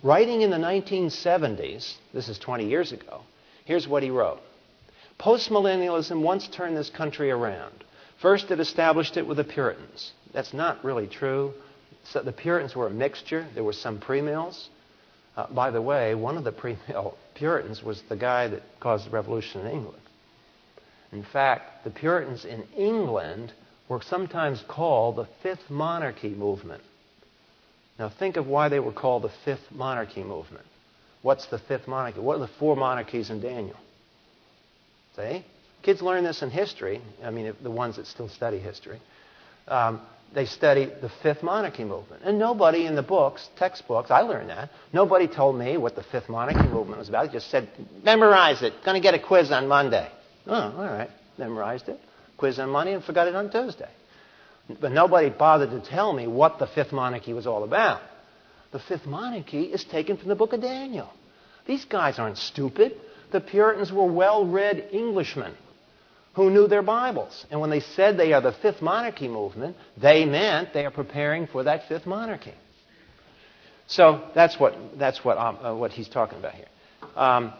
Writing 0.02 0.40
in 0.40 0.50
the 0.50 0.56
1970s, 0.56 1.96
this 2.14 2.30
is 2.30 2.38
20 2.38 2.66
years 2.66 2.92
ago, 2.92 3.20
here's 3.66 3.86
what 3.86 4.02
he 4.02 4.10
wrote 4.10 4.40
Postmillennialism 5.18 6.22
once 6.22 6.48
turned 6.48 6.78
this 6.78 6.88
country 6.88 7.30
around. 7.30 7.84
First, 8.22 8.50
it 8.50 8.58
established 8.58 9.18
it 9.18 9.26
with 9.26 9.36
the 9.36 9.44
Puritans. 9.44 10.12
That's 10.32 10.54
not 10.54 10.82
really 10.82 11.06
true. 11.06 11.52
So 12.04 12.22
the 12.22 12.32
Puritans 12.32 12.74
were 12.74 12.86
a 12.86 12.90
mixture. 12.90 13.46
There 13.54 13.62
were 13.64 13.74
some 13.74 14.00
pre-mills. 14.00 14.70
Uh, 15.36 15.46
by 15.48 15.70
the 15.70 15.82
way, 15.82 16.14
one 16.14 16.38
of 16.38 16.44
the 16.44 16.52
pre-mill 16.52 17.18
Puritans 17.34 17.82
was 17.82 18.00
the 18.08 18.16
guy 18.16 18.48
that 18.48 18.62
caused 18.80 19.06
the 19.06 19.10
revolution 19.10 19.60
in 19.60 19.66
England. 19.66 20.02
In 21.12 21.22
fact, 21.22 21.84
the 21.84 21.90
Puritans 21.90 22.46
in 22.46 22.62
England 22.74 23.52
were 23.90 24.00
sometimes 24.02 24.62
called 24.68 25.16
the 25.16 25.26
Fifth 25.42 25.68
Monarchy 25.68 26.30
Movement. 26.30 26.82
Now, 27.98 28.08
think 28.08 28.36
of 28.36 28.46
why 28.46 28.68
they 28.68 28.78
were 28.78 28.92
called 28.92 29.24
the 29.24 29.32
Fifth 29.44 29.70
Monarchy 29.72 30.22
Movement. 30.22 30.64
What's 31.22 31.46
the 31.46 31.58
Fifth 31.58 31.88
Monarchy? 31.88 32.20
What 32.20 32.36
are 32.36 32.46
the 32.46 32.52
four 32.58 32.76
monarchies 32.76 33.30
in 33.30 33.42
Daniel? 33.42 33.76
See? 35.16 35.44
Kids 35.82 36.00
learn 36.00 36.22
this 36.24 36.40
in 36.40 36.50
history. 36.50 37.02
I 37.22 37.30
mean, 37.30 37.52
the 37.62 37.70
ones 37.70 37.96
that 37.96 38.06
still 38.06 38.28
study 38.28 38.58
history. 38.58 39.00
Um, 39.66 40.00
they 40.34 40.46
study 40.46 40.86
the 40.86 41.10
Fifth 41.22 41.42
Monarchy 41.42 41.82
movement. 41.82 42.22
And 42.24 42.38
nobody 42.38 42.86
in 42.86 42.94
the 42.94 43.02
books, 43.02 43.48
textbooks, 43.58 44.12
I 44.12 44.20
learned 44.20 44.50
that, 44.50 44.70
nobody 44.92 45.26
told 45.26 45.58
me 45.58 45.76
what 45.76 45.96
the 45.96 46.04
Fifth 46.04 46.28
Monarchy 46.28 46.68
movement 46.68 47.00
was 47.00 47.08
about. 47.08 47.26
They 47.26 47.32
just 47.32 47.50
said, 47.50 47.68
memorize 48.04 48.62
it. 48.62 48.72
Going 48.84 48.94
to 48.94 49.02
get 49.02 49.14
a 49.14 49.18
quiz 49.18 49.50
on 49.50 49.66
Monday. 49.66 50.08
Oh, 50.46 50.54
all 50.54 50.84
right. 50.84 51.10
Memorized 51.36 51.88
it. 51.88 51.98
Quiz 52.40 52.58
on 52.58 52.70
Monday 52.70 52.94
and 52.94 53.04
forgot 53.04 53.28
it 53.28 53.36
on 53.36 53.50
Tuesday. 53.50 53.88
But 54.80 54.92
nobody 54.92 55.30
bothered 55.30 55.70
to 55.70 55.80
tell 55.80 56.12
me 56.12 56.26
what 56.26 56.58
the 56.58 56.66
Fifth 56.66 56.92
Monarchy 56.92 57.32
was 57.32 57.46
all 57.46 57.64
about. 57.64 58.00
The 58.72 58.80
Fifth 58.80 59.06
Monarchy 59.06 59.64
is 59.64 59.84
taken 59.84 60.16
from 60.16 60.28
the 60.28 60.34
book 60.34 60.52
of 60.52 60.60
Daniel. 60.60 61.10
These 61.66 61.84
guys 61.84 62.18
aren't 62.18 62.38
stupid. 62.38 62.96
The 63.30 63.40
Puritans 63.40 63.92
were 63.92 64.10
well 64.10 64.46
read 64.46 64.88
Englishmen 64.92 65.54
who 66.34 66.50
knew 66.50 66.68
their 66.68 66.82
Bibles. 66.82 67.44
And 67.50 67.60
when 67.60 67.70
they 67.70 67.80
said 67.80 68.16
they 68.16 68.32
are 68.32 68.40
the 68.40 68.52
Fifth 68.52 68.80
Monarchy 68.80 69.28
movement, 69.28 69.76
they 70.00 70.24
meant 70.24 70.72
they 70.72 70.86
are 70.86 70.90
preparing 70.90 71.46
for 71.46 71.64
that 71.64 71.88
Fifth 71.88 72.06
Monarchy. 72.06 72.54
So 73.86 74.22
that's 74.34 74.58
what, 74.58 74.74
that's 74.98 75.24
what, 75.24 75.34
uh, 75.34 75.74
what 75.74 75.90
he's 75.90 76.08
talking 76.08 76.38
about 76.38 76.54
here. 76.54 76.68
Um, 77.16 77.52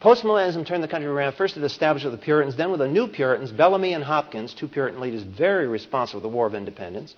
Postmillennialism 0.00 0.64
turned 0.64 0.84
the 0.84 0.88
country 0.88 1.10
around. 1.10 1.34
First, 1.34 1.54
to 1.54 1.60
the 1.60 1.66
establishment 1.66 2.14
of 2.14 2.20
the 2.20 2.24
Puritans, 2.24 2.54
then 2.54 2.70
with 2.70 2.78
the 2.78 2.86
new 2.86 3.08
Puritans, 3.08 3.50
Bellamy 3.50 3.94
and 3.94 4.04
Hopkins, 4.04 4.54
two 4.54 4.68
Puritan 4.68 5.00
leaders 5.00 5.24
very 5.24 5.66
responsible 5.66 6.20
for 6.20 6.22
the 6.22 6.32
War 6.32 6.46
of 6.46 6.54
Independence, 6.54 7.16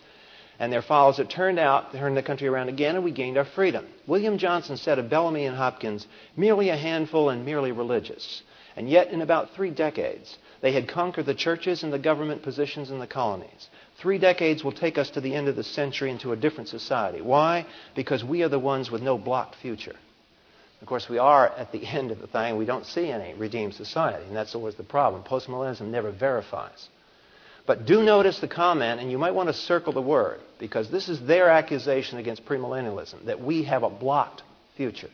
and 0.58 0.72
their 0.72 0.80
followers. 0.80 1.18
It 1.18 1.28
turned 1.28 1.58
out, 1.58 1.92
turned 1.92 2.16
the 2.16 2.22
country 2.22 2.48
around 2.48 2.70
again, 2.70 2.94
and 2.94 3.04
we 3.04 3.10
gained 3.10 3.36
our 3.36 3.44
freedom. 3.44 3.86
William 4.06 4.38
Johnson 4.38 4.78
said 4.78 4.98
of 4.98 5.10
Bellamy 5.10 5.44
and 5.44 5.56
Hopkins, 5.56 6.06
merely 6.36 6.70
a 6.70 6.76
handful 6.76 7.28
and 7.28 7.44
merely 7.44 7.70
religious. 7.70 8.42
And 8.76 8.88
yet, 8.88 9.10
in 9.10 9.20
about 9.20 9.50
three 9.50 9.70
decades, 9.70 10.38
they 10.62 10.72
had 10.72 10.88
conquered 10.88 11.26
the 11.26 11.34
churches 11.34 11.82
and 11.82 11.92
the 11.92 11.98
government 11.98 12.42
positions 12.42 12.90
in 12.90 12.98
the 12.98 13.06
colonies. 13.06 13.68
Three 13.98 14.16
decades 14.16 14.64
will 14.64 14.72
take 14.72 14.96
us 14.96 15.10
to 15.10 15.20
the 15.20 15.34
end 15.34 15.48
of 15.48 15.56
the 15.56 15.64
century 15.64 16.10
into 16.10 16.32
a 16.32 16.36
different 16.36 16.68
society. 16.68 17.20
Why? 17.20 17.66
Because 17.94 18.24
we 18.24 18.42
are 18.42 18.48
the 18.48 18.58
ones 18.58 18.90
with 18.90 19.02
no 19.02 19.18
blocked 19.18 19.56
future. 19.56 19.96
Of 20.80 20.86
course, 20.86 21.08
we 21.08 21.18
are 21.18 21.48
at 21.48 21.72
the 21.72 21.84
end 21.86 22.10
of 22.10 22.20
the 22.20 22.26
thing. 22.26 22.56
We 22.56 22.66
don't 22.66 22.86
see 22.86 23.10
any 23.10 23.34
redeemed 23.34 23.74
society, 23.74 24.26
and 24.26 24.36
that's 24.36 24.54
always 24.54 24.74
the 24.74 24.84
problem. 24.84 25.22
Postmillennialism 25.22 25.88
never 25.88 26.10
verifies. 26.10 26.88
But 27.66 27.86
do 27.86 28.02
notice 28.02 28.40
the 28.40 28.48
comment, 28.48 29.00
and 29.00 29.10
you 29.10 29.18
might 29.18 29.34
want 29.34 29.48
to 29.48 29.52
circle 29.52 29.92
the 29.92 30.00
word, 30.00 30.40
because 30.58 30.90
this 30.90 31.08
is 31.08 31.20
their 31.26 31.50
accusation 31.50 32.18
against 32.18 32.44
premillennialism 32.44 33.26
that 33.26 33.40
we 33.40 33.64
have 33.64 33.82
a 33.82 33.90
blocked 33.90 34.42
future 34.76 35.10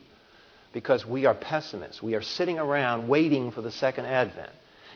because 0.77 1.07
we 1.07 1.25
are 1.25 1.33
pessimists. 1.33 2.03
We 2.03 2.17
are 2.17 2.23
sitting 2.23 2.59
around 2.59 3.09
waiting 3.09 3.51
for 3.51 3.63
the 3.63 3.71
second 3.71 4.05
advent. 4.05 4.51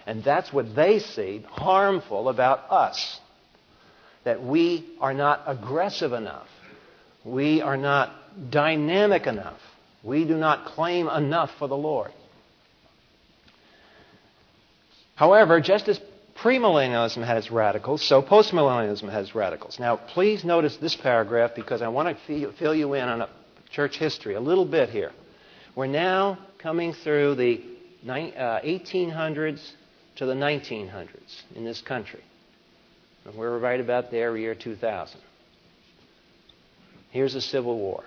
And 0.05 0.23
that's 0.23 0.53
what 0.53 0.77
they 0.77 0.99
see 0.99 1.43
harmful 1.49 2.29
about 2.29 2.71
us. 2.71 3.18
That 4.25 4.45
we 4.45 4.87
are 5.01 5.14
not 5.14 5.43
aggressive 5.47 6.12
enough. 6.12 6.49
We 7.25 7.62
are 7.62 7.79
not 7.79 8.12
dynamic 8.51 9.27
enough. 9.27 9.59
We 10.03 10.24
do 10.24 10.36
not 10.36 10.64
claim 10.66 11.09
enough 11.09 11.51
for 11.59 11.68
the 11.68 11.76
Lord. 11.76 12.12
However, 15.14 15.61
just 15.61 15.88
as 15.88 16.01
premillennialism 16.36 17.24
had 17.24 17.36
its 17.36 17.51
radicals, 17.51 18.03
so 18.03 18.22
postmillennialism 18.22 19.11
has 19.11 19.34
radicals. 19.34 19.78
Now, 19.78 19.96
please 19.96 20.44
notice 20.44 20.78
this 20.78 20.96
paragraph 20.96 21.51
because 21.55 21.82
I 21.82 21.88
want 21.88 22.16
to 22.26 22.53
fill 22.53 22.74
you 22.74 22.94
in 22.94 23.07
on 23.07 23.28
church 23.70 23.98
history 23.98 24.34
a 24.34 24.40
little 24.40 24.64
bit 24.64 24.88
here. 24.88 25.12
We're 25.74 25.86
now 25.86 26.38
coming 26.59 26.94
through 26.94 27.34
the 27.34 27.62
1800s 28.07 29.59
uh, 29.59 30.16
to 30.16 30.26
the 30.26 30.34
1900s 30.34 31.42
in 31.55 31.64
this 31.64 31.82
country. 31.82 32.22
And 33.26 33.34
we're 33.34 33.59
right 33.59 33.80
about 33.80 34.11
there, 34.11 34.36
year 34.36 34.55
2000. 34.55 35.20
Here's 37.11 37.34
the 37.34 37.40
Civil 37.40 37.78
War. 37.78 38.05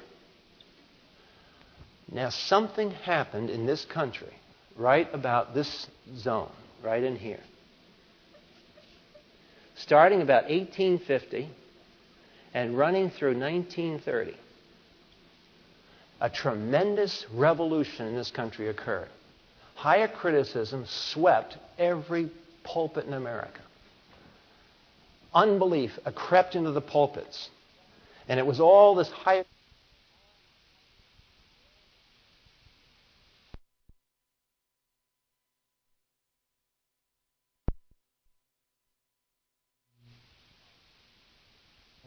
Now, 2.14 2.30
something 2.30 2.92
happened 2.92 3.50
in 3.50 3.66
this 3.66 3.86
country 3.86 4.32
right 4.78 5.10
about 5.14 5.56
this 5.56 5.88
zone, 6.16 6.52
right 6.84 7.04
in 7.04 7.16
here. 7.16 7.40
Starting 9.76 10.22
about 10.22 10.44
1850 10.44 11.50
and 12.54 12.78
running 12.78 13.10
through 13.10 13.36
1930, 13.40 14.38
a 16.22 16.30
tremendous 16.30 17.26
revolution 17.34 18.06
in 18.06 18.16
this 18.16 18.30
country 18.30 18.70
occurred. 18.70 19.10
Higher 19.74 20.08
criticism 20.08 20.86
swept 20.88 21.58
every 21.80 22.30
pulpit 22.64 23.06
in 23.06 23.14
America. 23.14 23.60
Unbelief 25.34 25.98
crept 26.12 26.54
into 26.54 26.72
the 26.72 26.82
pulpits. 26.82 27.50
And 28.28 28.40
it 28.40 28.46
was 28.46 28.60
all 28.60 28.94
this 28.94 29.10
higher 29.10 29.46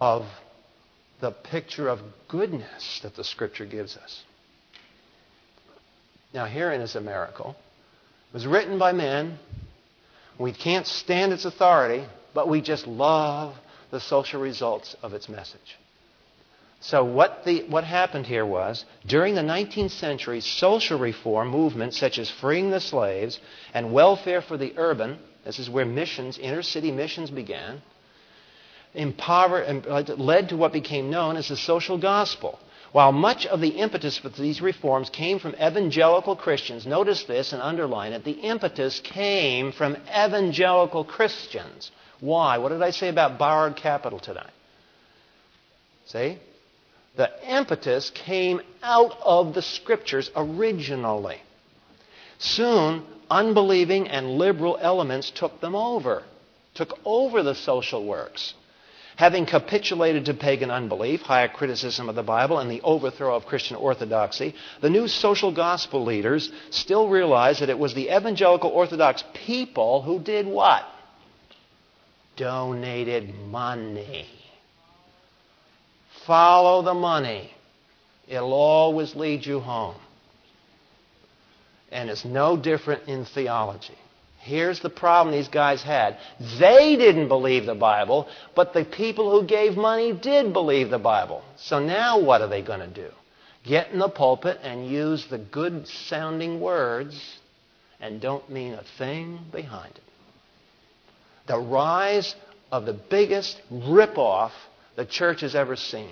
of 0.07 0.25
the 1.21 1.33
picture 1.33 1.89
of 1.89 1.99
goodness 2.29 3.01
that 3.03 3.17
the 3.17 3.25
Scripture 3.25 3.67
gives 3.67 3.97
us. 3.97 4.23
Now, 6.33 6.45
herein 6.45 6.81
is 6.81 6.95
a 6.95 7.01
miracle. 7.01 7.57
It 8.31 8.35
was 8.35 8.47
written 8.47 8.79
by 8.79 8.93
men. 8.93 9.41
We 10.39 10.53
can't 10.53 10.87
stand 10.87 11.33
its 11.33 11.45
authority, 11.45 12.05
but 12.35 12.49
we 12.49 12.61
just 12.61 12.87
love 12.87 13.57
the 13.91 13.99
social 13.99 14.41
results 14.41 14.95
of 15.03 15.13
its 15.13 15.29
message. 15.29 15.77
So, 16.79 17.03
what, 17.05 17.43
the, 17.45 17.65
what 17.65 17.83
happened 17.83 18.27
here 18.27 18.47
was 18.47 18.85
during 19.07 19.35
the 19.35 19.41
19th 19.41 19.91
century, 19.91 20.41
social 20.41 21.01
reform 21.01 21.49
movements 21.49 21.99
such 21.99 22.21
as 22.21 22.31
freeing 22.31 22.71
the 22.71 22.81
slaves 22.81 23.41
and 23.75 23.93
welfare 23.93 24.41
for 24.41 24.57
the 24.57 24.73
urban, 24.77 25.19
this 25.45 25.59
is 25.59 25.69
where 25.69 25.85
missions, 25.85 26.39
inner 26.39 26.63
city 26.63 26.93
missions 26.93 27.29
began, 27.31 27.83
impover- 28.97 29.65
uh, 29.89 30.15
led 30.15 30.49
to 30.49 30.57
what 30.57 30.73
became 30.73 31.11
known 31.11 31.37
as 31.37 31.49
the 31.49 31.57
social 31.57 31.99
gospel. 31.99 32.59
While 32.93 33.13
much 33.13 33.45
of 33.47 33.61
the 33.61 33.69
impetus 33.69 34.17
for 34.17 34.31
these 34.31 34.63
reforms 34.63 35.11
came 35.11 35.39
from 35.39 35.55
evangelical 35.55 36.35
Christians, 36.35 36.87
notice 36.87 37.25
this 37.25 37.53
and 37.53 37.61
underline 37.61 38.13
it, 38.13 38.25
the 38.25 38.31
impetus 38.33 39.01
came 39.01 39.73
from 39.73 39.97
evangelical 40.09 41.05
Christians. 41.05 41.91
Why? 42.21 42.59
What 42.59 42.71
did 42.71 42.83
I 42.83 42.91
say 42.91 43.09
about 43.09 43.39
borrowed 43.39 43.77
capital 43.77 44.19
today? 44.19 44.49
See? 46.07 46.39
The 47.17 47.31
impetus 47.47 48.11
came 48.11 48.61
out 48.83 49.17
of 49.23 49.55
the 49.55 49.63
scriptures 49.63 50.31
originally. 50.37 51.41
Soon, 52.39 53.05
unbelieving 53.31 54.09
and 54.09 54.39
liberal 54.39 54.79
elements 54.81 55.31
took 55.31 55.61
them 55.61 55.75
over, 55.75 56.23
took 56.75 56.99
over 57.05 57.43
the 57.43 57.55
social 57.55 58.07
works. 58.07 58.55
Having 59.17 59.47
capitulated 59.47 60.27
to 60.27 60.35
pagan 60.35 60.71
unbelief, 60.71 61.23
higher 61.23 61.49
criticism 61.49 62.11
of 62.11 62.15
the 62.15 62.23
Bible, 62.23 62.59
and 62.59 62.71
the 62.71 62.83
overthrow 62.83 63.35
of 63.35 63.47
Christian 63.47 63.77
orthodoxy, 63.77 64.55
the 64.83 64.91
new 64.91 65.09
social 65.09 65.53
gospel 65.53 66.05
leaders 66.05 66.53
still 66.69 67.09
realized 67.09 67.61
that 67.61 67.71
it 67.71 67.79
was 67.79 67.95
the 67.95 68.15
evangelical 68.15 68.71
orthodox 68.71 69.25
people 69.33 70.03
who 70.03 70.21
did 70.21 70.47
what? 70.47 70.85
Donated 72.37 73.35
money. 73.35 74.27
Follow 76.27 76.83
the 76.83 76.93
money. 76.93 77.51
It'll 78.29 78.53
always 78.53 79.15
lead 79.15 79.47
you 79.47 79.61
home. 79.61 79.97
And 81.91 82.11
it's 82.11 82.27
no 82.27 82.59
different 82.59 83.09
in 83.09 83.25
theology. 83.25 83.97
Here's 84.47 84.79
the 84.79 84.91
problem 84.91 85.35
these 85.35 85.49
guys 85.49 85.83
had. 85.83 86.19
They 86.61 86.95
didn't 86.95 87.27
believe 87.27 87.67
the 87.67 87.75
Bible, 87.75 88.29
but 88.55 88.73
the 88.73 88.85
people 88.85 89.29
who 89.29 89.45
gave 89.45 89.77
money 89.77 90.13
did 90.13 90.53
believe 90.53 90.89
the 90.89 91.01
Bible. 91.01 91.43
So 91.57 91.81
now 91.81 92.21
what 92.21 92.43
are 92.43 92.47
they 92.47 92.63
going 92.63 92.79
to 92.79 92.87
do? 92.87 93.11
Get 93.65 93.91
in 93.91 93.99
the 93.99 94.09
pulpit 94.09 94.61
and 94.63 94.87
use 94.87 95.27
the 95.27 95.39
good 95.39 95.89
sounding 95.89 96.61
words 96.61 97.21
and 98.01 98.21
don't 98.21 98.49
mean 98.49 98.75
a 98.75 98.85
thing 98.99 99.41
behind 99.51 99.93
it. 99.97 100.05
The 101.49 101.59
rise 101.59 102.37
of 102.71 102.87
the 102.87 102.93
biggest 102.93 103.61
ripoff 103.73 104.53
the 104.95 105.07
church 105.07 105.41
has 105.41 105.57
ever 105.57 105.75
seen 105.75 106.11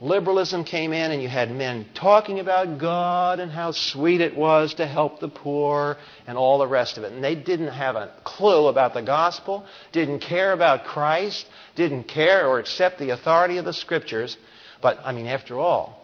liberalism 0.00 0.64
came 0.64 0.92
in 0.92 1.10
and 1.10 1.22
you 1.22 1.28
had 1.28 1.50
men 1.50 1.86
talking 1.94 2.40
about 2.40 2.78
God 2.78 3.38
and 3.38 3.52
how 3.52 3.72
sweet 3.72 4.20
it 4.20 4.34
was 4.34 4.74
to 4.74 4.86
help 4.86 5.20
the 5.20 5.28
poor 5.28 5.98
and 6.26 6.38
all 6.38 6.58
the 6.58 6.66
rest 6.66 6.96
of 6.96 7.04
it. 7.04 7.12
And 7.12 7.22
they 7.22 7.34
didn't 7.34 7.68
have 7.68 7.96
a 7.96 8.12
clue 8.24 8.68
about 8.68 8.94
the 8.94 9.02
gospel, 9.02 9.66
didn't 9.92 10.20
care 10.20 10.52
about 10.52 10.84
Christ, 10.84 11.46
didn't 11.76 12.04
care 12.04 12.46
or 12.46 12.58
accept 12.58 12.98
the 12.98 13.10
authority 13.10 13.58
of 13.58 13.64
the 13.64 13.74
scriptures. 13.74 14.36
But, 14.80 14.98
I 15.04 15.12
mean, 15.12 15.26
after 15.26 15.58
all, 15.58 16.02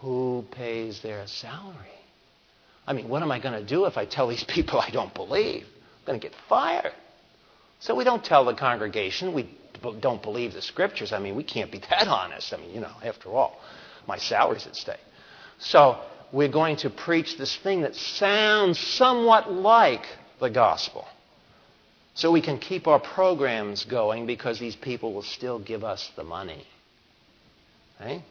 who 0.00 0.44
pays 0.50 1.00
their 1.00 1.26
salary? 1.26 1.76
I 2.86 2.92
mean, 2.92 3.08
what 3.08 3.22
am 3.22 3.30
I 3.30 3.38
going 3.38 3.58
to 3.58 3.64
do 3.64 3.84
if 3.84 3.96
I 3.96 4.04
tell 4.04 4.28
these 4.28 4.44
people 4.48 4.80
I 4.80 4.90
don't 4.90 5.14
believe? 5.14 5.64
I'm 5.64 6.06
going 6.06 6.20
to 6.20 6.28
get 6.28 6.36
fired. 6.48 6.92
So 7.78 7.94
we 7.94 8.04
don't 8.04 8.24
tell 8.24 8.44
the 8.44 8.54
congregation. 8.54 9.32
We 9.32 9.48
don't 10.00 10.22
believe 10.22 10.52
the 10.52 10.62
scriptures, 10.62 11.12
I 11.12 11.18
mean, 11.18 11.36
we 11.36 11.44
can't 11.44 11.70
be 11.70 11.78
that 11.90 12.08
honest. 12.08 12.52
I 12.52 12.56
mean, 12.58 12.70
you 12.70 12.80
know, 12.80 12.92
after 13.04 13.30
all, 13.30 13.60
my 14.06 14.18
salary's 14.18 14.66
at 14.66 14.76
stake. 14.76 14.96
So 15.58 16.00
we're 16.32 16.48
going 16.48 16.76
to 16.78 16.90
preach 16.90 17.36
this 17.36 17.54
thing 17.56 17.82
that 17.82 17.94
sounds 17.94 18.78
somewhat 18.78 19.52
like 19.52 20.06
the 20.40 20.50
gospel. 20.50 21.06
So 22.14 22.30
we 22.30 22.40
can 22.40 22.58
keep 22.58 22.86
our 22.86 22.98
programs 22.98 23.84
going 23.84 24.26
because 24.26 24.58
these 24.58 24.76
people 24.76 25.12
will 25.12 25.22
still 25.22 25.58
give 25.58 25.84
us 25.84 26.10
the 26.16 26.24
money. 26.24 26.66
Okay? 27.98 28.24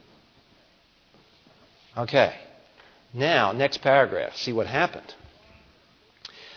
Now, 3.13 3.51
next 3.51 3.79
paragraph. 3.79 4.35
See 4.35 4.53
what 4.53 4.67
happened. 4.67 5.13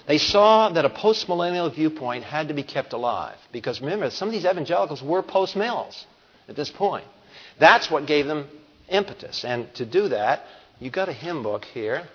They 0.07 0.19
saw 0.19 0.69
that 0.71 0.85
a 0.85 0.91
postmillennial 0.91 1.73
viewpoint 1.75 2.25
had 2.25 2.49
to 2.49 2.55
be 2.55 2.63
kept 2.63 2.93
alive. 2.93 3.37
Because 3.53 3.81
remember, 3.81 4.11
some 4.11 4.29
of 4.29 4.33
these 4.33 4.45
evangelicals 4.45 5.03
were 5.03 5.23
post-mills 5.23 6.07
at 6.49 6.57
this 6.57 6.71
point. 6.71 7.05
That's 7.59 7.91
what 7.91 8.07
gave 8.07 8.27
them 8.27 8.49
impetus. 8.89 9.45
And 9.45 9.73
to 9.75 9.87
do 9.87 10.09
that, 10.09 10.43
you've 10.81 10.93
got 10.93 11.09
a 11.09 11.13
hymn 11.13 11.43
book 11.43 11.65
here. 11.65 12.09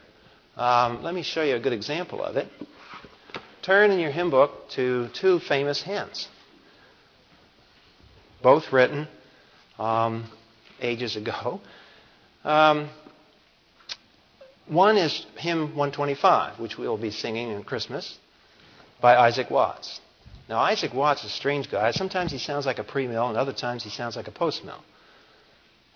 Um, 0.57 1.03
let 1.03 1.13
me 1.13 1.23
show 1.23 1.43
you 1.43 1.55
a 1.55 1.59
good 1.59 1.73
example 1.73 2.23
of 2.23 2.35
it. 2.35 2.47
Turn 3.61 3.91
in 3.91 3.99
your 3.99 4.11
hymn 4.11 4.29
book 4.29 4.69
to 4.71 5.09
two 5.13 5.39
famous 5.39 5.81
hymns, 5.81 6.27
both 8.41 8.71
written 8.71 9.07
um, 9.77 10.25
ages 10.81 11.15
ago. 11.15 11.59
Um, 12.43 12.89
one 14.67 14.97
is 14.97 15.25
hymn 15.37 15.75
125, 15.75 16.59
which 16.59 16.77
we'll 16.77 16.97
be 16.97 17.11
singing 17.11 17.51
in 17.51 17.63
Christmas, 17.63 18.17
by 19.01 19.15
Isaac 19.15 19.49
Watts. 19.49 19.99
Now, 20.49 20.59
Isaac 20.59 20.93
Watts 20.93 21.23
is 21.23 21.31
a 21.31 21.33
strange 21.33 21.69
guy. 21.69 21.91
Sometimes 21.91 22.31
he 22.31 22.37
sounds 22.37 22.65
like 22.65 22.79
a 22.79 22.83
pre-mill, 22.83 23.27
and 23.27 23.37
other 23.37 23.53
times 23.53 23.83
he 23.83 23.89
sounds 23.89 24.15
like 24.15 24.27
a 24.27 24.31
post-mill. 24.31 24.81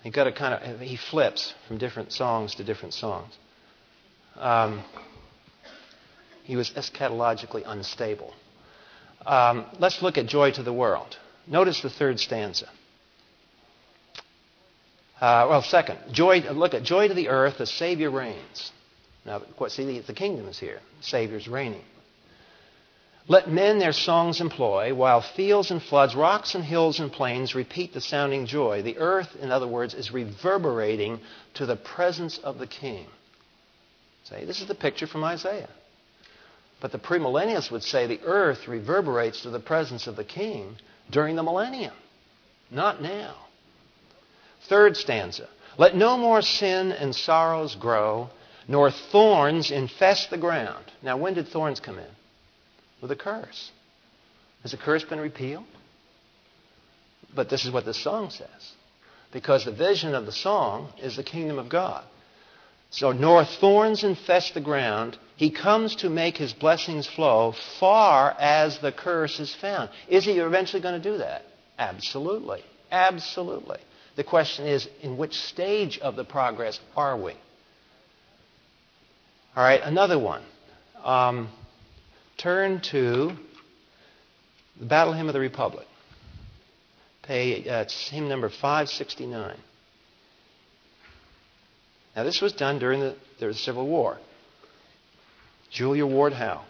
He 0.02 0.10
got 0.10 0.26
a 0.26 0.32
kind 0.32 0.54
of 0.54 0.80
he 0.80 0.96
flips 0.96 1.54
from 1.68 1.78
different 1.78 2.12
songs 2.12 2.56
to 2.56 2.64
different 2.64 2.92
songs. 2.92 3.32
Um, 4.36 4.82
he 6.42 6.56
was 6.56 6.70
eschatologically 6.70 7.62
unstable. 7.64 8.34
Um, 9.24 9.66
let's 9.78 10.02
look 10.02 10.18
at 10.18 10.26
Joy 10.26 10.50
to 10.52 10.62
the 10.62 10.72
World. 10.72 11.16
Notice 11.46 11.80
the 11.82 11.90
third 11.90 12.18
stanza. 12.18 12.68
Uh, 15.22 15.46
well, 15.48 15.62
second, 15.62 16.00
joy. 16.10 16.40
Look 16.40 16.74
at 16.74 16.82
joy 16.82 17.06
to 17.06 17.14
the 17.14 17.28
earth. 17.28 17.58
The 17.58 17.66
Savior 17.66 18.10
reigns. 18.10 18.72
Now, 19.24 19.36
of 19.36 19.56
course, 19.56 19.74
see, 19.74 20.00
the, 20.00 20.12
kingdom 20.12 20.48
is 20.48 20.58
here. 20.58 20.80
The 20.98 21.04
Savior's 21.04 21.46
reigning. 21.46 21.84
Let 23.28 23.48
men 23.48 23.78
their 23.78 23.92
songs 23.92 24.40
employ, 24.40 24.92
while 24.92 25.20
fields 25.20 25.70
and 25.70 25.80
floods, 25.80 26.16
rocks 26.16 26.56
and 26.56 26.64
hills 26.64 26.98
and 26.98 27.12
plains 27.12 27.54
repeat 27.54 27.94
the 27.94 28.00
sounding 28.00 28.46
joy. 28.46 28.82
The 28.82 28.98
earth, 28.98 29.36
in 29.40 29.52
other 29.52 29.68
words, 29.68 29.94
is 29.94 30.10
reverberating 30.10 31.20
to 31.54 31.66
the 31.66 31.76
presence 31.76 32.38
of 32.38 32.58
the 32.58 32.66
King. 32.66 33.06
See, 34.24 34.44
this 34.44 34.60
is 34.60 34.66
the 34.66 34.74
picture 34.74 35.06
from 35.06 35.22
Isaiah. 35.22 35.70
But 36.80 36.90
the 36.90 36.98
premillennialists 36.98 37.70
would 37.70 37.84
say 37.84 38.08
the 38.08 38.24
earth 38.24 38.66
reverberates 38.66 39.42
to 39.42 39.50
the 39.50 39.60
presence 39.60 40.08
of 40.08 40.16
the 40.16 40.24
King 40.24 40.78
during 41.12 41.36
the 41.36 41.44
millennium, 41.44 41.94
not 42.72 43.00
now. 43.00 43.36
Third 44.68 44.96
stanza. 44.96 45.48
Let 45.78 45.96
no 45.96 46.16
more 46.18 46.42
sin 46.42 46.92
and 46.92 47.14
sorrows 47.14 47.74
grow, 47.74 48.30
nor 48.68 48.90
thorns 48.90 49.70
infest 49.70 50.30
the 50.30 50.38
ground. 50.38 50.84
Now, 51.02 51.16
when 51.16 51.34
did 51.34 51.48
thorns 51.48 51.80
come 51.80 51.98
in? 51.98 52.10
with 53.02 53.10
a 53.10 53.16
curse. 53.16 53.70
Has 54.62 54.70
the 54.70 54.78
curse 54.78 55.04
been 55.04 55.20
repealed? 55.20 55.66
But 57.34 57.50
this 57.50 57.66
is 57.66 57.70
what 57.70 57.84
the 57.84 57.92
song 57.92 58.30
says. 58.30 58.72
Because 59.32 59.64
the 59.64 59.72
vision 59.72 60.14
of 60.14 60.24
the 60.24 60.32
song 60.32 60.92
is 61.02 61.16
the 61.16 61.24
kingdom 61.24 61.58
of 61.58 61.68
God. 61.68 62.04
So, 62.90 63.12
nor 63.12 63.44
thorns 63.44 64.04
infest 64.04 64.54
the 64.54 64.60
ground. 64.60 65.18
He 65.36 65.50
comes 65.50 65.96
to 65.96 66.10
make 66.10 66.36
his 66.36 66.52
blessings 66.52 67.06
flow 67.06 67.54
far 67.80 68.36
as 68.38 68.78
the 68.78 68.92
curse 68.92 69.40
is 69.40 69.54
found. 69.54 69.90
Is 70.08 70.24
he 70.24 70.32
eventually 70.32 70.82
going 70.82 71.00
to 71.00 71.10
do 71.10 71.18
that? 71.18 71.44
Absolutely. 71.78 72.62
Absolutely. 72.90 73.78
The 74.16 74.24
question 74.24 74.66
is, 74.66 74.88
in 75.00 75.16
which 75.16 75.34
stage 75.34 75.98
of 75.98 76.16
the 76.16 76.24
progress 76.24 76.78
are 76.96 77.16
we? 77.16 77.32
All 79.56 79.64
right, 79.64 79.80
another 79.82 80.18
one. 80.18 80.42
Um, 81.02 81.48
turn 82.36 82.80
to 82.90 83.32
the 84.78 84.86
Battle 84.86 85.12
Hymn 85.12 85.28
of 85.28 85.32
the 85.32 85.40
Republic. 85.40 85.86
Pay, 87.22 87.68
uh, 87.68 87.82
it's 87.82 88.08
hymn 88.10 88.28
number 88.28 88.48
569. 88.48 89.56
Now, 92.16 92.24
this 92.24 92.40
was 92.40 92.52
done 92.52 92.78
during 92.78 93.00
the, 93.00 93.16
the 93.38 93.54
Civil 93.54 93.86
War. 93.86 94.18
Julia 95.70 96.04
Ward 96.04 96.32
Howe. 96.32 96.64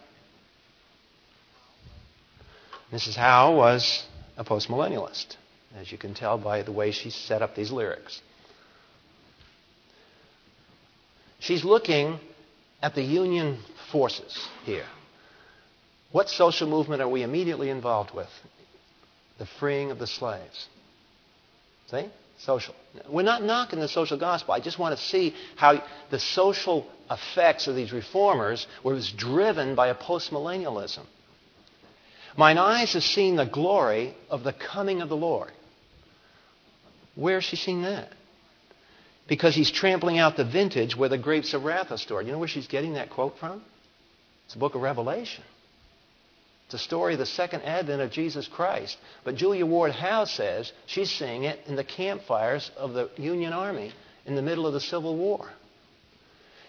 Mrs. 2.93 3.16
Howe 3.16 3.55
was 3.57 4.05
a 4.36 4.45
postmillennialist, 4.45 5.36
as 5.78 5.90
you 5.90 5.98
can 5.98 6.14
tell 6.14 6.38
by 6.38 6.62
the 6.62 6.72
way 6.72 6.90
she 6.90 7.10
set 7.10 7.42
up 7.42 7.54
these 7.54 7.70
lyrics. 7.70 8.20
She's 11.38 11.64
looking 11.64 12.20
at 12.80 12.94
the 12.94 13.02
Union 13.02 13.58
forces 13.90 14.48
here. 14.64 14.86
What 16.12 16.28
social 16.28 16.68
movement 16.68 17.02
are 17.02 17.08
we 17.08 17.22
immediately 17.22 17.70
involved 17.70 18.14
with? 18.14 18.28
The 19.38 19.46
freeing 19.58 19.90
of 19.90 19.98
the 19.98 20.06
slaves. 20.06 20.68
See? 21.90 22.06
Social. 22.38 22.74
We're 23.08 23.22
not 23.22 23.42
knocking 23.42 23.80
the 23.80 23.88
social 23.88 24.18
gospel. 24.18 24.54
I 24.54 24.60
just 24.60 24.78
want 24.78 24.96
to 24.96 25.02
see 25.02 25.34
how 25.56 25.82
the 26.10 26.18
social 26.18 26.86
effects 27.10 27.66
of 27.66 27.76
these 27.76 27.92
reformers 27.92 28.66
was 28.82 29.10
driven 29.10 29.74
by 29.74 29.88
a 29.88 29.94
postmillennialism. 29.94 31.04
Mine 32.36 32.58
eyes 32.58 32.94
have 32.94 33.04
seen 33.04 33.36
the 33.36 33.46
glory 33.46 34.14
of 34.30 34.42
the 34.44 34.52
coming 34.52 35.02
of 35.02 35.08
the 35.08 35.16
Lord. 35.16 35.52
Where 37.14 37.36
has 37.36 37.44
she 37.44 37.56
seen 37.56 37.82
that? 37.82 38.12
Because 39.28 39.54
he's 39.54 39.70
trampling 39.70 40.18
out 40.18 40.36
the 40.36 40.44
vintage 40.44 40.96
where 40.96 41.08
the 41.08 41.18
grapes 41.18 41.54
of 41.54 41.64
wrath 41.64 41.90
are 41.90 41.98
stored. 41.98 42.26
You 42.26 42.32
know 42.32 42.38
where 42.38 42.48
she's 42.48 42.66
getting 42.66 42.94
that 42.94 43.10
quote 43.10 43.38
from? 43.38 43.62
It's 44.44 44.54
the 44.54 44.60
book 44.60 44.74
of 44.74 44.82
Revelation. 44.82 45.44
It's 46.66 46.74
a 46.74 46.78
story 46.78 47.12
of 47.12 47.18
the 47.18 47.26
second 47.26 47.62
advent 47.62 48.00
of 48.00 48.10
Jesus 48.10 48.48
Christ. 48.48 48.96
But 49.24 49.36
Julia 49.36 49.66
Ward 49.66 49.92
Howe 49.92 50.24
says 50.24 50.72
she's 50.86 51.10
seeing 51.10 51.44
it 51.44 51.60
in 51.66 51.76
the 51.76 51.84
campfires 51.84 52.70
of 52.76 52.94
the 52.94 53.10
Union 53.16 53.52
Army 53.52 53.92
in 54.24 54.36
the 54.36 54.42
middle 54.42 54.66
of 54.66 54.72
the 54.72 54.80
Civil 54.80 55.16
War. 55.16 55.50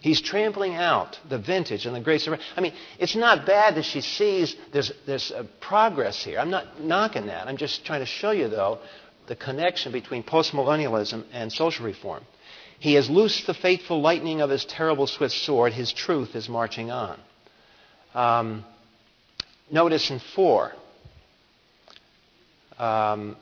He's 0.02 0.20
trampling 0.20 0.76
out 0.76 1.18
the 1.30 1.38
vintage 1.38 1.86
and 1.86 1.96
the 1.96 2.02
grace 2.02 2.28
of. 2.28 2.34
Wrath. 2.34 2.42
I 2.58 2.62
mean, 2.62 2.74
it's 3.00 3.16
not 3.16 3.46
bad 3.46 3.76
that 3.76 3.86
she 3.86 4.02
sees 4.02 4.54
there's, 4.74 4.92
there's 5.08 5.32
progress 5.62 6.22
here. 6.22 6.40
I'm 6.40 6.50
not 6.50 6.82
knocking 6.82 7.28
that. 7.28 7.48
I'm 7.48 7.56
just 7.56 7.86
trying 7.86 8.02
to 8.02 8.06
show 8.06 8.32
you, 8.32 8.50
though, 8.50 8.80
the 9.28 9.36
connection 9.36 9.92
between 9.92 10.24
postmillennialism 10.24 11.24
and 11.32 11.52
social 11.52 11.86
reform. 11.86 12.24
He 12.80 12.96
has 12.96 13.10
loosed 13.10 13.48
the 13.48 13.54
fateful 13.54 14.02
lightning 14.02 14.42
of 14.42 14.50
his 14.50 14.66
terrible 14.66 15.08
swift 15.08 15.36
sword. 15.36 15.74
His 15.74 15.94
truth 15.94 16.36
is 16.36 16.50
marching 16.50 16.92
on. 16.92 17.20
Um, 18.14 18.66
Notice 19.72 20.12
in 20.12 20.20
4, 20.20 20.72
um, 22.78 23.36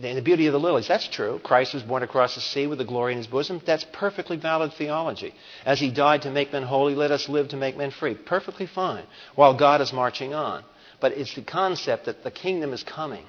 the 0.00 0.20
beauty 0.22 0.46
of 0.46 0.52
the 0.52 0.60
lilies. 0.60 0.88
That's 0.88 1.06
true. 1.08 1.40
Christ 1.42 1.74
was 1.74 1.82
born 1.82 2.02
across 2.02 2.34
the 2.34 2.40
sea 2.40 2.66
with 2.66 2.78
the 2.78 2.84
glory 2.84 3.12
in 3.12 3.18
his 3.18 3.26
bosom. 3.26 3.60
That's 3.66 3.84
perfectly 3.92 4.36
valid 4.36 4.72
theology. 4.72 5.34
As 5.66 5.78
he 5.78 5.90
died 5.90 6.22
to 6.22 6.30
make 6.30 6.52
men 6.52 6.62
holy, 6.62 6.94
let 6.94 7.10
us 7.10 7.28
live 7.28 7.48
to 7.48 7.56
make 7.56 7.76
men 7.76 7.90
free. 7.90 8.14
Perfectly 8.14 8.66
fine. 8.66 9.04
While 9.34 9.58
God 9.58 9.80
is 9.80 9.92
marching 9.92 10.32
on. 10.32 10.64
But 11.00 11.12
it's 11.12 11.34
the 11.34 11.42
concept 11.42 12.06
that 12.06 12.24
the 12.24 12.30
kingdom 12.30 12.72
is 12.72 12.82
coming. 12.82 13.26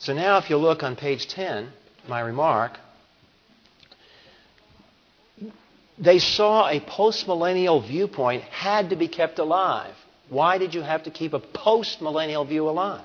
So 0.00 0.14
now, 0.14 0.38
if 0.38 0.48
you 0.48 0.56
look 0.56 0.82
on 0.82 0.96
page 0.96 1.28
10, 1.28 1.70
my 2.08 2.20
remark, 2.20 2.78
they 5.98 6.18
saw 6.18 6.68
a 6.68 6.80
postmillennial 6.80 7.86
viewpoint 7.86 8.42
had 8.44 8.90
to 8.90 8.96
be 8.96 9.08
kept 9.08 9.38
alive. 9.38 9.94
Why 10.30 10.56
did 10.56 10.72
you 10.72 10.80
have 10.80 11.02
to 11.02 11.10
keep 11.10 11.34
a 11.34 11.38
post 11.38 12.00
millennial 12.00 12.46
view 12.46 12.66
alive? 12.70 13.04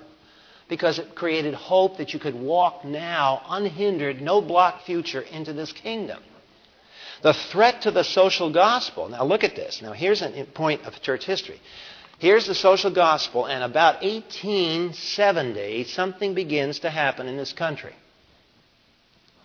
Because 0.69 0.97
it 0.97 1.15
created 1.15 1.53
hope 1.53 1.97
that 1.97 2.13
you 2.13 2.19
could 2.19 2.33
walk 2.33 2.85
now, 2.85 3.41
unhindered, 3.49 4.21
no 4.21 4.39
block 4.39 4.83
future, 4.85 5.21
into 5.21 5.51
this 5.51 5.73
kingdom. 5.73 6.23
The 7.23 7.33
threat 7.33 7.81
to 7.81 7.91
the 7.91 8.05
social 8.05 8.53
gospel. 8.53 9.09
Now, 9.09 9.25
look 9.25 9.43
at 9.43 9.55
this. 9.57 9.81
Now, 9.81 9.91
here's 9.91 10.21
a 10.21 10.47
point 10.53 10.85
of 10.85 11.01
church 11.01 11.25
history. 11.25 11.59
Here's 12.19 12.47
the 12.47 12.55
social 12.55 12.91
gospel, 12.91 13.45
and 13.45 13.63
about 13.63 14.01
1870, 14.01 15.83
something 15.85 16.33
begins 16.33 16.79
to 16.79 16.89
happen 16.89 17.27
in 17.27 17.37
this 17.37 17.53
country. 17.53 17.93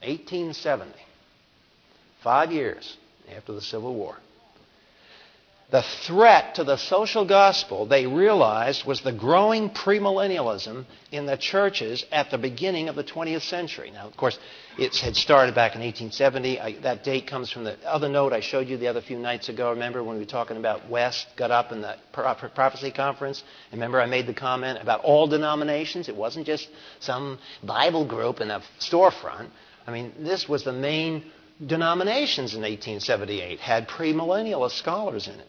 1870. 0.03 0.93
Five 2.23 2.53
years 2.53 2.97
after 3.37 3.53
the 3.53 3.61
Civil 3.61 3.95
War 3.95 4.17
the 5.71 5.83
threat 5.83 6.57
to 6.57 6.65
the 6.65 6.77
social 6.77 7.25
gospel 7.25 7.87
they 7.87 8.07
realized 8.07 8.85
was 8.85 9.03
the 9.03 9.13
growing 9.13 9.71
premillennialism 9.71 10.85
in 11.13 11.27
the 11.27 11.37
churches 11.37 12.05
at 12.11 12.31
the 12.31 12.39
beginning 12.39 12.89
of 12.89 12.97
the 12.97 13.05
20th 13.05 13.43
century. 13.43 13.91
Now, 13.93 14.07
of 14.07 14.17
course, 14.17 14.37
it 14.79 14.97
had 14.97 15.15
started 15.17 15.55
back 15.55 15.77
in 15.77 15.81
1870. 15.81 16.61
I, 16.61 16.81
that 16.81 17.05
date 17.05 17.29
comes 17.29 17.53
from 17.53 17.65
the 17.65 17.77
other 17.87 18.09
note 18.09 18.33
I 18.33 18.41
showed 18.41 18.69
you 18.69 18.79
the 18.79 18.89
other 18.89 19.01
few 19.01 19.19
nights 19.19 19.49
ago. 19.49 19.71
Remember 19.71 20.03
when 20.03 20.17
we 20.17 20.23
were 20.23 20.29
talking 20.31 20.57
about 20.57 20.89
West 20.89 21.29
got 21.37 21.53
up 21.53 21.71
in 21.71 21.83
the 21.83 21.97
prophecy 22.13 22.91
conference? 22.91 23.45
Remember 23.73 24.01
I 24.01 24.07
made 24.07 24.27
the 24.27 24.35
comment 24.35 24.79
about 24.83 25.03
all 25.05 25.29
denominations? 25.29 26.09
It 26.09 26.17
wasn't 26.17 26.47
just 26.47 26.69
some 26.99 27.39
Bible 27.63 28.05
group 28.05 28.41
in 28.41 28.51
a 28.51 28.61
storefront. 28.81 29.51
I 29.87 29.93
mean, 29.93 30.13
this 30.19 30.49
was 30.49 30.65
the 30.65 30.73
main 30.73 31.25
denominations 31.65 32.55
in 32.55 32.63
1878 32.63 33.61
had 33.61 33.87
premillennialist 33.89 34.73
scholars 34.73 35.29
in 35.29 35.35
it. 35.35 35.47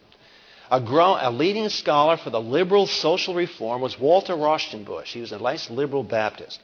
A, 0.72 0.80
grown, 0.80 1.20
a, 1.20 1.30
leading 1.30 1.68
scholar 1.68 2.16
for 2.16 2.30
the 2.30 2.40
liberal 2.40 2.88
social 2.88 3.36
reform 3.36 3.82
was 3.82 4.00
Walter 4.00 4.34
Rauschenbusch. 4.34 5.08
He 5.08 5.20
was 5.20 5.34
a 5.34 5.38
nice 5.38 5.70
liberal 5.70 6.04
Baptist 6.04 6.62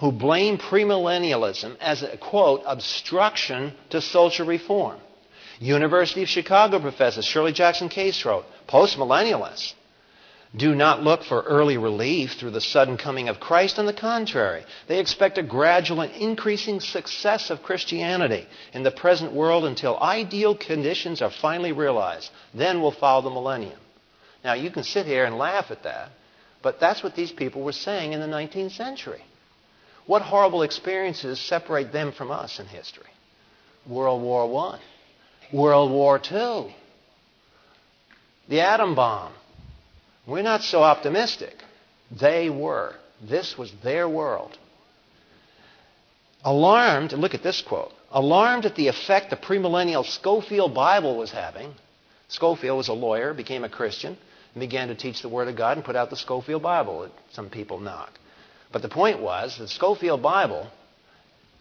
who 0.00 0.12
blamed 0.12 0.60
premillennialism 0.60 1.76
as 1.80 2.02
a, 2.02 2.16
quote, 2.16 2.62
obstruction 2.66 3.72
to 3.90 4.00
social 4.00 4.46
reform. 4.46 4.98
University 5.60 6.22
of 6.22 6.28
Chicago 6.28 6.80
professor 6.80 7.22
Shirley 7.22 7.52
Jackson 7.52 7.88
Case 7.88 8.24
wrote, 8.24 8.44
postmillennialists 8.68 9.74
do 10.56 10.74
not 10.74 11.02
look 11.02 11.24
for 11.24 11.42
early 11.42 11.76
relief 11.76 12.32
through 12.32 12.52
the 12.52 12.60
sudden 12.60 12.96
coming 12.96 13.28
of 13.28 13.38
Christ. 13.38 13.78
On 13.78 13.84
the 13.84 13.92
contrary, 13.92 14.64
they 14.86 14.98
expect 14.98 15.36
a 15.36 15.42
gradual 15.42 16.00
and 16.00 16.12
increasing 16.12 16.80
success 16.80 17.50
of 17.50 17.62
Christianity 17.62 18.46
in 18.72 18.82
the 18.82 18.90
present 18.90 19.32
world 19.32 19.64
until 19.64 19.98
ideal 19.98 20.56
conditions 20.56 21.20
are 21.20 21.30
finally 21.30 21.72
realized. 21.72 22.30
Then 22.54 22.80
we'll 22.80 22.92
follow 22.92 23.22
the 23.22 23.30
millennium. 23.30 23.78
Now, 24.42 24.54
you 24.54 24.70
can 24.70 24.84
sit 24.84 25.04
here 25.04 25.26
and 25.26 25.36
laugh 25.36 25.70
at 25.70 25.82
that, 25.82 26.10
but 26.62 26.80
that's 26.80 27.02
what 27.02 27.14
these 27.14 27.32
people 27.32 27.62
were 27.62 27.72
saying 27.72 28.14
in 28.14 28.20
the 28.20 28.26
19th 28.26 28.72
century. 28.72 29.22
What 30.06 30.22
horrible 30.22 30.62
experiences 30.62 31.38
separate 31.38 31.92
them 31.92 32.12
from 32.12 32.30
us 32.30 32.58
in 32.58 32.66
history? 32.66 33.04
World 33.86 34.22
War 34.22 34.72
I, 34.72 34.80
World 35.54 35.90
War 35.90 36.18
II, 36.18 36.74
the 38.48 38.60
atom 38.60 38.94
bomb. 38.94 39.32
We're 40.28 40.42
not 40.42 40.62
so 40.62 40.82
optimistic. 40.82 41.56
They 42.10 42.50
were. 42.50 42.94
This 43.20 43.58
was 43.58 43.72
their 43.82 44.08
world. 44.08 44.56
Alarmed, 46.44 47.12
look 47.12 47.34
at 47.34 47.42
this 47.42 47.60
quote 47.62 47.92
alarmed 48.10 48.64
at 48.64 48.74
the 48.74 48.88
effect 48.88 49.30
the 49.30 49.36
premillennial 49.36 50.04
Scofield 50.04 50.74
Bible 50.74 51.16
was 51.16 51.30
having. 51.30 51.74
Scofield 52.28 52.76
was 52.76 52.88
a 52.88 52.94
lawyer, 52.94 53.34
became 53.34 53.64
a 53.64 53.68
Christian, 53.68 54.16
and 54.54 54.60
began 54.60 54.88
to 54.88 54.94
teach 54.94 55.22
the 55.22 55.28
Word 55.28 55.48
of 55.48 55.56
God 55.56 55.76
and 55.76 55.84
put 55.84 55.96
out 55.96 56.10
the 56.10 56.16
Scofield 56.16 56.62
Bible 56.62 57.02
that 57.02 57.12
some 57.32 57.50
people 57.50 57.78
knock. 57.78 58.10
But 58.72 58.82
the 58.82 58.88
point 58.88 59.20
was 59.20 59.56
the 59.56 59.68
Scofield 59.68 60.22
Bible 60.22 60.68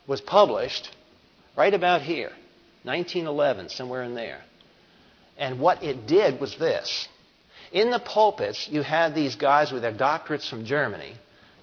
was 0.08 0.22
published 0.22 0.90
right 1.56 1.74
about 1.74 2.02
here, 2.02 2.32
1911, 2.84 3.70
somewhere 3.70 4.04
in 4.04 4.16
there. 4.16 4.42
And 5.38 5.60
what 5.60 5.84
it 5.84 6.08
did 6.08 6.40
was 6.40 6.56
this. 6.56 7.08
In 7.72 7.92
the 7.92 8.00
pulpits, 8.00 8.68
you 8.70 8.82
had 8.82 9.14
these 9.14 9.36
guys 9.36 9.72
with 9.72 9.82
their 9.82 9.94
doctorates 9.94 10.50
from 10.50 10.66
Germany, 10.66 11.14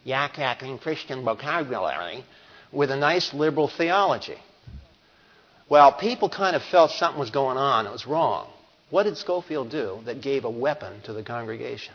yak 0.05 0.35
yakking 0.35 0.81
Christian 0.81 1.25
vocabulary, 1.25 2.25
with 2.73 2.91
a 2.91 2.97
nice 2.97 3.33
liberal 3.33 3.69
theology. 3.69 4.39
Well, 5.69 5.93
people 5.93 6.29
kind 6.29 6.55
of 6.55 6.63
felt 6.63 6.91
something 6.91 7.19
was 7.19 7.31
going 7.31 7.57
on. 7.57 7.87
It 7.87 7.93
was 7.93 8.07
wrong. 8.07 8.49
What 8.91 9.05
did 9.05 9.17
Scofield 9.17 9.71
do 9.71 10.01
that 10.05 10.21
gave 10.21 10.45
a 10.45 10.51
weapon 10.51 11.01
to 11.05 11.13
the 11.13 11.23
congregation? 11.23 11.95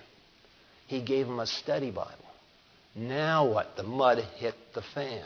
He 0.88 1.02
gave 1.02 1.28
them 1.28 1.40
a 1.40 1.46
study 1.46 1.92
Bible. 1.92 2.26
Now 2.96 3.48
what? 3.48 3.76
The 3.78 3.84
mud 3.84 4.26
hit 4.38 4.56
the 4.74 4.82
fan. 4.82 5.26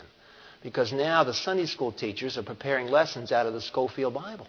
Because 0.62 0.92
now 0.92 1.24
the 1.24 1.34
Sunday 1.34 1.66
school 1.66 1.92
teachers 1.92 2.38
are 2.38 2.44
preparing 2.44 2.88
lessons 2.88 3.32
out 3.32 3.46
of 3.46 3.54
the 3.54 3.62
Scofield 3.62 4.14
Bible. 4.14 4.48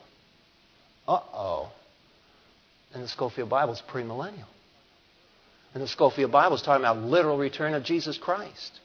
Uh 1.07 1.21
oh. 1.33 1.73
And 2.95 3.03
the 3.03 3.09
Scofield 3.09 3.51
Bible 3.51 3.73
is 3.73 3.83
premillennial. 3.89 4.47
And 5.75 5.83
the 5.83 5.89
Scofield 5.89 6.31
Bible 6.31 6.55
is 6.55 6.63
talking 6.63 6.85
about 6.85 6.99
literal 6.99 7.37
return 7.37 7.75
of 7.75 7.83
Jesus 7.83 8.17
Christ. 8.17 8.79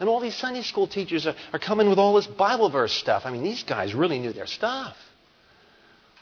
And 0.00 0.08
all 0.08 0.18
these 0.18 0.34
Sunday 0.34 0.62
school 0.62 0.88
teachers 0.88 1.28
are, 1.28 1.36
are 1.52 1.60
coming 1.60 1.88
with 1.88 1.98
all 1.98 2.14
this 2.14 2.26
Bible 2.26 2.68
verse 2.70 2.92
stuff. 2.92 3.22
I 3.24 3.30
mean, 3.30 3.44
these 3.44 3.62
guys 3.62 3.94
really 3.94 4.18
knew 4.18 4.32
their 4.32 4.48
stuff. 4.48 4.96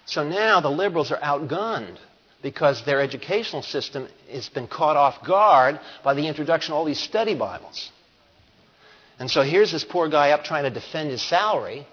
So 0.05 0.29
now 0.29 0.61
the 0.61 0.71
liberals 0.71 1.11
are 1.11 1.19
outgunned 1.19 1.97
because 2.43 2.85
their 2.85 3.01
educational 3.01 3.63
system 3.63 4.09
has 4.31 4.49
been 4.51 4.67
caught 4.67 4.97
off 4.97 5.25
guard 5.27 5.81
by 6.05 6.13
the 6.13 6.27
introduction 6.27 6.73
of 6.73 6.79
all 6.79 6.85
these 6.85 7.01
study 7.01 7.35
Bibles. 7.35 7.91
And 9.19 9.31
so 9.31 9.43
here's 9.43 9.73
this 9.73 9.85
poor 9.85 10.09
guy 10.11 10.31
up 10.31 10.45
trying 10.45 10.65
to 10.65 10.71
defend 10.71 11.11
his 11.11 11.23
salary 11.23 11.87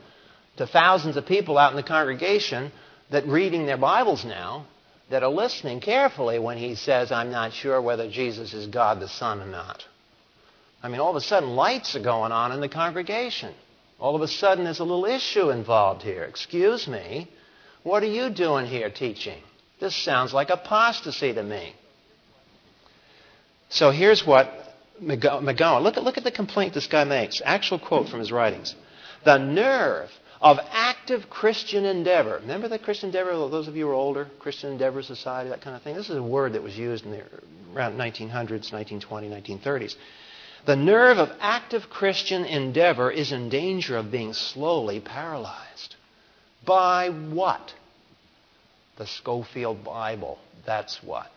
to 0.58 0.68
thousands 0.68 1.16
of 1.16 1.26
people 1.26 1.58
out 1.58 1.72
in 1.72 1.78
the 1.78 1.84
congregation 1.84 2.72
that 3.12 3.28
reading 3.28 3.66
their 3.66 3.78
Bibles 3.78 4.26
now 4.26 4.66
that 5.10 5.24
are 5.24 5.30
listening 5.30 5.80
carefully 5.80 6.40
when 6.40 6.58
he 6.58 6.76
says, 6.76 7.12
I'm 7.12 7.32
not 7.32 7.54
sure 7.54 7.82
whether 7.82 8.10
Jesus 8.10 8.54
is 8.54 8.68
God 8.68 9.00
the 9.00 9.08
Son 9.08 9.42
or 9.42 9.46
not. 9.46 9.86
I 10.84 10.90
mean, 10.90 11.00
all 11.00 11.10
of 11.10 11.16
a 11.16 11.22
sudden 11.22 11.50
lights 11.50 11.96
are 11.96 12.04
going 12.04 12.32
on 12.32 12.52
in 12.52 12.60
the 12.60 12.70
congregation. 12.70 13.54
All 14.00 14.16
of 14.16 14.22
a 14.22 14.28
sudden 14.28 14.66
there's 14.66 14.80
a 14.80 14.84
little 14.84 15.06
issue 15.06 15.50
involved 15.50 16.04
here. 16.04 16.24
Excuse 16.24 16.88
me, 16.88 17.30
what 17.84 18.04
are 18.04 18.08
you 18.08 18.30
doing 18.30 18.66
here 18.66 18.90
teaching? 18.90 19.42
This 19.80 19.96
sounds 19.96 20.34
like 20.34 20.50
apostasy 20.50 21.34
to 21.34 21.44
me. 21.44 21.74
So 23.70 23.92
here's 23.92 24.26
what 24.26 24.52
McGowan, 25.02 25.84
look 25.84 25.98
at, 25.98 26.04
look 26.04 26.18
at 26.18 26.24
the 26.24 26.32
complaint 26.32 26.74
this 26.74 26.88
guy 26.88 27.04
makes. 27.04 27.42
Actual 27.44 27.80
quote 27.80 28.10
from 28.10 28.20
his 28.20 28.32
writings. 28.32 28.76
The 29.26 29.38
nerve 29.38 30.10
of 30.42 30.60
active 30.72 31.30
Christian 31.30 31.86
endeavor. 31.86 32.40
Remember 32.42 32.68
that 32.68 32.84
Christian 32.84 33.08
endeavor, 33.08 33.32
those 33.50 33.68
of 33.68 33.76
you 33.76 33.86
who 33.86 33.92
are 33.92 33.96
older, 33.96 34.30
Christian 34.40 34.72
Endeavor 34.72 35.02
Society, 35.02 35.50
that 35.50 35.62
kind 35.62 35.76
of 35.76 35.82
thing? 35.82 35.96
This 35.96 36.10
is 36.10 36.18
a 36.18 36.24
word 36.24 36.54
that 36.54 36.64
was 36.64 36.78
used 36.78 37.06
in 37.06 37.12
the 37.12 37.24
around 37.76 37.94
1900s, 37.98 38.72
1920, 38.72 39.30
1930s. 39.30 39.96
The 40.66 40.76
nerve 40.76 41.18
of 41.18 41.30
active 41.40 41.90
Christian 41.90 42.44
endeavor 42.46 43.10
is 43.10 43.32
in 43.32 43.50
danger 43.50 43.98
of 43.98 44.12
being 44.12 44.34
slowly 44.34 45.00
paralyzed. 45.00 45.96
By 46.66 47.10
what? 47.10 47.74
The 48.98 49.08
Scofield 49.08 49.84
Bible. 49.84 50.40
That's 50.66 51.02
what. 51.04 51.28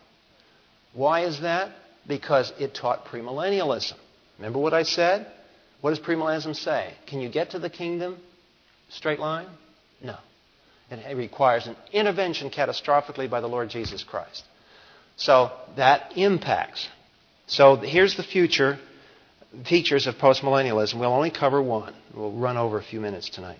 Why 0.93 1.21
is 1.21 1.41
that? 1.41 1.71
Because 2.07 2.51
it 2.59 2.73
taught 2.73 3.05
premillennialism. 3.05 3.95
Remember 4.37 4.59
what 4.59 4.73
I 4.73 4.83
said? 4.83 5.27
What 5.79 5.91
does 5.91 5.99
premillennialism 5.99 6.55
say? 6.55 6.93
Can 7.07 7.21
you 7.21 7.29
get 7.29 7.51
to 7.51 7.59
the 7.59 7.69
kingdom 7.69 8.17
straight 8.91 9.19
line? 9.19 9.47
No. 10.01 10.17
It 10.89 11.15
requires 11.15 11.67
an 11.67 11.75
intervention 11.93 12.49
catastrophically 12.49 13.29
by 13.29 13.39
the 13.41 13.47
Lord 13.47 13.69
Jesus 13.69 14.03
Christ. 14.03 14.43
So 15.15 15.51
that 15.77 16.17
impacts. 16.17 16.87
So 17.47 17.75
here's 17.77 18.15
the 18.15 18.23
future 18.23 18.77
features 19.65 20.07
of 20.07 20.15
postmillennialism. 20.15 20.99
We'll 20.99 21.13
only 21.13 21.31
cover 21.31 21.61
one. 21.61 21.93
We'll 22.13 22.31
run 22.31 22.57
over 22.57 22.77
a 22.77 22.83
few 22.83 22.99
minutes 22.99 23.29
tonight. 23.29 23.59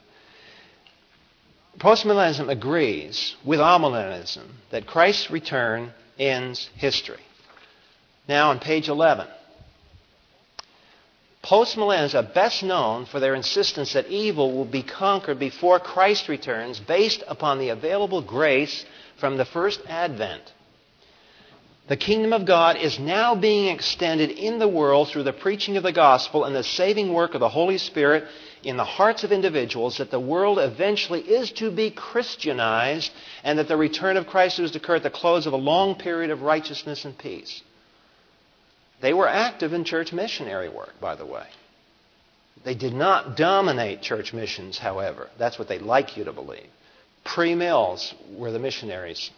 Postmillennialism 1.77 2.49
agrees 2.49 3.35
with 3.45 3.59
amillennialism 3.59 4.45
that 4.71 4.87
Christ's 4.87 5.31
return 5.31 5.93
ends 6.19 6.69
history. 6.75 7.21
Now, 8.27 8.49
on 8.49 8.59
page 8.59 8.89
11, 8.89 9.27
postmillennialists 11.43 12.15
are 12.15 12.33
best 12.33 12.63
known 12.63 13.05
for 13.05 13.19
their 13.19 13.35
insistence 13.35 13.93
that 13.93 14.07
evil 14.07 14.55
will 14.55 14.65
be 14.65 14.83
conquered 14.83 15.39
before 15.39 15.79
Christ 15.79 16.27
returns 16.27 16.79
based 16.79 17.23
upon 17.27 17.59
the 17.59 17.69
available 17.69 18.21
grace 18.21 18.85
from 19.19 19.37
the 19.37 19.45
first 19.45 19.81
advent. 19.87 20.53
The 21.87 21.97
kingdom 21.97 22.31
of 22.31 22.45
God 22.45 22.77
is 22.77 22.99
now 22.99 23.35
being 23.35 23.67
extended 23.67 24.29
in 24.29 24.59
the 24.59 24.67
world 24.67 25.09
through 25.09 25.23
the 25.23 25.33
preaching 25.33 25.77
of 25.77 25.83
the 25.83 25.91
gospel 25.91 26.45
and 26.45 26.55
the 26.55 26.63
saving 26.63 27.11
work 27.11 27.33
of 27.33 27.39
the 27.39 27.49
Holy 27.49 27.77
Spirit 27.79 28.25
in 28.63 28.77
the 28.77 28.85
hearts 28.85 29.23
of 29.23 29.31
individuals 29.31 29.97
that 29.97 30.11
the 30.11 30.19
world 30.19 30.59
eventually 30.59 31.21
is 31.21 31.51
to 31.53 31.71
be 31.71 31.89
Christianized 31.89 33.11
and 33.43 33.57
that 33.57 33.67
the 33.67 33.75
return 33.75 34.15
of 34.15 34.27
Christ 34.27 34.59
is 34.59 34.71
to 34.71 34.77
occur 34.77 34.97
at 34.97 35.03
the 35.03 35.09
close 35.09 35.47
of 35.47 35.53
a 35.53 35.57
long 35.57 35.95
period 35.95 36.29
of 36.29 36.43
righteousness 36.43 37.03
and 37.03 37.17
peace. 37.17 37.63
They 39.01 39.13
were 39.13 39.27
active 39.27 39.73
in 39.73 39.83
church 39.83 40.13
missionary 40.13 40.69
work, 40.69 40.93
by 40.99 41.15
the 41.15 41.25
way. 41.25 41.47
They 42.63 42.75
did 42.75 42.93
not 42.93 43.35
dominate 43.35 44.01
church 44.01 44.33
missions, 44.33 44.77
however. 44.77 45.29
That's 45.39 45.57
what 45.57 45.67
they'd 45.67 45.81
like 45.81 46.17
you 46.17 46.25
to 46.25 46.33
believe. 46.33 46.67
Pre 47.23 47.55
mills 47.55 48.13
were 48.37 48.51
the 48.51 48.59
missionaries 48.59 49.31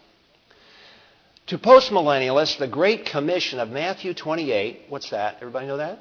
to 1.48 1.58
postmillennialists, 1.58 2.58
the 2.58 2.68
Great 2.68 3.04
Commission 3.04 3.58
of 3.58 3.68
Matthew 3.68 4.14
28, 4.14 4.84
what's 4.88 5.10
that? 5.10 5.36
Everybody 5.36 5.66
know 5.66 5.76
that? 5.76 5.98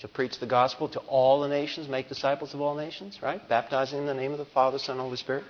To 0.00 0.08
preach 0.08 0.38
the 0.38 0.46
gospel 0.46 0.88
to 0.90 1.00
all 1.00 1.40
the 1.40 1.48
nations, 1.48 1.88
make 1.88 2.08
disciples 2.08 2.54
of 2.54 2.62
all 2.62 2.74
nations, 2.74 3.22
right? 3.22 3.46
Baptizing 3.48 3.98
in 3.98 4.06
the 4.06 4.14
name 4.14 4.32
of 4.32 4.38
the 4.38 4.46
Father, 4.46 4.78
Son, 4.78 4.94
and 4.94 5.02
Holy 5.02 5.18
Spirit. 5.18 5.44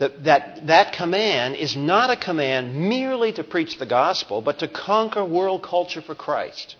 That, 0.00 0.24
that, 0.24 0.66
that 0.66 0.92
command 0.94 1.56
is 1.56 1.76
not 1.76 2.08
a 2.08 2.16
command 2.16 2.74
merely 2.74 3.32
to 3.34 3.44
preach 3.44 3.78
the 3.78 3.84
gospel, 3.84 4.40
but 4.40 4.58
to 4.60 4.68
conquer 4.68 5.22
world 5.22 5.62
culture 5.62 6.00
for 6.00 6.14
Christ. 6.14 6.76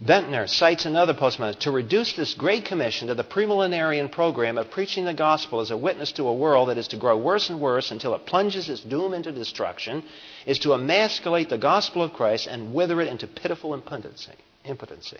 Boettner 0.00 0.48
cites 0.48 0.86
another 0.86 1.14
postmillennialist 1.14 1.58
to 1.60 1.72
reduce 1.72 2.12
this 2.12 2.34
great 2.34 2.64
commission 2.64 3.08
to 3.08 3.16
the 3.16 3.24
premillenarian 3.24 4.12
program 4.12 4.56
of 4.56 4.70
preaching 4.70 5.04
the 5.04 5.14
gospel 5.14 5.58
as 5.58 5.72
a 5.72 5.76
witness 5.76 6.12
to 6.12 6.28
a 6.28 6.32
world 6.32 6.68
that 6.68 6.78
is 6.78 6.86
to 6.88 6.96
grow 6.96 7.16
worse 7.16 7.50
and 7.50 7.60
worse 7.60 7.90
until 7.90 8.14
it 8.14 8.24
plunges 8.24 8.68
its 8.68 8.82
doom 8.82 9.14
into 9.14 9.32
destruction, 9.32 10.04
is 10.46 10.60
to 10.60 10.74
emasculate 10.74 11.48
the 11.48 11.58
gospel 11.58 12.04
of 12.04 12.12
Christ 12.12 12.46
and 12.46 12.72
wither 12.72 13.00
it 13.00 13.08
into 13.08 13.26
pitiful 13.26 13.74
impotency. 13.74 15.18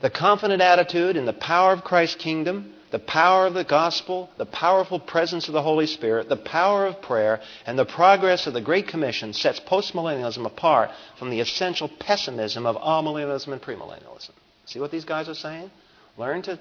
The 0.00 0.10
confident 0.10 0.62
attitude 0.62 1.16
in 1.16 1.26
the 1.26 1.32
power 1.32 1.72
of 1.72 1.82
Christ's 1.82 2.22
kingdom 2.22 2.74
the 2.90 2.98
power 2.98 3.46
of 3.46 3.54
the 3.54 3.64
gospel, 3.64 4.28
the 4.36 4.46
powerful 4.46 4.98
presence 4.98 5.46
of 5.48 5.54
the 5.54 5.62
Holy 5.62 5.86
Spirit, 5.86 6.28
the 6.28 6.36
power 6.36 6.86
of 6.86 7.00
prayer, 7.00 7.40
and 7.66 7.78
the 7.78 7.84
progress 7.84 8.46
of 8.46 8.54
the 8.54 8.60
Great 8.60 8.88
Commission 8.88 9.32
sets 9.32 9.60
postmillennialism 9.60 10.44
apart 10.44 10.90
from 11.18 11.30
the 11.30 11.40
essential 11.40 11.88
pessimism 12.00 12.66
of 12.66 12.76
amillennialism 12.76 13.52
and 13.52 13.62
premillennialism. 13.62 14.30
See 14.66 14.80
what 14.80 14.90
these 14.90 15.04
guys 15.04 15.28
are 15.28 15.34
saying? 15.34 15.70
Learn 16.16 16.42
to 16.42 16.58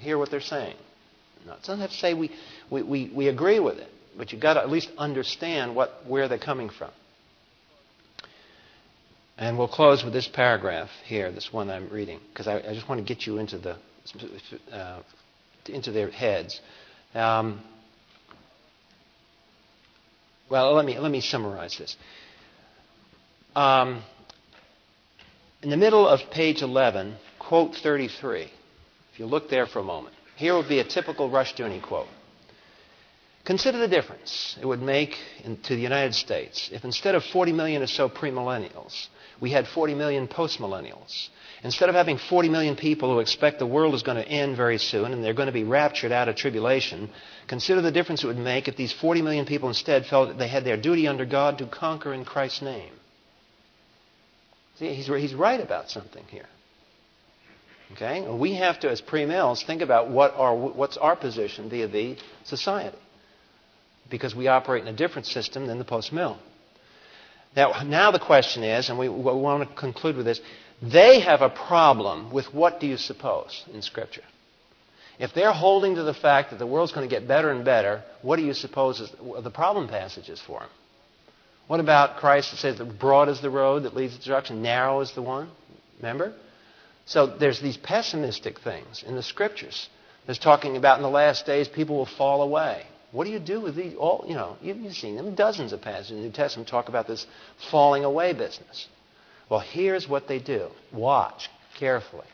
hear 0.00 0.18
what 0.18 0.30
they're 0.30 0.40
saying. 0.40 0.76
Now, 1.46 1.54
it 1.54 1.60
doesn't 1.60 1.80
have 1.80 1.90
to 1.90 1.96
say 1.96 2.14
we, 2.14 2.30
we, 2.68 2.82
we, 2.82 3.12
we 3.14 3.28
agree 3.28 3.60
with 3.60 3.78
it, 3.78 3.88
but 4.16 4.32
you've 4.32 4.42
got 4.42 4.54
to 4.54 4.60
at 4.60 4.68
least 4.68 4.90
understand 4.98 5.74
what, 5.74 5.90
where 6.06 6.28
they're 6.28 6.38
coming 6.38 6.68
from. 6.68 6.90
And 9.38 9.56
we'll 9.56 9.68
close 9.68 10.04
with 10.04 10.12
this 10.12 10.28
paragraph 10.28 10.90
here, 11.06 11.32
this 11.32 11.50
one 11.50 11.70
I'm 11.70 11.88
reading, 11.88 12.20
because 12.30 12.46
I, 12.46 12.58
I, 12.58 12.74
just 12.74 12.90
want 12.90 13.00
to 13.00 13.14
get 13.14 13.26
you 13.26 13.38
into 13.38 13.56
the 13.56 13.76
uh, 14.70 15.00
into 15.68 15.92
their 15.92 16.10
heads. 16.10 16.60
Um, 17.14 17.60
well, 20.48 20.74
let 20.74 20.84
me, 20.84 20.98
let 20.98 21.10
me 21.10 21.20
summarize 21.20 21.76
this. 21.78 21.96
Um, 23.54 24.02
in 25.62 25.70
the 25.70 25.76
middle 25.76 26.06
of 26.08 26.20
page 26.30 26.62
11, 26.62 27.16
quote 27.38 27.74
33. 27.76 28.50
If 29.12 29.18
you 29.18 29.26
look 29.26 29.50
there 29.50 29.66
for 29.66 29.80
a 29.80 29.84
moment, 29.84 30.14
here 30.36 30.54
would 30.56 30.68
be 30.68 30.78
a 30.78 30.84
typical 30.84 31.28
Rushdoony 31.30 31.82
quote. 31.82 32.08
Consider 33.44 33.78
the 33.78 33.88
difference 33.88 34.56
it 34.60 34.66
would 34.66 34.82
make 34.82 35.16
in, 35.44 35.56
to 35.62 35.74
the 35.74 35.80
United 35.82 36.14
States 36.14 36.70
if 36.72 36.84
instead 36.84 37.14
of 37.14 37.24
40 37.24 37.52
million 37.52 37.82
or 37.82 37.86
so 37.86 38.08
premillennials, 38.08 39.08
we 39.40 39.50
had 39.50 39.66
40 39.66 39.94
million 39.94 40.28
postmillennials. 40.28 41.28
Instead 41.62 41.90
of 41.90 41.94
having 41.94 42.16
40 42.16 42.48
million 42.48 42.74
people 42.74 43.12
who 43.12 43.20
expect 43.20 43.58
the 43.58 43.66
world 43.66 43.94
is 43.94 44.02
going 44.02 44.16
to 44.16 44.26
end 44.26 44.56
very 44.56 44.78
soon 44.78 45.12
and 45.12 45.22
they're 45.22 45.34
going 45.34 45.46
to 45.46 45.52
be 45.52 45.64
raptured 45.64 46.10
out 46.10 46.28
of 46.28 46.36
tribulation, 46.36 47.10
consider 47.48 47.82
the 47.82 47.92
difference 47.92 48.24
it 48.24 48.28
would 48.28 48.38
make 48.38 48.66
if 48.66 48.76
these 48.76 48.92
40 48.92 49.20
million 49.20 49.44
people 49.44 49.68
instead 49.68 50.06
felt 50.06 50.28
that 50.28 50.38
they 50.38 50.48
had 50.48 50.64
their 50.64 50.78
duty 50.78 51.06
under 51.06 51.26
God 51.26 51.58
to 51.58 51.66
conquer 51.66 52.14
in 52.14 52.24
Christ's 52.24 52.62
name. 52.62 52.92
See, 54.78 54.94
he's, 54.94 55.06
he's 55.06 55.34
right 55.34 55.60
about 55.60 55.90
something 55.90 56.24
here. 56.28 56.46
Okay? 57.92 58.26
We 58.26 58.54
have 58.54 58.80
to, 58.80 58.90
as 58.90 59.02
pre-mills, 59.02 59.62
think 59.62 59.82
about 59.82 60.10
what 60.10 60.34
our, 60.36 60.56
what's 60.56 60.96
our 60.96 61.16
position 61.16 61.68
via 61.68 61.88
the 61.88 62.16
society. 62.44 62.96
Because 64.08 64.34
we 64.34 64.48
operate 64.48 64.82
in 64.82 64.88
a 64.88 64.96
different 64.96 65.26
system 65.26 65.66
than 65.66 65.78
the 65.78 65.84
post-mill. 65.84 66.38
Now, 67.54 67.82
now 67.82 68.10
the 68.10 68.18
question 68.18 68.62
is, 68.62 68.88
and 68.88 68.98
we, 68.98 69.08
we 69.08 69.22
want 69.22 69.68
to 69.68 69.74
conclude 69.74 70.16
with 70.16 70.24
this, 70.24 70.40
they 70.82 71.20
have 71.20 71.42
a 71.42 71.50
problem 71.50 72.32
with 72.32 72.54
what 72.54 72.80
do 72.80 72.86
you 72.86 72.96
suppose 72.96 73.64
in 73.72 73.82
Scripture? 73.82 74.24
If 75.18 75.34
they're 75.34 75.52
holding 75.52 75.96
to 75.96 76.02
the 76.02 76.14
fact 76.14 76.50
that 76.50 76.58
the 76.58 76.66
world's 76.66 76.92
going 76.92 77.06
to 77.06 77.14
get 77.14 77.28
better 77.28 77.50
and 77.50 77.62
better, 77.64 78.02
what 78.22 78.36
do 78.36 78.42
you 78.42 78.54
suppose 78.54 79.00
is 79.00 79.12
the 79.42 79.50
problem 79.50 79.88
passages 79.88 80.40
for 80.40 80.60
them? 80.60 80.70
What 81.66 81.78
about 81.78 82.16
Christ 82.16 82.50
that 82.50 82.56
says 82.56 82.78
that 82.78 82.98
broad 82.98 83.28
is 83.28 83.40
the 83.40 83.50
road 83.50 83.84
that 83.84 83.94
leads 83.94 84.14
to 84.14 84.18
destruction, 84.18 84.62
narrow 84.62 85.00
is 85.00 85.12
the 85.12 85.22
one? 85.22 85.50
Remember? 85.98 86.32
So 87.04 87.26
there's 87.26 87.60
these 87.60 87.76
pessimistic 87.76 88.60
things 88.60 89.04
in 89.06 89.14
the 89.14 89.22
Scriptures. 89.22 89.88
There's 90.26 90.38
talking 90.38 90.76
about 90.76 90.96
in 90.96 91.02
the 91.02 91.10
last 91.10 91.44
days 91.44 91.68
people 91.68 91.96
will 91.96 92.06
fall 92.06 92.42
away. 92.42 92.86
What 93.12 93.24
do 93.24 93.30
you 93.30 93.38
do 93.38 93.60
with 93.60 93.76
these? 93.76 93.94
All 93.96 94.24
you 94.26 94.34
know, 94.34 94.56
you've 94.62 94.94
seen 94.94 95.16
them. 95.16 95.34
Dozens 95.34 95.72
of 95.72 95.82
passages 95.82 96.12
in 96.12 96.16
the 96.18 96.22
New 96.22 96.32
Testament 96.32 96.68
talk 96.68 96.88
about 96.88 97.06
this 97.06 97.26
falling 97.70 98.04
away 98.04 98.32
business. 98.32 98.88
Well, 99.50 99.60
here's 99.60 100.08
what 100.08 100.28
they 100.28 100.38
do. 100.38 100.68
Watch 100.92 101.50
carefully. 101.78 102.26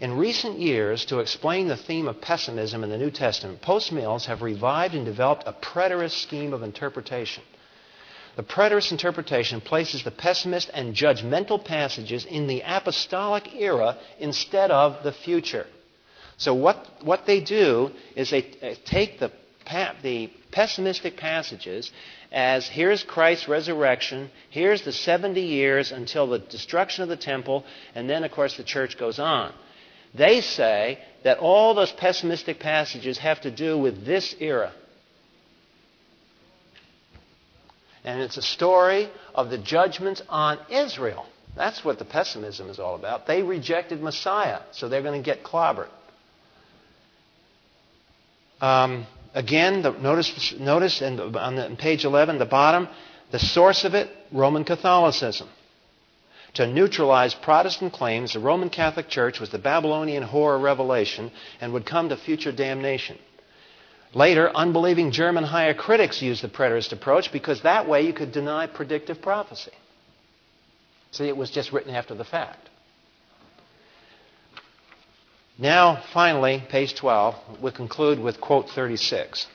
In 0.00 0.16
recent 0.16 0.58
years, 0.58 1.04
to 1.06 1.18
explain 1.18 1.68
the 1.68 1.76
theme 1.76 2.06
of 2.06 2.20
pessimism 2.20 2.84
in 2.84 2.90
the 2.90 2.98
New 2.98 3.10
Testament, 3.10 3.62
post-mills 3.62 4.26
have 4.26 4.42
revived 4.42 4.94
and 4.94 5.04
developed 5.04 5.44
a 5.46 5.52
preterist 5.52 6.22
scheme 6.22 6.52
of 6.52 6.62
interpretation. 6.62 7.42
The 8.36 8.42
preterist 8.42 8.92
interpretation 8.92 9.62
places 9.62 10.04
the 10.04 10.10
pessimist 10.10 10.70
and 10.74 10.94
judgmental 10.94 11.64
passages 11.64 12.26
in 12.26 12.46
the 12.46 12.62
apostolic 12.66 13.54
era 13.54 13.96
instead 14.18 14.70
of 14.70 15.02
the 15.02 15.12
future. 15.12 15.66
So 16.36 16.52
what, 16.52 16.86
what 17.02 17.24
they 17.24 17.40
do 17.40 17.90
is 18.14 18.28
they 18.28 18.42
take 18.84 19.18
the, 19.18 19.32
the 20.02 20.30
pessimistic 20.50 21.16
passages 21.16 21.90
as 22.32 22.66
here's 22.66 23.02
Christ's 23.02 23.48
resurrection, 23.48 24.30
here's 24.50 24.82
the 24.82 24.92
70 24.92 25.40
years 25.40 25.92
until 25.92 26.26
the 26.26 26.38
destruction 26.38 27.02
of 27.02 27.08
the 27.08 27.16
temple, 27.16 27.64
and 27.94 28.08
then, 28.08 28.24
of 28.24 28.32
course, 28.32 28.56
the 28.56 28.64
church 28.64 28.98
goes 28.98 29.18
on. 29.18 29.52
They 30.14 30.40
say 30.40 30.98
that 31.24 31.38
all 31.38 31.74
those 31.74 31.92
pessimistic 31.92 32.58
passages 32.58 33.18
have 33.18 33.40
to 33.42 33.50
do 33.50 33.78
with 33.78 34.04
this 34.04 34.34
era. 34.40 34.72
And 38.04 38.20
it's 38.20 38.36
a 38.36 38.42
story 38.42 39.10
of 39.34 39.50
the 39.50 39.58
judgments 39.58 40.22
on 40.28 40.58
Israel. 40.70 41.26
That's 41.56 41.84
what 41.84 41.98
the 41.98 42.04
pessimism 42.04 42.70
is 42.70 42.78
all 42.78 42.94
about. 42.94 43.26
They 43.26 43.42
rejected 43.42 44.00
Messiah, 44.00 44.60
so 44.72 44.88
they're 44.88 45.02
going 45.02 45.20
to 45.20 45.24
get 45.24 45.42
clobbered. 45.42 45.88
Um, 48.60 49.06
Again, 49.36 49.82
the, 49.82 49.90
notice, 49.90 50.54
notice 50.58 51.02
in, 51.02 51.20
on, 51.20 51.56
the, 51.56 51.66
on 51.66 51.76
page 51.76 52.06
11, 52.06 52.38
the 52.38 52.46
bottom, 52.46 52.88
the 53.32 53.38
source 53.38 53.84
of 53.84 53.94
it, 53.94 54.08
Roman 54.32 54.64
Catholicism. 54.64 55.46
To 56.54 56.66
neutralize 56.66 57.34
Protestant 57.34 57.92
claims, 57.92 58.32
the 58.32 58.40
Roman 58.40 58.70
Catholic 58.70 59.10
Church 59.10 59.38
was 59.38 59.50
the 59.50 59.58
Babylonian 59.58 60.22
horror 60.22 60.58
revelation 60.58 61.30
and 61.60 61.74
would 61.74 61.84
come 61.84 62.08
to 62.08 62.16
future 62.16 62.50
damnation. 62.50 63.18
Later, 64.14 64.50
unbelieving 64.56 65.10
German 65.10 65.44
higher 65.44 65.74
critics 65.74 66.22
used 66.22 66.42
the 66.42 66.48
preterist 66.48 66.92
approach 66.92 67.30
because 67.30 67.60
that 67.60 67.86
way 67.86 68.06
you 68.06 68.14
could 68.14 68.32
deny 68.32 68.66
predictive 68.66 69.20
prophecy. 69.20 69.72
See, 71.10 71.28
it 71.28 71.36
was 71.36 71.50
just 71.50 71.74
written 71.74 71.94
after 71.94 72.14
the 72.14 72.24
fact. 72.24 72.70
Now, 75.58 76.02
finally, 76.12 76.62
page 76.68 76.94
12, 76.94 77.62
we 77.62 77.70
conclude 77.70 78.18
with 78.18 78.40
quote 78.40 78.68
36. 78.70 79.46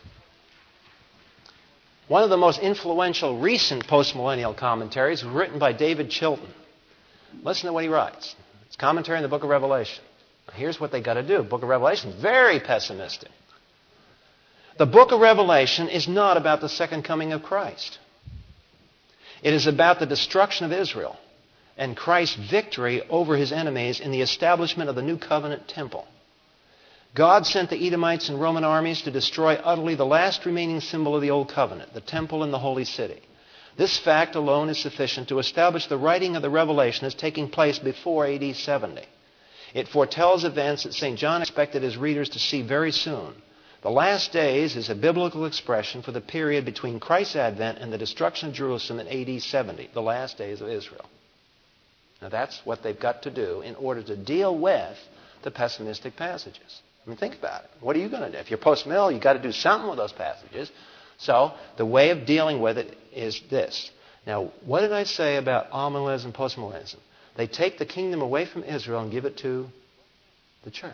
One 2.08 2.24
of 2.24 2.32
the 2.32 2.38
most 2.38 2.60
influential 2.60 3.39
recent 3.39 3.86
postmillennial 3.86 4.58
commentaries 4.58 5.24
was 5.24 5.32
written 5.32 5.60
by 5.60 5.74
David 5.74 6.10
Chilton. 6.10 6.49
Listen 7.43 7.68
to 7.68 7.74
what 7.74 7.84
he 7.84 7.89
writes. 7.89 8.36
It's 8.66 8.76
commentary 8.76 9.18
on 9.18 9.24
the 9.24 9.30
book 9.30 9.43
of 9.43 9.49
Revelation. 9.49 10.04
Here's 10.54 10.80
what 10.80 10.91
they 10.91 11.02
got 11.02 11.14
to 11.14 11.24
do. 11.24 11.43
Book 11.43 11.62
of 11.62 11.70
Revelation, 11.70 12.16
very 12.20 12.60
pessimistic. 12.60 13.30
The 14.78 14.88
book 14.88 15.12
of 15.12 15.22
Revelation 15.22 15.88
is 15.88 16.08
not 16.08 16.36
about 16.36 16.62
the 16.62 16.68
second 16.68 17.04
coming 17.04 17.32
of 17.32 17.43
Christ. 17.43 17.99
It 19.43 19.54
is 19.54 19.68
about 19.68 19.99
the 19.99 20.06
destruction 20.08 20.66
of 20.66 20.74
Israel 20.74 21.16
and 21.82 21.98
Christ's 21.98 22.36
victory 22.36 23.02
over 23.10 23.36
his 23.36 23.52
enemies 23.52 24.00
in 24.00 24.12
the 24.12 24.22
establishment 24.22 24.88
of 24.88 24.96
the 24.96 25.02
new 25.02 25.18
covenant 25.18 25.68
temple. 25.68 26.06
God 27.16 27.48
sent 27.48 27.72
the 27.72 27.88
Edomites 27.88 28.30
and 28.30 28.40
Roman 28.40 28.64
armies 28.64 29.02
to 29.02 29.10
destroy 29.10 29.56
utterly 29.56 29.96
the 29.96 30.06
last 30.06 30.46
remaining 30.46 30.80
symbol 30.80 31.16
of 31.16 31.24
the 31.24 31.32
Old 31.32 31.50
Covenant, 31.50 31.96
the 31.96 32.00
temple 32.00 32.44
and 32.44 32.54
the 32.54 32.60
holy 32.60 32.86
city. 32.86 33.20
This 33.78 33.98
fact 33.98 34.36
alone 34.36 34.70
is 34.70 34.78
sufficient 34.78 35.30
to 35.30 35.40
establish 35.40 35.88
the 35.88 35.98
writing 35.98 36.36
of 36.36 36.44
the 36.44 36.52
Revelation 36.52 37.08
as 37.08 37.16
taking 37.16 37.50
place 37.50 37.80
before 37.80 38.28
AD 38.28 38.56
70. 38.56 39.02
It 39.74 39.88
foretells 39.88 40.44
events 40.44 40.84
that 40.84 40.94
St. 40.94 41.18
John 41.18 41.42
expected 41.42 41.82
his 41.82 41.98
readers 41.98 42.30
to 42.30 42.40
see 42.40 42.62
very 42.62 42.92
soon. 42.92 43.34
The 43.82 43.90
last 43.90 44.32
days 44.32 44.76
is 44.76 44.92
a 44.92 44.96
biblical 44.96 45.48
expression 45.48 46.04
for 46.04 46.12
the 46.12 46.22
period 46.22 46.64
between 46.64 47.00
Christ's 47.00 47.38
advent 47.38 47.80
and 47.80 47.92
the 47.92 47.98
destruction 47.98 48.50
of 48.50 48.54
Jerusalem 48.54 49.00
in 49.00 49.08
AD 49.08 49.42
70, 49.42 49.90
the 49.96 50.02
last 50.04 50.38
days 50.38 50.62
of 50.62 50.70
Israel. 50.70 51.10
Now, 52.22 52.30
that's 52.30 52.62
what 52.66 52.84
they've 52.84 53.00
got 53.00 53.24
to 53.24 53.32
do 53.32 53.62
in 53.62 53.76
order 53.76 54.04
to 54.04 54.16
deal 54.16 54.58
with 54.58 54.98
the 55.44 55.52
pessimistic 55.52 56.16
passages. 56.16 56.82
I 57.06 57.10
mean, 57.10 57.18
think 57.18 57.36
about 57.36 57.64
it. 57.64 57.72
What 57.80 57.96
are 57.96 58.00
you 58.00 58.10
going 58.10 58.24
to 58.24 58.32
do? 58.32 58.38
If 58.38 58.52
you're 58.52 58.60
post 58.60 58.86
mill, 58.86 59.12
you've 59.12 59.24
got 59.24 59.34
to 59.34 59.42
do 59.42 59.52
something 59.52 59.90
with 59.90 59.98
those 59.98 60.12
passages. 60.14 60.72
So, 61.18 61.54
the 61.78 61.86
way 61.86 62.12
of 62.12 62.26
dealing 62.26 62.62
with 62.62 62.78
it 62.78 62.96
is 63.12 63.42
this. 63.50 63.90
Now, 64.28 64.52
what 64.66 64.82
did 64.82 64.94
I 64.94 65.04
say 65.04 65.38
about 65.38 65.72
amillennialism 65.72 66.26
and 66.26 66.34
postmillennialism? 66.34 66.98
They 67.38 67.48
take 67.48 67.80
the 67.80 67.86
kingdom 67.86 68.22
away 68.22 68.46
from 68.46 68.64
Israel 68.64 69.02
and 69.02 69.12
give 69.12 69.26
it 69.26 69.38
to 69.38 69.68
the 70.64 70.72
church. 70.72 70.94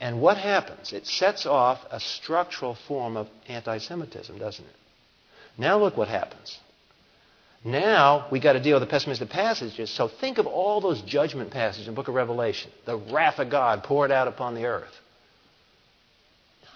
And 0.00 0.20
what 0.20 0.36
happens? 0.36 0.92
It 0.92 1.06
sets 1.06 1.46
off 1.46 1.80
a 1.90 2.00
structural 2.00 2.74
form 2.74 3.16
of 3.16 3.28
anti 3.48 3.78
Semitism, 3.78 4.38
doesn't 4.38 4.64
it? 4.64 4.76
Now, 5.58 5.78
look 5.78 5.96
what 5.96 6.08
happens. 6.08 6.58
Now 7.64 8.26
we 8.32 8.40
got 8.40 8.54
to 8.54 8.62
deal 8.62 8.78
with 8.78 8.88
the 8.88 8.90
pessimistic 8.90 9.28
passages. 9.28 9.90
So 9.90 10.08
think 10.08 10.38
of 10.38 10.46
all 10.46 10.80
those 10.80 11.02
judgment 11.02 11.50
passages 11.50 11.86
in 11.86 11.94
the 11.94 11.96
book 11.96 12.08
of 12.08 12.14
Revelation. 12.14 12.70
The 12.86 12.96
wrath 12.96 13.38
of 13.38 13.50
God 13.50 13.82
poured 13.82 14.10
out 14.10 14.28
upon 14.28 14.54
the 14.54 14.64
earth. 14.64 14.94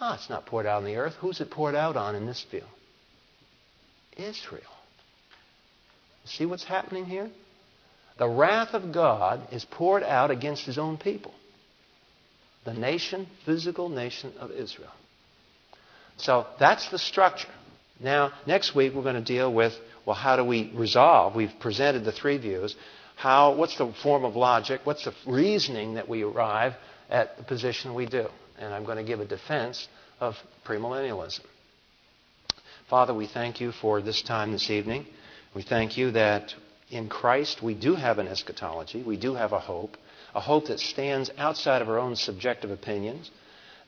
No, 0.00 0.12
it's 0.12 0.28
not 0.28 0.44
poured 0.44 0.66
out 0.66 0.78
on 0.78 0.84
the 0.84 0.96
earth. 0.96 1.14
Who's 1.20 1.40
it 1.40 1.50
poured 1.50 1.74
out 1.74 1.96
on 1.96 2.14
in 2.14 2.26
this 2.26 2.44
view? 2.50 2.64
Israel. 4.16 4.62
See 6.26 6.46
what's 6.46 6.64
happening 6.64 7.06
here? 7.06 7.30
The 8.18 8.28
wrath 8.28 8.74
of 8.74 8.92
God 8.92 9.40
is 9.52 9.64
poured 9.64 10.02
out 10.02 10.30
against 10.30 10.64
his 10.66 10.78
own 10.78 10.98
people. 10.98 11.34
The 12.64 12.74
nation, 12.74 13.26
physical 13.44 13.88
nation 13.88 14.32
of 14.38 14.50
Israel. 14.50 14.92
So 16.16 16.46
that's 16.58 16.88
the 16.90 16.98
structure. 16.98 17.48
Now, 18.00 18.32
next 18.46 18.74
week 18.74 18.92
we're 18.94 19.02
going 19.02 19.14
to 19.16 19.20
deal 19.20 19.52
with 19.52 19.74
well, 20.06 20.16
how 20.16 20.36
do 20.36 20.44
we 20.44 20.70
resolve? 20.74 21.34
We've 21.34 21.52
presented 21.60 22.04
the 22.04 22.12
three 22.12 22.38
views. 22.38 22.76
How, 23.16 23.54
what's 23.54 23.76
the 23.78 23.92
form 24.02 24.24
of 24.24 24.36
logic? 24.36 24.80
What's 24.84 25.04
the 25.04 25.14
reasoning 25.26 25.94
that 25.94 26.08
we 26.08 26.22
arrive 26.22 26.74
at 27.08 27.36
the 27.36 27.44
position 27.44 27.94
we 27.94 28.06
do? 28.06 28.26
And 28.58 28.74
I'm 28.74 28.84
going 28.84 28.98
to 28.98 29.04
give 29.04 29.20
a 29.20 29.24
defense 29.24 29.88
of 30.20 30.36
premillennialism. 30.64 31.40
Father, 32.88 33.14
we 33.14 33.26
thank 33.26 33.60
you 33.60 33.72
for 33.72 34.02
this 34.02 34.20
time 34.22 34.52
this 34.52 34.70
evening. 34.70 35.06
We 35.54 35.62
thank 35.62 35.96
you 35.96 36.10
that 36.12 36.54
in 36.90 37.08
Christ 37.08 37.62
we 37.62 37.74
do 37.74 37.94
have 37.94 38.18
an 38.18 38.28
eschatology, 38.28 39.02
we 39.02 39.16
do 39.16 39.34
have 39.34 39.52
a 39.52 39.58
hope, 39.58 39.96
a 40.34 40.40
hope 40.40 40.66
that 40.66 40.80
stands 40.80 41.30
outside 41.38 41.80
of 41.80 41.88
our 41.88 41.98
own 41.98 42.14
subjective 42.16 42.70
opinions, 42.70 43.30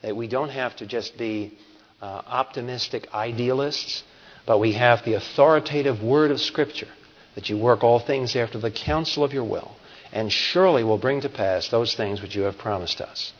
that 0.02 0.16
we 0.16 0.28
don't 0.28 0.48
have 0.48 0.76
to 0.76 0.86
just 0.86 1.18
be 1.18 1.58
uh, 2.00 2.22
optimistic 2.26 3.08
idealists 3.12 4.02
but 4.46 4.58
we 4.58 4.72
have 4.72 5.04
the 5.04 5.14
authoritative 5.14 6.02
word 6.02 6.30
of 6.30 6.40
Scripture 6.40 6.88
that 7.34 7.48
you 7.50 7.58
work 7.58 7.82
all 7.84 7.98
things 7.98 8.34
after 8.36 8.58
the 8.58 8.70
counsel 8.70 9.24
of 9.24 9.32
your 9.32 9.44
will. 9.44 9.76
and 10.12 10.32
surely 10.32 10.84
will 10.84 10.98
bring 10.98 11.20
to 11.20 11.28
pass 11.28 11.68
those 11.68 11.94
things 11.94 12.22
which 12.22 12.34
you 12.34 12.42
have 12.42 12.56
promised 12.56 13.00
us. 13.00 13.32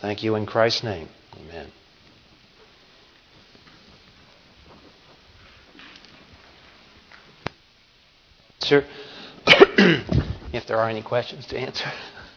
Thank 0.00 0.22
you 0.22 0.36
in 0.36 0.46
Christ's 0.46 0.84
name. 0.84 1.08
Amen. 1.40 1.66
Sir, 8.60 8.84
if 10.52 10.66
there 10.66 10.76
are 10.76 10.88
any 10.88 11.02
questions 11.02 11.46
to 11.46 11.58
answer, 11.58 11.90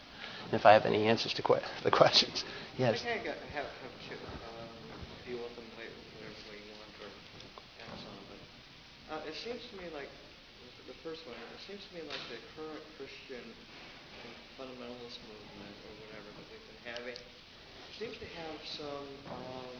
if 0.52 0.66
I 0.66 0.74
have 0.74 0.86
any 0.86 1.06
answers 1.06 1.34
to 1.36 1.42
que- 1.44 1.60
the 1.84 1.92
questions. 1.92 2.44
Yes. 2.78 3.04
Uh, 9.14 9.30
it 9.30 9.38
seems 9.38 9.62
to 9.70 9.76
me 9.78 9.86
like 9.94 10.10
the 10.90 10.98
first 11.06 11.22
one. 11.30 11.38
It 11.38 11.62
seems 11.70 11.86
to 11.86 11.92
me 11.94 12.02
like 12.10 12.24
the 12.34 12.42
current 12.58 12.82
Christian 12.98 13.46
fundamentalist 14.58 15.22
movement, 15.30 15.76
or 15.86 15.92
whatever 16.02 16.30
that 16.34 16.46
we've 16.50 16.68
been 16.74 16.84
having, 16.98 17.18
seems 18.02 18.18
to 18.18 18.26
have 18.42 18.58
some 18.66 19.08
um, 19.30 19.74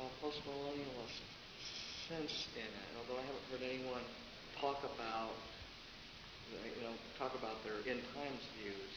uh, 0.00 0.08
postmillennialist 0.24 1.20
sense 2.08 2.48
in 2.56 2.64
it. 2.64 2.90
Although 3.04 3.20
I 3.20 3.24
haven't 3.28 3.46
heard 3.52 3.64
anyone 3.68 4.04
talk 4.56 4.80
about, 4.96 5.36
you 6.48 6.84
know, 6.88 6.96
talk 7.20 7.36
about 7.36 7.60
their 7.68 7.84
end 7.84 8.00
times 8.16 8.42
views 8.64 8.92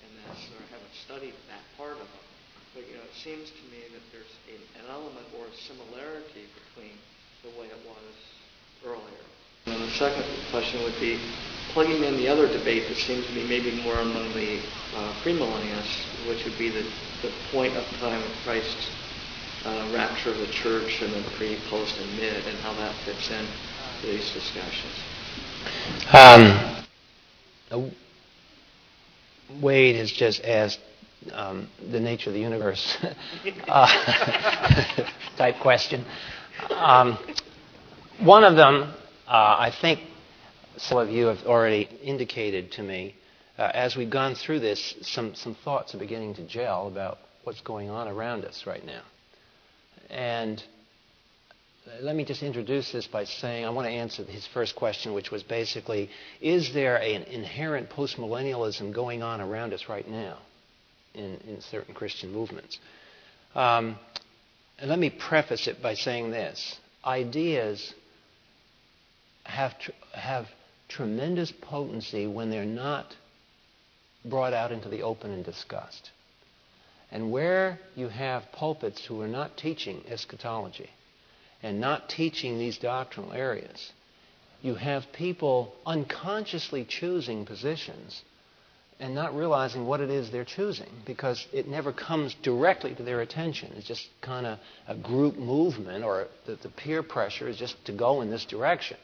in 0.00 0.10
this, 0.24 0.48
or 0.56 0.60
haven't 0.72 0.96
studied 0.96 1.36
that 1.52 1.64
part 1.76 2.00
of 2.00 2.08
it. 2.08 2.26
But 2.72 2.88
you 2.88 2.96
know, 2.96 3.04
it 3.04 3.16
seems 3.20 3.52
to 3.52 3.64
me 3.68 3.84
that 3.92 4.04
there's 4.16 4.32
an 4.48 4.88
element 4.88 5.28
or 5.36 5.44
a 5.44 5.54
similarity 5.68 6.48
between 6.56 6.96
the 7.44 7.52
way 7.60 7.68
it 7.68 7.82
was 7.84 8.39
earlier. 8.84 8.98
And 9.66 9.82
the 9.82 9.90
second 9.90 10.24
question 10.50 10.82
would 10.82 10.98
be 11.00 11.20
plugging 11.72 12.02
in 12.04 12.16
the 12.16 12.28
other 12.28 12.48
debate 12.48 12.88
that 12.88 12.96
seems 12.96 13.26
to 13.26 13.34
be 13.34 13.44
maybe 13.44 13.82
more 13.82 13.98
among 14.00 14.32
the 14.32 14.58
uh, 14.96 15.12
premillennialists, 15.22 16.26
which 16.28 16.44
would 16.44 16.58
be 16.58 16.68
the, 16.70 16.82
the 17.22 17.32
point 17.52 17.76
of 17.76 17.84
time 17.98 18.22
of 18.22 18.30
Christ's 18.44 18.90
uh, 19.64 19.90
rapture 19.94 20.30
of 20.30 20.38
the 20.38 20.46
church 20.48 21.02
and 21.02 21.12
the 21.12 21.30
pre, 21.32 21.58
post, 21.68 21.96
and 21.98 22.16
mid, 22.16 22.44
and 22.46 22.58
how 22.58 22.72
that 22.74 22.94
fits 23.04 23.30
in 23.30 23.46
to 24.00 24.06
these 24.06 24.32
discussions. 24.32 24.94
Um, 26.12 26.76
Wade 29.60 29.96
has 29.96 30.10
just 30.10 30.42
asked 30.44 30.80
um, 31.32 31.68
the 31.90 32.00
nature 32.00 32.30
of 32.30 32.34
the 32.34 32.40
universe 32.40 32.96
uh, 33.68 35.04
type 35.36 35.58
question. 35.60 36.04
Um, 36.70 37.18
one 38.20 38.44
of 38.44 38.56
them, 38.56 38.94
uh, 39.26 39.30
I 39.30 39.72
think 39.80 40.00
some 40.76 40.98
of 40.98 41.10
you 41.10 41.26
have 41.26 41.44
already 41.46 41.88
indicated 42.02 42.72
to 42.72 42.82
me, 42.82 43.14
uh, 43.58 43.70
as 43.74 43.96
we've 43.96 44.10
gone 44.10 44.34
through 44.34 44.60
this, 44.60 44.94
some, 45.02 45.34
some 45.34 45.54
thoughts 45.54 45.94
are 45.94 45.98
beginning 45.98 46.34
to 46.34 46.46
gel 46.46 46.86
about 46.86 47.18
what's 47.44 47.60
going 47.60 47.90
on 47.90 48.08
around 48.08 48.44
us 48.44 48.64
right 48.66 48.84
now. 48.84 49.02
And 50.08 50.62
let 52.00 52.14
me 52.14 52.24
just 52.24 52.42
introduce 52.42 52.92
this 52.92 53.06
by 53.06 53.24
saying 53.24 53.64
I 53.64 53.70
want 53.70 53.86
to 53.86 53.92
answer 53.92 54.24
his 54.24 54.46
first 54.46 54.76
question, 54.76 55.12
which 55.12 55.30
was 55.30 55.42
basically 55.42 56.10
Is 56.40 56.72
there 56.72 56.96
an 56.96 57.24
inherent 57.24 57.90
postmillennialism 57.90 58.94
going 58.94 59.22
on 59.22 59.40
around 59.40 59.72
us 59.72 59.88
right 59.88 60.08
now? 60.08 60.38
in, 61.14 61.38
in 61.46 61.60
certain 61.60 61.94
Christian 61.94 62.32
movements. 62.32 62.78
Um, 63.54 63.98
and 64.78 64.88
let 64.88 64.98
me 64.98 65.10
preface 65.10 65.66
it 65.66 65.82
by 65.82 65.94
saying 65.94 66.30
this 66.30 66.78
ideas 67.04 67.94
have, 69.44 69.78
tr- 69.78 69.90
have 70.12 70.46
tremendous 70.88 71.52
potency 71.52 72.26
when 72.26 72.50
they're 72.50 72.64
not 72.64 73.14
brought 74.24 74.52
out 74.52 74.72
into 74.72 74.88
the 74.88 75.02
open 75.02 75.30
and 75.30 75.44
discussed. 75.44 76.10
And 77.10 77.32
where 77.32 77.78
you 77.96 78.08
have 78.08 78.52
pulpits 78.52 79.04
who 79.04 79.20
are 79.20 79.28
not 79.28 79.56
teaching 79.56 80.02
eschatology 80.08 80.90
and 81.62 81.80
not 81.80 82.08
teaching 82.08 82.58
these 82.58 82.78
doctrinal 82.78 83.32
areas, 83.32 83.92
you 84.62 84.74
have 84.74 85.12
people 85.12 85.74
unconsciously 85.86 86.84
choosing 86.84 87.46
positions 87.46 88.22
and 89.00 89.14
not 89.14 89.34
realizing 89.34 89.86
what 89.86 90.00
it 90.00 90.10
is 90.10 90.30
they're 90.30 90.44
choosing 90.44 90.90
because 91.06 91.46
it 91.52 91.66
never 91.66 91.90
comes 91.92 92.34
directly 92.42 92.94
to 92.94 93.02
their 93.02 93.22
attention. 93.22 93.72
It's 93.76 93.88
just 93.88 94.06
kind 94.20 94.46
of 94.46 94.58
a 94.86 94.94
group 94.94 95.36
movement 95.36 96.04
or 96.04 96.26
the, 96.46 96.56
the, 96.56 96.68
peer 96.68 97.02
pressure 97.02 97.48
is 97.48 97.56
just 97.56 97.82
to 97.86 97.92
go 97.92 98.20
in 98.20 98.30
this 98.30 98.44
direction. 98.44 98.98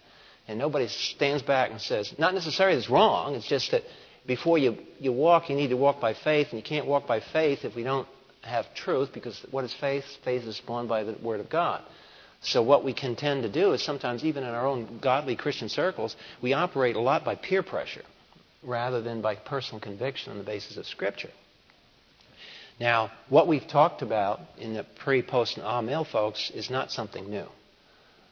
And 0.48 0.58
nobody 0.58 0.88
stands 0.88 1.42
back 1.42 1.70
and 1.70 1.80
says, 1.80 2.12
not 2.18 2.34
necessarily 2.34 2.78
it's 2.78 2.88
wrong, 2.88 3.34
it's 3.34 3.48
just 3.48 3.72
that 3.72 3.82
before 4.26 4.58
you, 4.58 4.76
you 4.98 5.12
walk, 5.12 5.48
you 5.48 5.56
need 5.56 5.68
to 5.68 5.76
walk 5.76 6.00
by 6.00 6.14
faith, 6.14 6.48
and 6.50 6.58
you 6.58 6.62
can't 6.62 6.86
walk 6.86 7.06
by 7.06 7.20
faith 7.20 7.64
if 7.64 7.74
we 7.74 7.82
don't 7.82 8.08
have 8.42 8.72
truth 8.74 9.10
because 9.12 9.44
what 9.50 9.64
is 9.64 9.74
faith? 9.74 10.04
Faith 10.24 10.44
is 10.44 10.56
spawned 10.56 10.88
by 10.88 11.04
the 11.04 11.16
Word 11.22 11.40
of 11.40 11.50
God. 11.50 11.82
So 12.42 12.62
what 12.62 12.84
we 12.84 12.92
can 12.92 13.16
tend 13.16 13.42
to 13.42 13.48
do 13.48 13.72
is 13.72 13.82
sometimes, 13.82 14.24
even 14.24 14.44
in 14.44 14.50
our 14.50 14.66
own 14.66 15.00
godly 15.00 15.36
Christian 15.36 15.68
circles, 15.68 16.14
we 16.42 16.52
operate 16.52 16.96
a 16.96 17.00
lot 17.00 17.24
by 17.24 17.34
peer 17.34 17.62
pressure 17.62 18.04
rather 18.62 19.00
than 19.00 19.20
by 19.20 19.34
personal 19.34 19.80
conviction 19.80 20.32
on 20.32 20.38
the 20.38 20.44
basis 20.44 20.76
of 20.76 20.86
Scripture. 20.86 21.30
Now, 22.78 23.10
what 23.28 23.48
we've 23.48 23.66
talked 23.66 24.02
about 24.02 24.40
in 24.58 24.74
the 24.74 24.84
pre, 24.84 25.22
post, 25.22 25.56
and 25.56 25.66
amill 25.66 26.04
folks 26.04 26.50
is 26.50 26.68
not 26.68 26.92
something 26.92 27.28
new. 27.30 27.46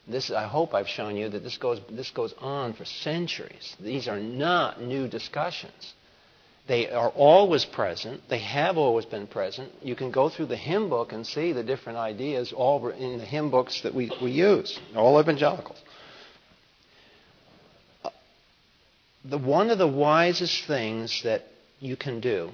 This, 0.06 0.30
I 0.30 0.44
hope 0.44 0.74
I've 0.74 0.88
shown 0.88 1.16
you 1.16 1.28
that 1.30 1.42
this 1.42 1.56
goes, 1.56 1.80
this 1.90 2.10
goes 2.10 2.34
on 2.38 2.74
for 2.74 2.84
centuries. 2.84 3.74
These 3.80 4.06
are 4.06 4.20
not 4.20 4.80
new 4.80 5.08
discussions. 5.08 5.94
They 6.66 6.90
are 6.90 7.10
always 7.10 7.64
present. 7.64 8.22
They 8.28 8.38
have 8.38 8.78
always 8.78 9.04
been 9.04 9.26
present. 9.26 9.72
You 9.82 9.94
can 9.94 10.10
go 10.10 10.28
through 10.28 10.46
the 10.46 10.56
hymn 10.56 10.88
book 10.88 11.12
and 11.12 11.26
see 11.26 11.52
the 11.52 11.62
different 11.62 11.98
ideas 11.98 12.52
all 12.52 12.88
in 12.88 13.18
the 13.18 13.24
hymn 13.24 13.50
books 13.50 13.82
that 13.82 13.94
we, 13.94 14.10
we 14.22 14.30
use, 14.30 14.78
all 14.94 15.20
evangelicals. 15.20 15.78
the, 19.24 19.38
one 19.38 19.70
of 19.70 19.78
the 19.78 19.86
wisest 19.88 20.66
things 20.66 21.22
that 21.22 21.46
you 21.80 21.96
can 21.96 22.20
do 22.20 22.50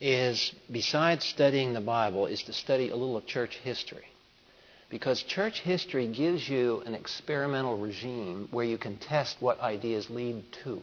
is, 0.00 0.52
besides 0.70 1.24
studying 1.24 1.72
the 1.72 1.80
Bible, 1.80 2.26
is 2.26 2.42
to 2.44 2.52
study 2.52 2.88
a 2.90 2.96
little 2.96 3.16
of 3.16 3.26
church 3.26 3.56
history. 3.64 4.04
Because 4.90 5.22
church 5.22 5.60
history 5.60 6.06
gives 6.08 6.48
you 6.48 6.82
an 6.86 6.94
experimental 6.94 7.76
regime 7.76 8.48
where 8.50 8.64
you 8.64 8.78
can 8.78 8.96
test 8.96 9.36
what 9.40 9.60
ideas 9.60 10.08
lead 10.08 10.44
to 10.64 10.82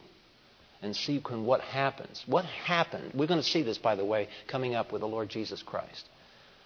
and 0.81 0.95
see 0.95 1.17
what 1.19 1.61
happens. 1.61 2.23
What 2.27 2.45
happened? 2.45 3.11
We're 3.15 3.27
going 3.27 3.41
to 3.41 3.47
see 3.47 3.63
this, 3.63 3.79
by 3.79 3.95
the 3.95 4.05
way, 4.05 4.27
coming 4.47 4.75
up 4.75 4.91
with 4.91 5.01
the 5.01 5.07
Lord 5.07 5.29
Jesus 5.29 5.63
Christ. 5.63 6.07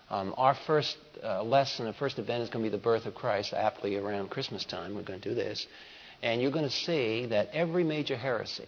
Um, 0.10 0.34
our 0.38 0.56
first 0.68 0.98
uh, 1.24 1.44
lesson, 1.44 1.86
the 1.86 1.94
first 1.94 2.20
event 2.20 2.44
is 2.44 2.50
going 2.50 2.66
to 2.66 2.70
be 2.70 2.76
the 2.76 2.84
birth 2.84 3.06
of 3.06 3.16
Christ, 3.16 3.54
aptly 3.54 3.96
around 3.96 4.30
Christmas 4.30 4.66
time. 4.66 4.96
We're 4.96 5.04
going 5.04 5.22
to 5.22 5.30
do 5.30 5.36
this. 5.36 5.66
And 6.22 6.42
you're 6.42 6.52
going 6.52 6.66
to 6.66 6.72
see 6.72 7.28
that 7.28 7.50
every 7.54 7.84
major 7.84 8.18
heresy 8.18 8.68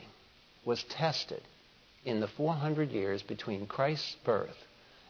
was 0.64 0.84
tested 0.84 1.42
in 2.06 2.20
the 2.20 2.28
400 2.28 2.92
years 2.92 3.22
between 3.22 3.66
Christ's 3.66 4.16
birth 4.24 4.58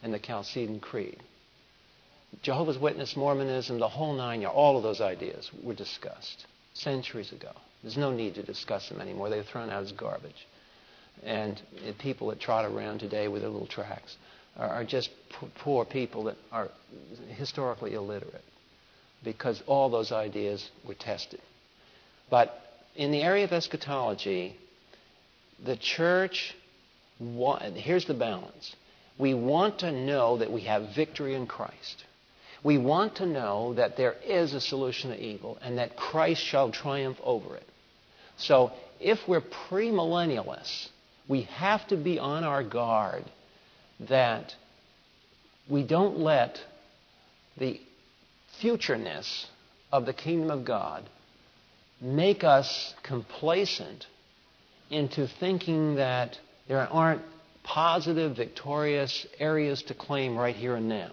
and 0.02 0.14
the 0.14 0.20
Chalcedon 0.20 0.80
Creed. 0.80 1.22
Jehovah's 2.42 2.78
Witness, 2.78 3.16
Mormonism, 3.16 3.80
the 3.80 3.88
whole 3.88 4.14
nine 4.14 4.42
yards, 4.42 4.56
all 4.56 4.78
of 4.78 4.84
those 4.84 5.02
ideas 5.02 5.50
were 5.64 5.74
discussed 5.74 6.46
centuries 6.74 7.32
ago. 7.32 7.52
There's 7.84 7.98
no 7.98 8.12
need 8.12 8.36
to 8.36 8.44
discuss 8.44 8.90
them 8.90 9.02
anymore. 9.02 9.30
They're 9.30 9.44
thrown 9.44 9.70
out 9.70 9.84
as 9.84 9.92
garbage. 9.92 10.48
And 11.24 11.62
people 12.00 12.30
that 12.30 12.40
trot 12.40 12.66
around 12.66 13.00
today 13.00 13.28
with 13.28 13.42
their 13.42 13.52
little 13.52 13.68
tracts 13.68 14.16
are 14.58 14.84
just 14.84 15.10
poor 15.60 15.86
people 15.86 16.24
that 16.26 16.38
are 16.52 16.70
historically 17.36 17.94
illiterate 17.94 18.44
because 19.24 19.62
all 19.68 19.90
those 19.90 20.12
ideas 20.12 20.70
were 20.88 20.96
tested. 20.96 21.42
But 22.30 22.60
in 22.96 23.12
the 23.12 23.22
area 23.22 23.44
of 23.44 23.52
eschatology, 23.52 24.56
the 25.64 25.78
church, 25.78 26.56
here's 27.20 28.06
the 28.06 28.14
balance. 28.14 28.76
We 29.18 29.34
want 29.34 29.80
to 29.80 29.92
know 29.92 30.38
that 30.38 30.52
we 30.52 30.62
have 30.62 30.96
victory 30.96 31.36
in 31.36 31.46
Christ. 31.46 32.04
We 32.64 32.78
want 32.78 33.16
to 33.16 33.26
know 33.26 33.74
that 33.74 33.98
there 33.98 34.16
is 34.24 34.54
a 34.54 34.62
solution 34.62 35.10
to 35.10 35.20
evil 35.20 35.58
and 35.62 35.78
that 35.78 35.96
Christ 35.96 36.44
shall 36.44 36.72
triumph 36.72 37.18
over 37.24 37.56
it. 37.56 37.68
So 38.38 38.72
if 39.00 39.20
we're 39.28 39.42
premillennialists, 39.42 40.90
we 41.28 41.44
have 41.44 41.88
to 41.88 41.98
be 41.98 42.20
on 42.20 42.44
our 42.44 42.64
guard 42.64 43.24
that 44.10 44.54
we 45.70 45.84
don't 45.84 46.20
let 46.20 46.60
the 47.58 47.80
futureness 48.62 49.46
of 49.92 50.06
the 50.06 50.14
kingdom 50.14 50.52
of 50.52 50.66
God 50.66 51.04
make 52.00 52.44
us 52.44 52.94
complacent 53.04 54.06
into 54.90 55.28
thinking 55.40 55.96
that 55.96 56.38
there 56.68 56.80
aren't 56.80 57.22
positive, 57.64 58.36
victorious 58.36 59.26
areas 59.40 59.84
to 59.84 59.94
claim 59.94 60.36
right 60.36 60.56
here 60.56 60.76
and 60.76 60.90
now. 60.90 61.12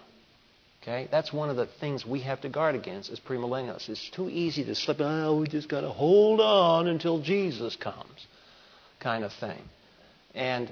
Okay? 0.81 1.07
That's 1.11 1.33
one 1.33 1.49
of 1.49 1.57
the 1.57 1.67
things 1.79 2.05
we 2.05 2.21
have 2.21 2.41
to 2.41 2.49
guard 2.49 2.75
against 2.75 3.11
as 3.11 3.19
premillennialists. 3.19 3.89
It's 3.89 4.09
too 4.09 4.29
easy 4.29 4.63
to 4.65 4.75
slip, 4.75 4.97
oh, 5.01 5.39
we 5.39 5.47
just 5.47 5.69
got 5.69 5.81
to 5.81 5.89
hold 5.89 6.39
on 6.39 6.87
until 6.87 7.21
Jesus 7.21 7.75
comes. 7.75 8.27
kind 8.99 9.23
of 9.23 9.33
thing. 9.33 9.61
And 10.35 10.71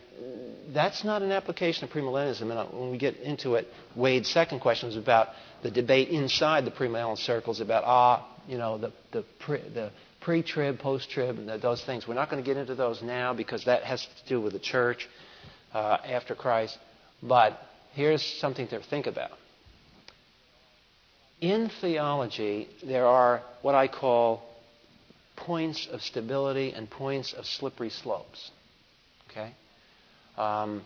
that's 0.73 1.03
not 1.03 1.23
an 1.23 1.31
application 1.31 1.83
of 1.83 1.89
premillennialism. 1.89 2.41
And 2.41 2.79
when 2.79 2.91
we 2.91 2.97
get 2.97 3.17
into 3.17 3.55
it, 3.55 3.67
Wade's 3.95 4.29
second 4.29 4.59
question 4.59 4.87
was 4.87 4.97
about 4.97 5.29
the 5.63 5.71
debate 5.71 6.09
inside 6.09 6.63
the 6.65 6.71
premillennial 6.71 7.17
circles 7.17 7.59
about, 7.59 7.83
ah, 7.85 8.27
you 8.47 8.57
know, 8.57 8.77
the, 8.77 8.93
the, 9.11 9.25
pre, 9.39 9.59
the 9.59 9.91
pre-trib, 10.21 10.79
post-trib, 10.79 11.37
and 11.39 11.61
those 11.61 11.83
things. 11.83 12.07
We're 12.07 12.13
not 12.13 12.29
going 12.29 12.43
to 12.43 12.47
get 12.47 12.57
into 12.57 12.75
those 12.75 13.01
now 13.01 13.33
because 13.33 13.65
that 13.65 13.83
has 13.83 14.01
to 14.01 14.29
do 14.29 14.39
with 14.39 14.53
the 14.53 14.59
church 14.59 15.09
uh, 15.73 15.97
after 16.05 16.35
Christ. 16.35 16.77
But 17.23 17.59
here's 17.93 18.21
something 18.21 18.67
to 18.67 18.79
think 18.81 19.07
about. 19.07 19.31
In 21.39 21.69
theology, 21.81 22.67
there 22.83 23.05
are 23.05 23.43
what 23.61 23.75
I 23.75 23.87
call 23.87 24.43
points 25.35 25.87
of 25.91 26.01
stability 26.01 26.73
and 26.73 26.89
points 26.89 27.33
of 27.33 27.45
slippery 27.45 27.91
slopes. 27.91 28.51
Okay? 29.29 29.53
Um, 30.37 30.83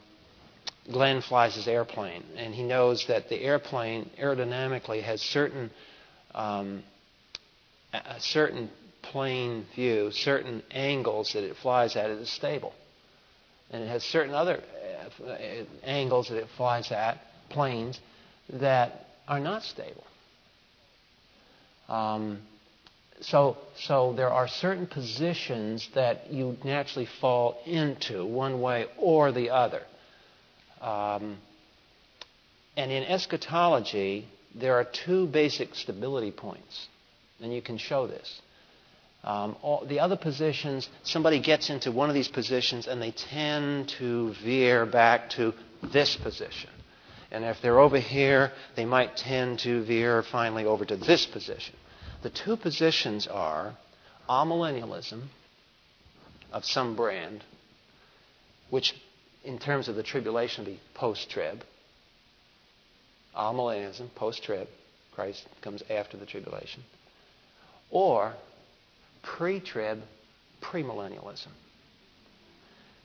Glenn 0.91 1.21
flies 1.21 1.55
his 1.55 1.67
airplane, 1.67 2.23
and 2.35 2.53
he 2.53 2.63
knows 2.63 3.05
that 3.07 3.29
the 3.29 3.41
airplane 3.41 4.09
aerodynamically 4.19 5.03
has 5.03 5.21
certain 5.21 5.69
um, 6.33 6.83
a 7.93 8.19
certain 8.19 8.69
plane 9.01 9.65
view, 9.75 10.11
certain 10.11 10.63
angles 10.71 11.33
that 11.33 11.43
it 11.43 11.55
flies 11.57 11.95
at, 11.95 12.09
it 12.09 12.19
is 12.19 12.29
stable. 12.29 12.73
And 13.69 13.83
it 13.83 13.87
has 13.87 14.03
certain 14.03 14.33
other 14.33 14.61
uh, 15.25 15.33
angles 15.83 16.29
that 16.29 16.37
it 16.37 16.47
flies 16.57 16.91
at, 16.91 17.19
planes, 17.49 17.99
that 18.49 19.07
are 19.27 19.39
not 19.39 19.63
stable. 19.63 20.03
Um, 21.91 22.39
so, 23.19 23.57
so 23.77 24.13
there 24.13 24.29
are 24.29 24.47
certain 24.47 24.87
positions 24.87 25.89
that 25.93 26.31
you 26.31 26.57
naturally 26.63 27.07
fall 27.19 27.61
into 27.65 28.25
one 28.25 28.61
way 28.61 28.85
or 28.97 29.33
the 29.33 29.49
other. 29.49 29.81
Um, 30.79 31.37
and 32.77 32.91
in 32.91 33.03
eschatology, 33.03 34.25
there 34.55 34.75
are 34.75 34.85
two 34.85 35.27
basic 35.27 35.75
stability 35.75 36.31
points, 36.31 36.87
and 37.41 37.53
you 37.53 37.61
can 37.61 37.77
show 37.77 38.07
this. 38.07 38.41
Um, 39.25 39.57
all, 39.61 39.85
the 39.85 39.99
other 39.99 40.15
positions, 40.15 40.87
somebody 41.03 41.41
gets 41.41 41.69
into 41.69 41.91
one 41.91 42.07
of 42.07 42.15
these 42.15 42.29
positions 42.29 42.87
and 42.87 43.01
they 43.01 43.11
tend 43.11 43.89
to 43.99 44.33
veer 44.43 44.85
back 44.85 45.29
to 45.31 45.53
this 45.83 46.15
position. 46.15 46.69
And 47.31 47.43
if 47.45 47.61
they're 47.61 47.79
over 47.79 47.99
here, 47.99 48.51
they 48.75 48.85
might 48.85 49.15
tend 49.17 49.59
to 49.59 49.83
veer 49.83 50.23
finally 50.23 50.65
over 50.65 50.85
to 50.85 50.97
this 50.97 51.25
position. 51.25 51.75
The 52.21 52.29
two 52.29 52.55
positions 52.55 53.27
are 53.27 53.75
amillennialism 54.29 55.23
of 56.51 56.65
some 56.65 56.95
brand, 56.95 57.43
which 58.69 58.93
in 59.43 59.57
terms 59.57 59.87
of 59.87 59.95
the 59.95 60.03
tribulation 60.03 60.65
would 60.65 60.71
be 60.71 60.79
post-trib. 60.93 61.63
Amillennialism, 63.35 64.13
post-trib. 64.15 64.67
Christ 65.13 65.45
comes 65.61 65.83
after 65.89 66.15
the 66.15 66.25
tribulation. 66.25 66.83
Or 67.89 68.33
pre-trib, 69.23 70.01
premillennialism. 70.61 71.47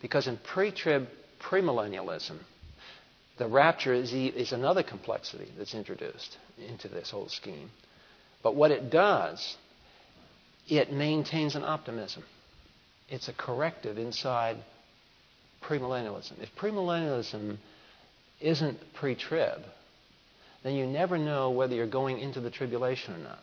Because 0.02 0.26
in 0.26 0.36
pre-trib, 0.36 1.08
premillennialism, 1.40 2.38
the 3.38 3.46
rapture 3.46 3.92
is, 3.92 4.12
is 4.12 4.52
another 4.52 4.82
complexity 4.82 5.48
that's 5.58 5.74
introduced 5.74 6.36
into 6.68 6.88
this 6.88 7.10
whole 7.10 7.28
scheme. 7.28 7.70
But 8.46 8.54
what 8.54 8.70
it 8.70 8.90
does, 8.90 9.56
it 10.68 10.92
maintains 10.92 11.56
an 11.56 11.64
optimism. 11.64 12.22
It's 13.08 13.26
a 13.26 13.32
corrective 13.32 13.98
inside 13.98 14.58
premillennialism. 15.64 16.40
If 16.40 16.54
premillennialism 16.54 17.56
isn't 18.40 18.94
pre 18.94 19.16
trib, 19.16 19.64
then 20.62 20.74
you 20.74 20.86
never 20.86 21.18
know 21.18 21.50
whether 21.50 21.74
you're 21.74 21.88
going 21.88 22.20
into 22.20 22.38
the 22.38 22.52
tribulation 22.52 23.14
or 23.14 23.18
not. 23.18 23.40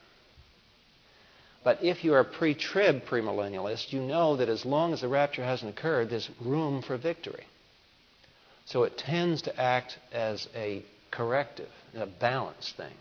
But 1.66 1.84
if 1.84 2.06
you're 2.06 2.22
a 2.22 2.24
pre 2.24 2.54
trib 2.54 3.04
premillennialist, 3.06 3.92
you 3.92 4.00
know 4.00 4.38
that 4.38 4.48
as 4.48 4.66
long 4.66 4.94
as 4.94 5.02
the 5.02 5.10
rapture 5.10 5.44
hasn't 5.44 5.78
occurred, 5.78 6.12
there's 6.12 6.30
room 6.40 6.82
for 6.82 6.96
victory. 6.96 7.44
So 8.68 8.84
it 8.84 8.98
tends 8.98 9.42
to 9.42 9.60
act 9.60 10.00
as 10.14 10.48
a 10.56 10.86
corrective, 11.12 11.68
a 11.94 12.06
balanced 12.06 12.78
thing. 12.78 12.94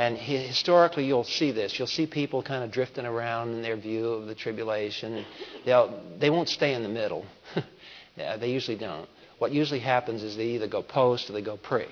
And 0.00 0.16
historically, 0.16 1.04
you'll 1.04 1.24
see 1.24 1.50
this. 1.52 1.78
You'll 1.78 1.86
see 1.86 2.06
people 2.06 2.42
kind 2.42 2.64
of 2.64 2.70
drifting 2.70 3.04
around 3.04 3.50
in 3.50 3.60
their 3.60 3.76
view 3.76 4.06
of 4.06 4.28
the 4.28 4.34
tribulation. 4.34 5.26
They'll, 5.66 6.02
they 6.18 6.30
won't 6.30 6.48
stay 6.48 6.72
in 6.72 6.82
the 6.82 6.88
middle. 6.88 7.26
they 8.16 8.50
usually 8.50 8.78
don't. 8.78 9.06
What 9.38 9.52
usually 9.52 9.80
happens 9.80 10.22
is 10.22 10.38
they 10.38 10.54
either 10.54 10.68
go 10.68 10.82
post 10.82 11.28
or 11.28 11.34
they 11.34 11.42
go 11.42 11.58
pre. 11.58 11.84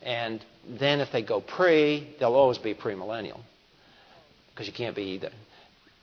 And 0.00 0.42
then 0.66 1.00
if 1.00 1.12
they 1.12 1.20
go 1.20 1.42
pre, 1.42 2.16
they'll 2.18 2.32
always 2.32 2.56
be 2.56 2.72
premillennial 2.72 3.42
because 4.54 4.66
you 4.66 4.72
can't 4.72 4.96
be 4.96 5.02
either. 5.02 5.30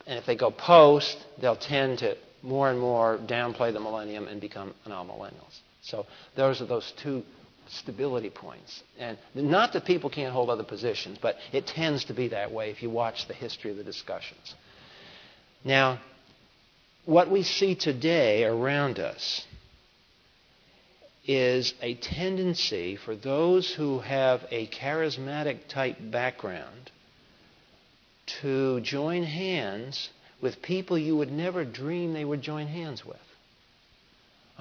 And 0.06 0.20
if 0.20 0.28
they 0.28 0.36
go 0.36 0.52
post, 0.52 1.18
they'll 1.42 1.56
tend 1.56 1.98
to 2.00 2.16
more 2.44 2.70
and 2.70 2.80
more 2.80 3.18
downplay 3.18 3.74
the 3.74 3.80
millennium 3.80 4.28
and 4.28 4.40
become 4.40 4.76
non-millennials. 4.86 5.62
So 5.82 6.06
those 6.36 6.62
are 6.62 6.68
those 6.68 6.94
two 7.02 7.24
stability 7.72 8.30
points. 8.30 8.84
And 9.00 9.18
not 9.34 9.74
that 9.74 9.86
people 9.86 10.10
can't 10.10 10.34
hold 10.34 10.50
other 10.50 10.64
positions, 10.64 11.18
but 11.22 11.38
it 11.52 11.68
tends 11.68 12.06
to 12.06 12.14
be 12.14 12.30
that 12.30 12.52
way 12.52 12.70
if 12.70 12.84
you 12.84 12.90
watch 12.90 13.28
the 13.28 13.34
history 13.34 13.72
of 13.72 13.78
the 13.78 13.84
discussions. 13.84 14.56
Now, 15.64 16.00
what 17.06 17.32
we 17.32 17.44
see 17.44 17.76
today 17.76 18.44
around 18.44 19.00
us 19.00 19.46
is 21.26 21.74
a 21.82 21.96
tendency 21.96 22.96
for 22.96 23.16
those 23.16 23.72
who 23.72 24.00
have 24.00 24.46
a 24.52 24.68
charismatic 24.68 25.68
type 25.68 25.98
background 26.00 26.92
to 28.42 28.82
join 28.82 29.24
hands 29.24 30.10
with 30.42 30.62
people 30.62 30.98
you 30.98 31.16
would 31.16 31.32
never 31.32 31.64
dream 31.64 32.14
they 32.14 32.26
would 32.26 32.42
join 32.42 32.68
hands 32.68 33.06
with. 33.06 33.18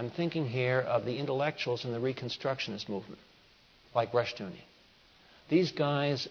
I'm 0.01 0.09
thinking 0.09 0.47
here 0.47 0.81
of 0.81 1.05
the 1.05 1.19
intellectuals 1.19 1.85
in 1.85 1.93
the 1.93 1.99
Reconstructionist 1.99 2.89
movement, 2.89 3.21
like 3.95 4.13
Rushdoony. 4.13 4.63
These 5.51 5.73
guys 5.73 6.27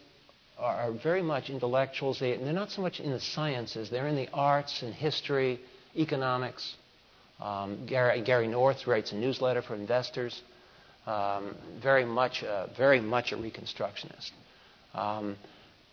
are 0.57 0.91
very 0.91 1.21
much 1.21 1.51
intellectuals. 1.51 2.19
They, 2.19 2.33
are 2.33 2.51
not 2.51 2.71
so 2.71 2.81
much 2.81 2.99
in 2.99 3.11
the 3.11 3.19
sciences, 3.19 3.91
they're 3.91 4.07
in 4.07 4.15
the 4.15 4.27
arts 4.33 4.81
and 4.81 4.91
history, 4.91 5.59
economics. 5.95 6.73
Um, 7.39 7.85
Gary, 7.85 8.23
Gary, 8.23 8.47
North 8.47 8.87
writes 8.87 9.11
a 9.11 9.15
newsletter 9.15 9.61
for 9.61 9.75
investors. 9.75 10.41
Um, 11.05 11.55
very 11.79 12.05
much, 12.05 12.43
uh, 12.43 12.69
very 12.75 12.99
much 12.99 13.33
a 13.33 13.35
Reconstructionist. 13.35 14.31
Um, 14.95 15.37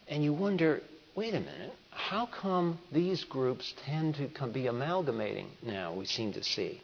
and 0.09 0.25
you 0.25 0.33
wonder, 0.33 0.81
wait 1.15 1.35
a 1.35 1.41
minute, 1.41 1.75
how 1.91 2.25
come 2.41 2.79
these 2.91 3.23
groups 3.25 3.75
tend 3.85 4.15
to 4.15 4.47
be 4.47 4.67
amalgamating 4.67 5.49
now? 5.63 5.93
We 5.93 6.07
seem 6.07 6.33
to 6.33 6.43
see. 6.43 6.81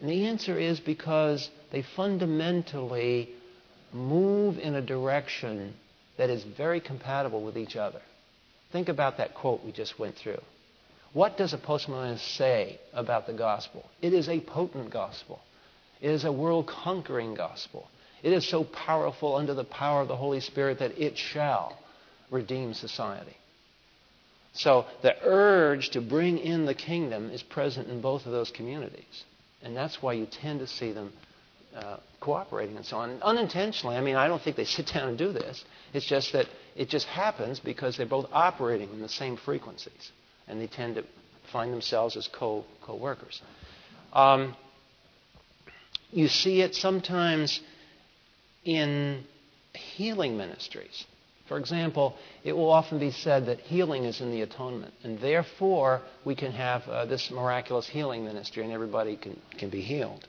And 0.00 0.08
the 0.08 0.26
answer 0.26 0.58
is 0.58 0.80
because 0.80 1.50
they 1.72 1.82
fundamentally 1.82 3.30
move 3.92 4.58
in 4.58 4.74
a 4.74 4.82
direction 4.82 5.74
that 6.16 6.30
is 6.30 6.42
very 6.42 6.80
compatible 6.80 7.42
with 7.42 7.58
each 7.58 7.76
other. 7.76 8.00
Think 8.72 8.88
about 8.88 9.18
that 9.18 9.34
quote 9.34 9.64
we 9.64 9.72
just 9.72 9.98
went 9.98 10.16
through. 10.16 10.40
What 11.12 11.36
does 11.36 11.52
a 11.52 11.58
postmillennialist 11.58 12.36
say 12.36 12.78
about 12.92 13.26
the 13.26 13.32
gospel? 13.32 13.84
It 14.00 14.14
is 14.14 14.28
a 14.28 14.40
potent 14.40 14.90
gospel. 14.90 15.40
It 16.00 16.10
is 16.10 16.24
a 16.24 16.32
world 16.32 16.66
conquering 16.66 17.34
gospel. 17.34 17.88
It 18.22 18.32
is 18.32 18.48
so 18.48 18.64
powerful 18.64 19.34
under 19.34 19.54
the 19.54 19.64
power 19.64 20.02
of 20.02 20.08
the 20.08 20.16
Holy 20.16 20.40
Spirit 20.40 20.78
that 20.78 20.98
it 20.98 21.18
shall 21.18 21.76
redeem 22.30 22.74
society. 22.74 23.36
So 24.52 24.86
the 25.02 25.14
urge 25.24 25.90
to 25.90 26.00
bring 26.00 26.38
in 26.38 26.64
the 26.64 26.74
kingdom 26.74 27.30
is 27.30 27.42
present 27.42 27.88
in 27.88 28.00
both 28.00 28.26
of 28.26 28.32
those 28.32 28.50
communities. 28.50 29.24
And 29.62 29.76
that's 29.76 30.02
why 30.02 30.14
you 30.14 30.26
tend 30.26 30.60
to 30.60 30.66
see 30.66 30.92
them 30.92 31.12
uh, 31.74 31.96
cooperating 32.20 32.76
and 32.76 32.84
so 32.84 32.96
on. 32.98 33.20
Unintentionally, 33.22 33.96
I 33.96 34.00
mean, 34.00 34.16
I 34.16 34.28
don't 34.28 34.40
think 34.42 34.56
they 34.56 34.64
sit 34.76 34.86
down 34.86 35.08
and 35.08 35.18
do 35.18 35.32
this. 35.32 35.64
It's 35.92 36.06
just 36.06 36.32
that 36.32 36.46
it 36.76 36.88
just 36.88 37.06
happens 37.06 37.60
because 37.60 37.96
they're 37.96 38.06
both 38.06 38.28
operating 38.32 38.90
in 38.90 39.00
the 39.00 39.08
same 39.08 39.36
frequencies. 39.36 40.12
And 40.48 40.60
they 40.60 40.66
tend 40.66 40.96
to 40.96 41.04
find 41.52 41.72
themselves 41.72 42.16
as 42.16 42.28
co 42.28 42.64
workers. 42.88 43.40
Um, 44.12 44.56
you 46.12 46.26
see 46.28 46.60
it 46.60 46.74
sometimes 46.74 47.60
in 48.64 49.24
healing 49.74 50.36
ministries. 50.36 51.04
For 51.50 51.58
example, 51.58 52.14
it 52.44 52.52
will 52.52 52.70
often 52.70 53.00
be 53.00 53.10
said 53.10 53.46
that 53.46 53.58
healing 53.58 54.04
is 54.04 54.20
in 54.20 54.30
the 54.30 54.42
atonement, 54.42 54.94
and 55.02 55.18
therefore 55.18 56.00
we 56.24 56.36
can 56.36 56.52
have 56.52 56.86
uh, 56.86 57.06
this 57.06 57.28
miraculous 57.28 57.88
healing 57.88 58.24
ministry 58.24 58.62
and 58.62 58.72
everybody 58.72 59.16
can, 59.16 59.36
can 59.58 59.68
be 59.68 59.80
healed. 59.80 60.24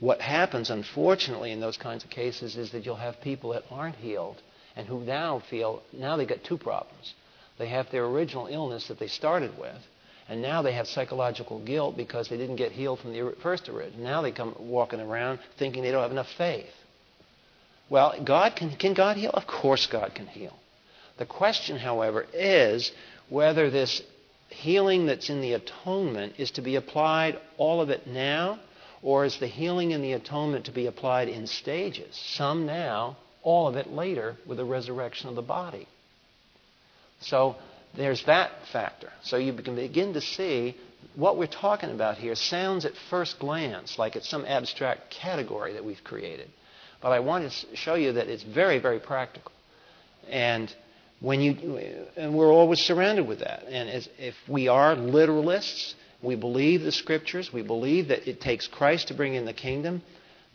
What 0.00 0.22
happens, 0.22 0.70
unfortunately, 0.70 1.52
in 1.52 1.60
those 1.60 1.76
kinds 1.76 2.02
of 2.02 2.08
cases 2.08 2.56
is 2.56 2.72
that 2.72 2.86
you'll 2.86 2.96
have 2.96 3.20
people 3.20 3.50
that 3.50 3.64
aren't 3.70 3.96
healed 3.96 4.40
and 4.74 4.86
who 4.88 5.00
now 5.00 5.42
feel 5.50 5.82
now 5.92 6.16
they've 6.16 6.26
got 6.26 6.42
two 6.44 6.56
problems. 6.56 7.12
They 7.58 7.68
have 7.68 7.90
their 7.90 8.06
original 8.06 8.46
illness 8.46 8.88
that 8.88 8.98
they 8.98 9.08
started 9.08 9.58
with, 9.58 9.82
And 10.30 10.40
now 10.40 10.62
they 10.62 10.72
have 10.72 10.88
psychological 10.88 11.58
guilt 11.62 11.94
because 11.94 12.30
they 12.30 12.38
didn't 12.38 12.56
get 12.56 12.72
healed 12.72 13.00
from 13.00 13.12
the 13.12 13.34
first 13.42 13.68
origin. 13.68 14.02
Now 14.02 14.22
they 14.22 14.32
come 14.32 14.56
walking 14.58 15.00
around 15.00 15.40
thinking 15.58 15.82
they 15.82 15.90
don't 15.90 16.00
have 16.00 16.10
enough 16.10 16.32
faith. 16.38 16.72
Well, 17.92 18.14
God 18.24 18.56
can, 18.56 18.74
can 18.74 18.94
God 18.94 19.18
heal? 19.18 19.32
Of 19.34 19.46
course 19.46 19.86
God 19.86 20.14
can 20.14 20.26
heal. 20.26 20.58
The 21.18 21.26
question, 21.26 21.76
however, 21.76 22.24
is 22.32 22.90
whether 23.28 23.68
this 23.68 24.00
healing 24.48 25.04
that's 25.04 25.28
in 25.28 25.42
the 25.42 25.52
atonement 25.52 26.36
is 26.38 26.52
to 26.52 26.62
be 26.62 26.76
applied 26.76 27.38
all 27.58 27.82
of 27.82 27.90
it 27.90 28.06
now, 28.06 28.58
or 29.02 29.26
is 29.26 29.36
the 29.36 29.46
healing 29.46 29.90
in 29.90 30.00
the 30.00 30.12
atonement 30.12 30.64
to 30.64 30.70
be 30.70 30.86
applied 30.86 31.28
in 31.28 31.46
stages? 31.46 32.16
Some 32.16 32.64
now, 32.64 33.18
all 33.42 33.68
of 33.68 33.76
it 33.76 33.92
later 33.92 34.36
with 34.46 34.56
the 34.56 34.64
resurrection 34.64 35.28
of 35.28 35.34
the 35.34 35.42
body. 35.42 35.86
So 37.20 37.56
there's 37.94 38.24
that 38.24 38.52
factor. 38.72 39.12
So 39.22 39.36
you 39.36 39.52
can 39.52 39.76
begin 39.76 40.14
to 40.14 40.22
see 40.22 40.78
what 41.14 41.36
we're 41.36 41.46
talking 41.46 41.90
about 41.90 42.16
here 42.16 42.36
sounds 42.36 42.86
at 42.86 42.96
first 43.10 43.38
glance 43.38 43.98
like 43.98 44.16
it's 44.16 44.30
some 44.30 44.46
abstract 44.46 45.10
category 45.10 45.74
that 45.74 45.84
we've 45.84 46.02
created. 46.02 46.48
But 47.02 47.12
I 47.12 47.20
want 47.20 47.50
to 47.50 47.76
show 47.76 47.94
you 47.94 48.12
that 48.12 48.28
it's 48.28 48.44
very, 48.44 48.78
very 48.78 49.00
practical. 49.00 49.52
And 50.30 50.74
when 51.20 51.40
you 51.40 51.78
and 52.16 52.34
we're 52.34 52.52
always 52.52 52.80
surrounded 52.80 53.26
with 53.26 53.40
that. 53.40 53.64
And 53.68 53.88
as, 53.88 54.08
if 54.18 54.34
we 54.48 54.68
are 54.68 54.94
literalists, 54.96 55.94
we 56.22 56.36
believe 56.36 56.82
the 56.82 56.92
scriptures, 56.92 57.52
we 57.52 57.62
believe 57.62 58.08
that 58.08 58.28
it 58.28 58.40
takes 58.40 58.66
Christ 58.66 59.08
to 59.08 59.14
bring 59.14 59.34
in 59.34 59.44
the 59.44 59.52
kingdom, 59.52 60.02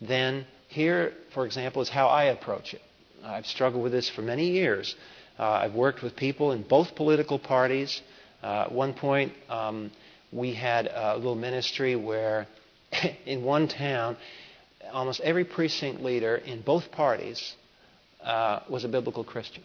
then 0.02 0.46
here, 0.68 1.14
for 1.34 1.46
example, 1.46 1.82
is 1.82 1.90
how 1.90 2.08
I 2.08 2.26
approach 2.26 2.74
it. 2.74 2.82
I've 3.24 3.46
struggled 3.46 3.84
with 3.84 3.92
this 3.92 4.10
for 4.10 4.22
many 4.22 4.52
years. 4.52 4.96
Uh, 5.40 5.44
I've 5.44 5.74
worked 5.74 6.02
with 6.04 6.16
people 6.16 6.52
in 6.52 6.64
both 6.64 6.96
political 6.96 7.40
parties. 7.40 8.02
Uh, 8.44 8.64
at 8.66 8.72
one 8.72 8.94
point, 8.94 9.34
um, 9.50 9.92
we 10.32 10.54
had 10.54 10.88
a 10.88 11.16
little 11.16 11.36
ministry 11.36 11.96
where 11.96 12.48
in 13.26 13.44
one 13.44 13.68
town, 13.68 14.18
almost 14.92 15.20
every 15.22 15.46
precinct 15.46 16.02
leader 16.02 16.36
in 16.36 16.62
both 16.62 16.92
parties 16.92 17.56
uh, 18.24 18.62
was 18.70 18.84
a 18.84 18.88
biblical 18.88 19.24
Christian. 19.24 19.64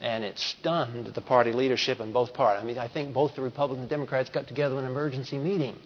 And 0.00 0.24
it 0.24 0.38
stunned 0.38 1.06
the 1.06 1.20
party 1.20 1.52
leadership 1.52 2.00
in 2.00 2.12
both 2.12 2.32
parties. 2.32 2.62
I 2.62 2.66
mean, 2.66 2.78
I 2.78 2.88
think 2.88 3.12
both 3.12 3.34
the 3.34 3.42
Republicans 3.42 3.82
and 3.82 3.90
Democrats 3.90 4.30
got 4.30 4.48
together 4.48 4.78
in 4.78 4.84
an 4.84 4.90
emergency 4.90 5.36
meeting 5.36 5.76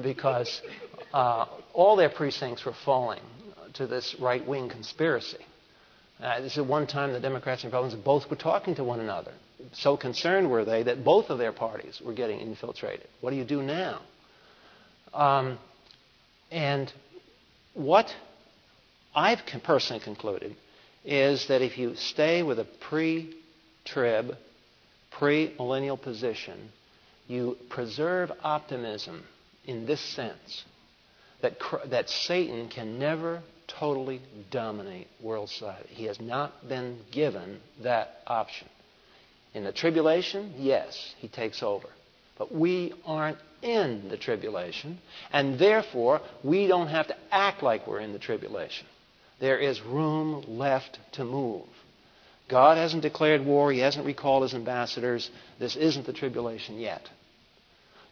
because 0.00 0.62
uh, 1.12 1.46
all 1.72 1.96
their 1.96 2.08
precincts 2.08 2.64
were 2.64 2.74
falling 2.84 3.20
to 3.74 3.86
this 3.86 4.14
right 4.20 4.46
wing 4.46 4.68
conspiracy. 4.68 5.44
Uh, 6.20 6.40
this 6.40 6.56
is 6.56 6.64
one 6.64 6.86
time 6.86 7.12
the 7.12 7.20
Democrats 7.20 7.64
and 7.64 7.72
Republicans 7.72 8.02
both 8.04 8.28
were 8.30 8.36
talking 8.36 8.74
to 8.76 8.84
one 8.84 9.00
another. 9.00 9.32
So 9.72 9.96
concerned 9.96 10.50
were 10.50 10.64
they 10.64 10.84
that 10.84 11.04
both 11.04 11.30
of 11.30 11.38
their 11.38 11.52
parties 11.52 12.00
were 12.04 12.12
getting 12.12 12.40
infiltrated. 12.40 13.08
What 13.20 13.30
do 13.30 13.36
you 13.36 13.44
do 13.44 13.62
now? 13.62 14.00
Um, 15.12 15.58
and 16.50 16.92
what 17.78 18.12
I've 19.14 19.40
personally 19.62 20.02
concluded 20.02 20.56
is 21.04 21.46
that 21.46 21.62
if 21.62 21.78
you 21.78 21.94
stay 21.94 22.42
with 22.42 22.58
a 22.58 22.64
pre 22.64 23.34
trib, 23.84 24.36
pre 25.12 25.54
millennial 25.58 25.96
position, 25.96 26.70
you 27.28 27.56
preserve 27.70 28.32
optimism 28.42 29.22
in 29.64 29.86
this 29.86 30.00
sense 30.00 30.64
that, 31.40 31.54
that 31.86 32.10
Satan 32.10 32.68
can 32.68 32.98
never 32.98 33.42
totally 33.68 34.20
dominate 34.50 35.06
world 35.22 35.48
society. 35.50 35.88
He 35.90 36.04
has 36.06 36.20
not 36.20 36.68
been 36.68 36.98
given 37.12 37.60
that 37.82 38.22
option. 38.26 38.66
In 39.54 39.64
the 39.64 39.72
tribulation, 39.72 40.54
yes, 40.58 41.14
he 41.18 41.28
takes 41.28 41.62
over. 41.62 41.86
But 42.38 42.52
we 42.52 42.92
aren't 43.04 43.38
in 43.62 44.08
the 44.08 44.16
tribulation, 44.16 44.98
and 45.32 45.58
therefore 45.58 46.20
we 46.42 46.66
don't 46.66 46.88
have 46.88 47.08
to 47.08 47.16
act 47.30 47.62
like 47.62 47.86
we're 47.86 48.00
in 48.00 48.12
the 48.12 48.18
tribulation. 48.18 48.86
There 49.40 49.58
is 49.58 49.80
room 49.80 50.44
left 50.46 50.98
to 51.12 51.24
move. 51.24 51.66
God 52.48 52.78
hasn't 52.78 53.02
declared 53.02 53.44
war, 53.44 53.70
He 53.70 53.80
hasn't 53.80 54.06
recalled 54.06 54.42
His 54.42 54.54
ambassadors. 54.54 55.30
This 55.58 55.76
isn't 55.76 56.06
the 56.06 56.12
tribulation 56.12 56.78
yet. 56.78 57.08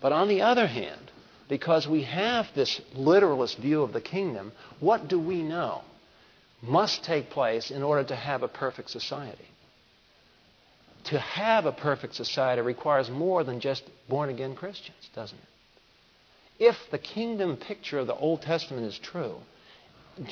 But 0.00 0.12
on 0.12 0.28
the 0.28 0.42
other 0.42 0.66
hand, 0.66 1.10
because 1.48 1.88
we 1.88 2.02
have 2.02 2.46
this 2.54 2.80
literalist 2.94 3.58
view 3.58 3.82
of 3.82 3.92
the 3.92 4.00
kingdom, 4.00 4.52
what 4.80 5.08
do 5.08 5.18
we 5.18 5.42
know 5.42 5.82
must 6.62 7.04
take 7.04 7.30
place 7.30 7.70
in 7.70 7.82
order 7.82 8.04
to 8.04 8.16
have 8.16 8.42
a 8.42 8.48
perfect 8.48 8.90
society? 8.90 9.44
To 11.06 11.18
have 11.18 11.66
a 11.66 11.72
perfect 11.72 12.14
society 12.14 12.62
requires 12.62 13.08
more 13.08 13.44
than 13.44 13.60
just 13.60 13.84
born 14.08 14.28
again 14.28 14.56
Christians, 14.56 15.08
doesn't 15.14 15.38
it? 15.38 16.64
If 16.64 16.76
the 16.90 16.98
kingdom 16.98 17.56
picture 17.56 17.98
of 17.98 18.06
the 18.06 18.14
Old 18.14 18.42
Testament 18.42 18.86
is 18.86 18.98
true, 18.98 19.36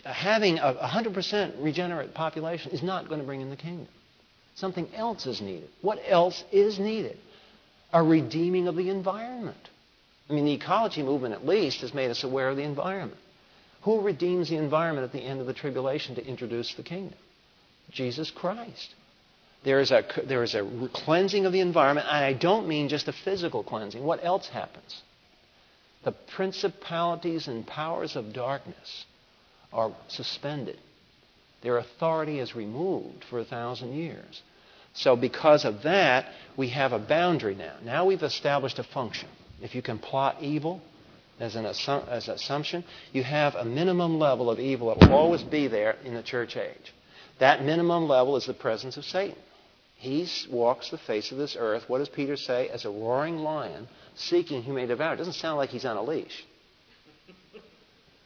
having 0.04 0.58
a 0.58 0.74
100% 0.74 1.62
regenerate 1.62 2.14
population 2.14 2.72
is 2.72 2.82
not 2.82 3.08
going 3.08 3.20
to 3.20 3.26
bring 3.26 3.40
in 3.40 3.50
the 3.50 3.56
kingdom. 3.56 3.88
Something 4.54 4.88
else 4.94 5.26
is 5.26 5.40
needed. 5.40 5.68
What 5.82 5.98
else 6.06 6.42
is 6.50 6.78
needed? 6.78 7.18
A 7.92 8.02
redeeming 8.02 8.66
of 8.66 8.76
the 8.76 8.88
environment. 8.88 9.68
I 10.28 10.32
mean, 10.32 10.44
the 10.44 10.54
ecology 10.54 11.02
movement, 11.02 11.34
at 11.34 11.46
least, 11.46 11.82
has 11.82 11.92
made 11.92 12.10
us 12.10 12.24
aware 12.24 12.48
of 12.48 12.56
the 12.56 12.62
environment. 12.62 13.20
Who 13.82 14.00
redeems 14.00 14.48
the 14.48 14.56
environment 14.56 15.04
at 15.04 15.12
the 15.12 15.20
end 15.20 15.40
of 15.40 15.46
the 15.46 15.52
tribulation 15.52 16.14
to 16.14 16.26
introduce 16.26 16.74
the 16.74 16.82
kingdom? 16.82 17.18
Jesus 17.90 18.30
Christ. 18.30 18.94
There 19.64 19.80
is, 19.80 19.90
a, 19.90 20.04
there 20.26 20.42
is 20.42 20.54
a 20.54 20.88
cleansing 20.92 21.46
of 21.46 21.52
the 21.52 21.60
environment, 21.60 22.06
and 22.06 22.24
I 22.24 22.34
don't 22.34 22.68
mean 22.68 22.90
just 22.90 23.08
a 23.08 23.12
physical 23.12 23.62
cleansing. 23.64 24.04
What 24.04 24.22
else 24.22 24.48
happens? 24.48 25.02
The 26.04 26.12
principalities 26.12 27.48
and 27.48 27.66
powers 27.66 28.14
of 28.14 28.34
darkness 28.34 29.06
are 29.72 29.90
suspended. 30.08 30.78
Their 31.62 31.78
authority 31.78 32.40
is 32.40 32.54
removed 32.54 33.24
for 33.30 33.38
a 33.38 33.44
thousand 33.44 33.94
years. 33.94 34.42
So, 34.92 35.16
because 35.16 35.64
of 35.64 35.82
that, 35.84 36.26
we 36.58 36.68
have 36.68 36.92
a 36.92 36.98
boundary 36.98 37.54
now. 37.54 37.76
Now 37.82 38.04
we've 38.04 38.22
established 38.22 38.78
a 38.78 38.84
function. 38.84 39.28
If 39.62 39.74
you 39.74 39.80
can 39.80 39.98
plot 39.98 40.42
evil 40.42 40.82
as 41.40 41.56
an, 41.56 41.64
as 41.64 42.28
an 42.28 42.34
assumption, 42.34 42.84
you 43.12 43.22
have 43.24 43.54
a 43.54 43.64
minimum 43.64 44.18
level 44.18 44.50
of 44.50 44.60
evil 44.60 44.94
that 44.94 45.08
will 45.08 45.16
always 45.16 45.42
be 45.42 45.68
there 45.68 45.96
in 46.04 46.12
the 46.12 46.22
church 46.22 46.56
age. 46.58 46.92
That 47.40 47.64
minimum 47.64 48.06
level 48.06 48.36
is 48.36 48.46
the 48.46 48.54
presence 48.54 48.98
of 48.98 49.04
Satan. 49.06 49.36
He 50.04 50.28
walks 50.50 50.90
the 50.90 50.98
face 50.98 51.32
of 51.32 51.38
this 51.38 51.56
earth, 51.58 51.88
what 51.88 51.98
does 51.98 52.10
Peter 52.10 52.36
say? 52.36 52.68
As 52.68 52.84
a 52.84 52.90
roaring 52.90 53.38
lion, 53.38 53.88
seeking 54.14 54.62
who 54.62 54.74
may 54.74 54.84
devour. 54.84 55.14
It 55.14 55.16
doesn't 55.16 55.32
sound 55.32 55.56
like 55.56 55.70
he's 55.70 55.86
on 55.86 55.96
a 55.96 56.02
leash. 56.02 56.44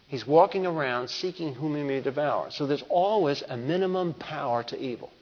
He's 0.09 0.27
walking 0.27 0.67
around 0.67 1.09
seeking 1.09 1.55
whom 1.55 1.77
he 1.77 1.85
may 1.85 2.01
devour. 2.01 2.51
So 2.51 2.67
there's 2.67 2.83
always 2.89 3.45
a 3.49 3.57
minimum 3.57 4.15
power 4.15 4.65
to 4.65 4.77
evil. 4.77 5.13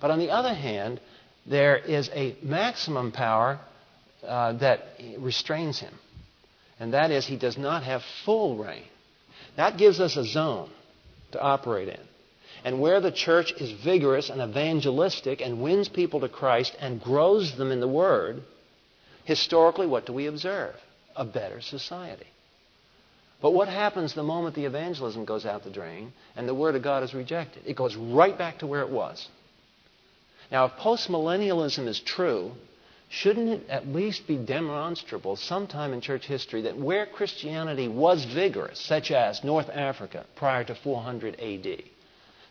But 0.00 0.10
on 0.10 0.18
the 0.18 0.30
other 0.30 0.52
hand, 0.52 1.00
there 1.46 1.76
is 1.76 2.10
a 2.12 2.34
maximum 2.42 3.12
power 3.12 3.60
uh, 4.26 4.54
that 4.54 4.98
restrains 5.18 5.78
him. 5.78 5.94
And 6.80 6.92
that 6.92 7.12
is, 7.12 7.24
he 7.24 7.36
does 7.36 7.56
not 7.56 7.84
have 7.84 8.02
full 8.24 8.56
reign. 8.56 8.88
That 9.54 9.76
gives 9.76 10.00
us 10.00 10.16
a 10.16 10.24
zone 10.24 10.70
to 11.30 11.40
operate 11.40 11.88
in. 11.88 12.00
And 12.64 12.80
where 12.80 13.00
the 13.00 13.12
church 13.12 13.52
is 13.52 13.70
vigorous 13.70 14.30
and 14.30 14.40
evangelistic 14.40 15.42
and 15.42 15.62
wins 15.62 15.88
people 15.88 16.20
to 16.20 16.28
Christ 16.30 16.74
and 16.80 17.00
grows 17.00 17.54
them 17.56 17.70
in 17.70 17.80
the 17.80 17.88
Word, 17.88 18.42
historically, 19.24 19.86
what 19.86 20.06
do 20.06 20.14
we 20.14 20.26
observe? 20.26 20.74
A 21.14 21.26
better 21.26 21.60
society. 21.60 22.26
But 23.42 23.52
what 23.52 23.68
happens 23.68 24.14
the 24.14 24.22
moment 24.22 24.54
the 24.54 24.64
evangelism 24.64 25.26
goes 25.26 25.44
out 25.44 25.64
the 25.64 25.70
drain 25.70 26.14
and 26.34 26.48
the 26.48 26.54
Word 26.54 26.74
of 26.74 26.82
God 26.82 27.02
is 27.02 27.12
rejected? 27.12 27.64
It 27.66 27.76
goes 27.76 27.94
right 27.94 28.36
back 28.36 28.60
to 28.60 28.66
where 28.66 28.80
it 28.80 28.88
was. 28.88 29.28
Now, 30.50 30.64
if 30.64 30.72
postmillennialism 30.72 31.86
is 31.86 32.00
true, 32.00 32.52
shouldn't 33.10 33.48
it 33.50 33.68
at 33.68 33.86
least 33.86 34.26
be 34.26 34.38
demonstrable 34.38 35.36
sometime 35.36 35.92
in 35.92 36.00
church 36.00 36.26
history 36.26 36.62
that 36.62 36.78
where 36.78 37.04
Christianity 37.04 37.88
was 37.88 38.24
vigorous, 38.24 38.80
such 38.80 39.10
as 39.10 39.44
North 39.44 39.68
Africa 39.68 40.24
prior 40.36 40.64
to 40.64 40.74
400 40.74 41.38
AD, 41.38 41.84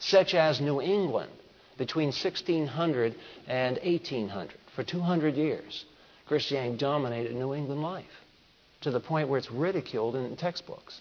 such 0.07 0.33
as 0.33 0.59
New 0.59 0.81
England 0.81 1.31
between 1.77 2.07
1600 2.07 3.15
and 3.47 3.77
1800, 3.83 4.53
for 4.75 4.83
200 4.83 5.35
years, 5.35 5.85
Christianity 6.27 6.77
dominated 6.77 7.35
New 7.35 7.53
England 7.53 7.81
life 7.81 8.05
to 8.81 8.91
the 8.91 8.99
point 8.99 9.29
where 9.29 9.37
it's 9.37 9.51
ridiculed 9.51 10.15
in 10.15 10.35
textbooks. 10.35 10.99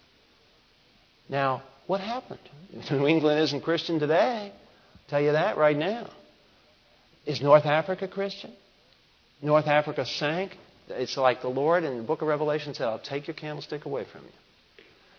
Now, 1.29 1.63
what 1.87 2.01
happened? 2.01 2.41
New 2.91 3.07
England 3.07 3.41
isn't 3.41 3.63
Christian 3.63 3.99
today. 3.99 4.53
I'll 4.53 5.09
tell 5.09 5.21
you 5.21 5.33
that 5.33 5.57
right 5.57 5.77
now. 5.77 6.11
Is 7.27 7.41
North 7.41 7.67
Africa 7.67 8.09
Christian? 8.09 8.53
North 9.41 9.67
Africa 9.67 10.07
sank. 10.07 10.57
It's 10.89 11.17
like 11.17 11.43
the 11.43 11.49
Lord 11.49 11.85
in 11.85 11.97
the 11.97 12.03
book 12.03 12.23
of 12.23 12.29
Revelation 12.29 12.75
said, 12.75 12.87
I'll 12.87 12.99
take 12.99 13.27
your 13.27 13.35
candlestick 13.35 13.85
away 13.85 14.05
from 14.11 14.23
you. 14.23 14.31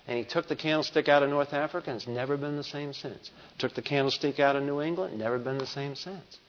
And 0.07 0.17
he 0.17 0.25
took 0.25 0.47
the 0.47 0.55
candlestick 0.55 1.07
out 1.07 1.23
of 1.23 1.29
North 1.29 1.53
Africa, 1.53 1.89
and 1.89 1.97
it's 1.97 2.07
never 2.07 2.35
been 2.35 2.57
the 2.57 2.63
same 2.63 2.93
since. 2.93 3.31
Took 3.57 3.73
the 3.73 3.81
candlestick 3.81 4.39
out 4.39 4.55
of 4.55 4.63
New 4.63 4.81
England, 4.81 5.17
never 5.17 5.37
been 5.37 5.57
the 5.57 5.65
same 5.65 5.95
since. 5.95 6.39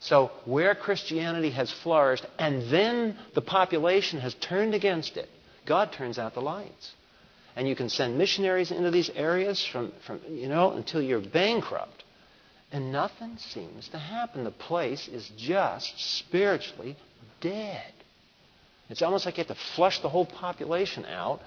So, 0.00 0.30
where 0.44 0.74
Christianity 0.74 1.50
has 1.50 1.70
flourished 1.70 2.26
and 2.38 2.70
then 2.70 3.16
the 3.34 3.42
population 3.42 4.20
has 4.20 4.34
turned 4.34 4.74
against 4.74 5.16
it, 5.16 5.28
God 5.66 5.92
turns 5.92 6.18
out 6.18 6.34
the 6.34 6.40
lights. 6.40 6.92
And 7.56 7.68
you 7.68 7.76
can 7.76 7.88
send 7.88 8.16
missionaries 8.16 8.70
into 8.70 8.90
these 8.90 9.10
areas 9.10 9.64
from, 9.64 9.92
from 10.06 10.20
you 10.30 10.48
know, 10.48 10.72
until 10.72 11.02
you're 11.02 11.20
bankrupt. 11.20 12.04
And 12.72 12.92
nothing 12.92 13.36
seems 13.38 13.88
to 13.88 13.98
happen. 13.98 14.44
The 14.44 14.50
place 14.50 15.08
is 15.08 15.30
just 15.36 16.18
spiritually 16.18 16.96
dead. 17.40 17.92
It's 18.88 19.02
almost 19.02 19.26
like 19.26 19.36
you 19.36 19.44
have 19.44 19.56
to 19.56 19.62
flush 19.74 20.00
the 20.00 20.08
whole 20.08 20.26
population 20.26 21.04
out 21.04 21.40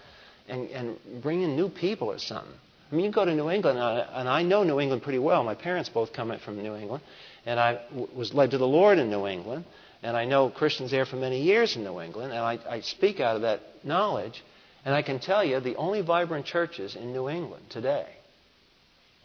and, 0.47 0.69
and 0.69 0.97
bring 1.21 1.41
in 1.41 1.55
new 1.55 1.69
people 1.69 2.09
or 2.11 2.19
something. 2.19 2.53
I 2.91 2.95
mean, 2.95 3.05
you 3.05 3.11
go 3.11 3.25
to 3.25 3.33
New 3.33 3.49
England, 3.49 3.79
and 3.79 4.29
I 4.29 4.43
know 4.43 4.63
New 4.63 4.79
England 4.79 5.01
pretty 5.01 5.19
well. 5.19 5.43
My 5.43 5.55
parents 5.55 5.89
both 5.89 6.13
come 6.13 6.37
from 6.39 6.61
New 6.61 6.75
England, 6.75 7.03
and 7.45 7.59
I 7.59 7.81
w- 7.89 8.07
was 8.13 8.33
led 8.33 8.51
to 8.51 8.57
the 8.59 8.67
Lord 8.67 8.99
in 8.99 9.09
New 9.09 9.25
England, 9.25 9.65
and 10.03 10.15
I 10.15 10.25
know 10.25 10.49
Christians 10.49 10.91
there 10.91 11.05
for 11.05 11.15
many 11.15 11.41
years 11.41 11.75
in 11.75 11.83
New 11.83 11.99
England, 11.99 12.33
and 12.33 12.41
I, 12.41 12.59
I 12.69 12.81
speak 12.81 13.19
out 13.19 13.35
of 13.35 13.41
that 13.41 13.61
knowledge, 13.83 14.43
and 14.85 14.93
I 14.93 15.01
can 15.01 15.19
tell 15.19 15.43
you 15.43 15.59
the 15.59 15.75
only 15.75 16.01
vibrant 16.01 16.45
churches 16.45 16.95
in 16.95 17.13
New 17.13 17.29
England 17.29 17.63
today 17.69 18.05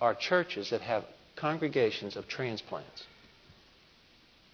are 0.01 0.15
churches 0.15 0.71
that 0.71 0.81
have 0.81 1.05
congregations 1.37 2.17
of 2.17 2.27
transplants. 2.29 3.05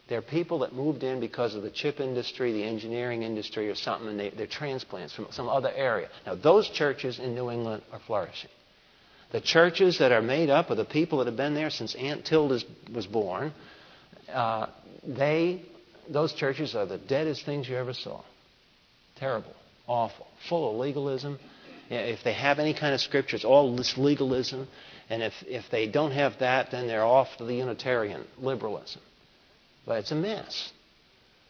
They're 0.09 0.23
people 0.23 0.59
that 0.61 0.75
moved 0.75 1.03
in 1.03 1.19
because 1.19 1.55
of 1.55 1.63
the 1.63 1.71
chip 1.71 1.99
industry, 1.99 2.53
the 2.53 2.65
engineering 2.65 3.23
industry, 3.23 3.71
or 3.71 3.75
something, 3.75 4.09
and 4.09 4.21
they, 4.21 4.31
they're 4.31 4.47
transplants 4.47 5.15
from 5.15 5.29
some 5.31 5.49
other 5.49 5.71
area. 5.75 6.09
Now, 6.27 6.35
those 6.35 6.69
churches 6.69 7.19
in 7.19 7.35
New 7.35 7.51
England 7.51 7.83
are 7.91 8.01
flourishing. 8.07 8.51
The 9.33 9.41
churches 9.41 9.99
that 9.99 10.13
are 10.13 10.21
made 10.23 10.51
up 10.51 10.69
of 10.71 10.77
the 10.77 10.85
people 10.85 11.19
that 11.19 11.27
have 11.27 11.37
been 11.37 11.55
there 11.55 11.71
since 11.71 11.95
Aunt 11.95 12.27
Tilda 12.27 12.61
was 12.93 13.07
born, 13.07 13.53
uh, 14.31 14.67
they, 15.07 15.63
those 16.09 16.35
churches 16.35 16.75
are 16.75 16.87
the 16.87 16.99
deadest 16.99 17.45
things 17.47 17.69
you 17.69 17.77
ever 17.77 17.95
saw. 17.95 18.23
Terrible, 19.17 19.55
awful, 19.87 20.27
full 20.49 20.71
of 20.71 20.77
legalism. 20.77 21.39
If 21.89 22.23
they 22.25 22.35
have 22.35 22.59
any 22.59 22.75
kind 22.75 22.95
of 22.95 23.01
scripture, 23.01 23.37
it's 23.37 23.45
all 23.45 23.75
this 23.75 23.97
legalism. 23.97 24.69
And 25.09 25.23
if, 25.23 25.33
if 25.47 25.65
they 25.71 25.87
don't 25.87 26.13
have 26.13 26.39
that, 26.41 26.71
then 26.71 26.87
they're 26.87 27.05
off 27.05 27.29
to 27.39 27.45
the 27.45 27.55
Unitarian 27.55 28.25
liberalism. 28.39 29.01
But 29.87 29.99
it's 29.99 30.11
a 30.11 30.17
mess. 30.17 30.73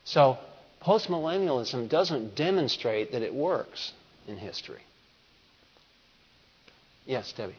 So 0.04 0.38
postmillennialism 0.82 1.88
doesn't 1.88 2.34
demonstrate 2.34 3.12
that 3.12 3.22
it 3.22 3.34
works 3.34 3.92
in 4.26 4.36
history. 4.36 4.82
Yes, 7.06 7.32
Debbie. 7.32 7.56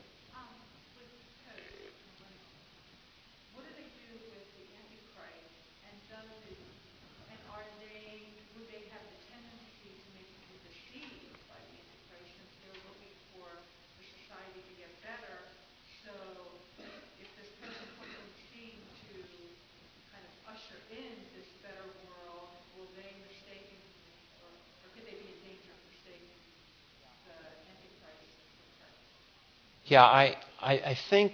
Yeah, 29.96 30.04
I, 30.04 30.36
I, 30.60 30.74
I 30.74 30.98
think 31.10 31.32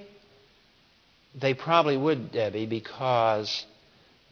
they 1.34 1.56
probably 1.56 1.98
would, 1.98 2.32
Debbie, 2.32 2.68
because 2.68 3.66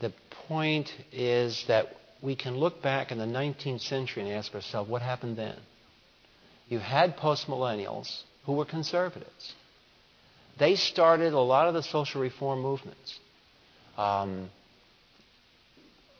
the 0.01 0.13
point 0.47 0.93
is 1.11 1.65
that 1.67 1.95
we 2.21 2.35
can 2.35 2.55
look 2.55 2.79
back 2.83 3.11
in 3.11 3.17
the 3.17 3.25
19th 3.25 3.81
century 3.81 4.21
and 4.21 4.31
ask 4.31 4.53
ourselves, 4.53 4.87
what 4.87 5.01
happened 5.01 5.35
then? 5.35 5.55
You 6.67 6.77
had 6.77 7.17
postmillennials 7.17 8.21
who 8.45 8.53
were 8.53 8.65
conservatives. 8.65 9.55
They 10.59 10.75
started 10.75 11.33
a 11.33 11.39
lot 11.39 11.67
of 11.67 11.73
the 11.73 11.81
social 11.81 12.21
reform 12.21 12.61
movements. 12.61 13.17
Um, 13.97 14.51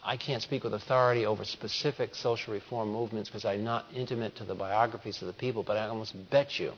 I 0.04 0.18
can't 0.18 0.42
speak 0.42 0.64
with 0.64 0.74
authority 0.74 1.28
over 1.28 1.46
specific 1.46 2.16
social 2.16 2.56
reform 2.56 2.92
movements 2.92 3.30
because 3.30 3.46
I'm 3.46 3.64
not 3.64 3.86
intimate 3.94 4.36
to 4.38 4.46
the 4.46 4.56
biographies 4.56 5.22
of 5.22 5.28
the 5.28 5.34
people, 5.34 5.62
but 5.62 5.78
I 5.78 5.88
almost 5.88 6.16
bet 6.32 6.58
you 6.58 6.74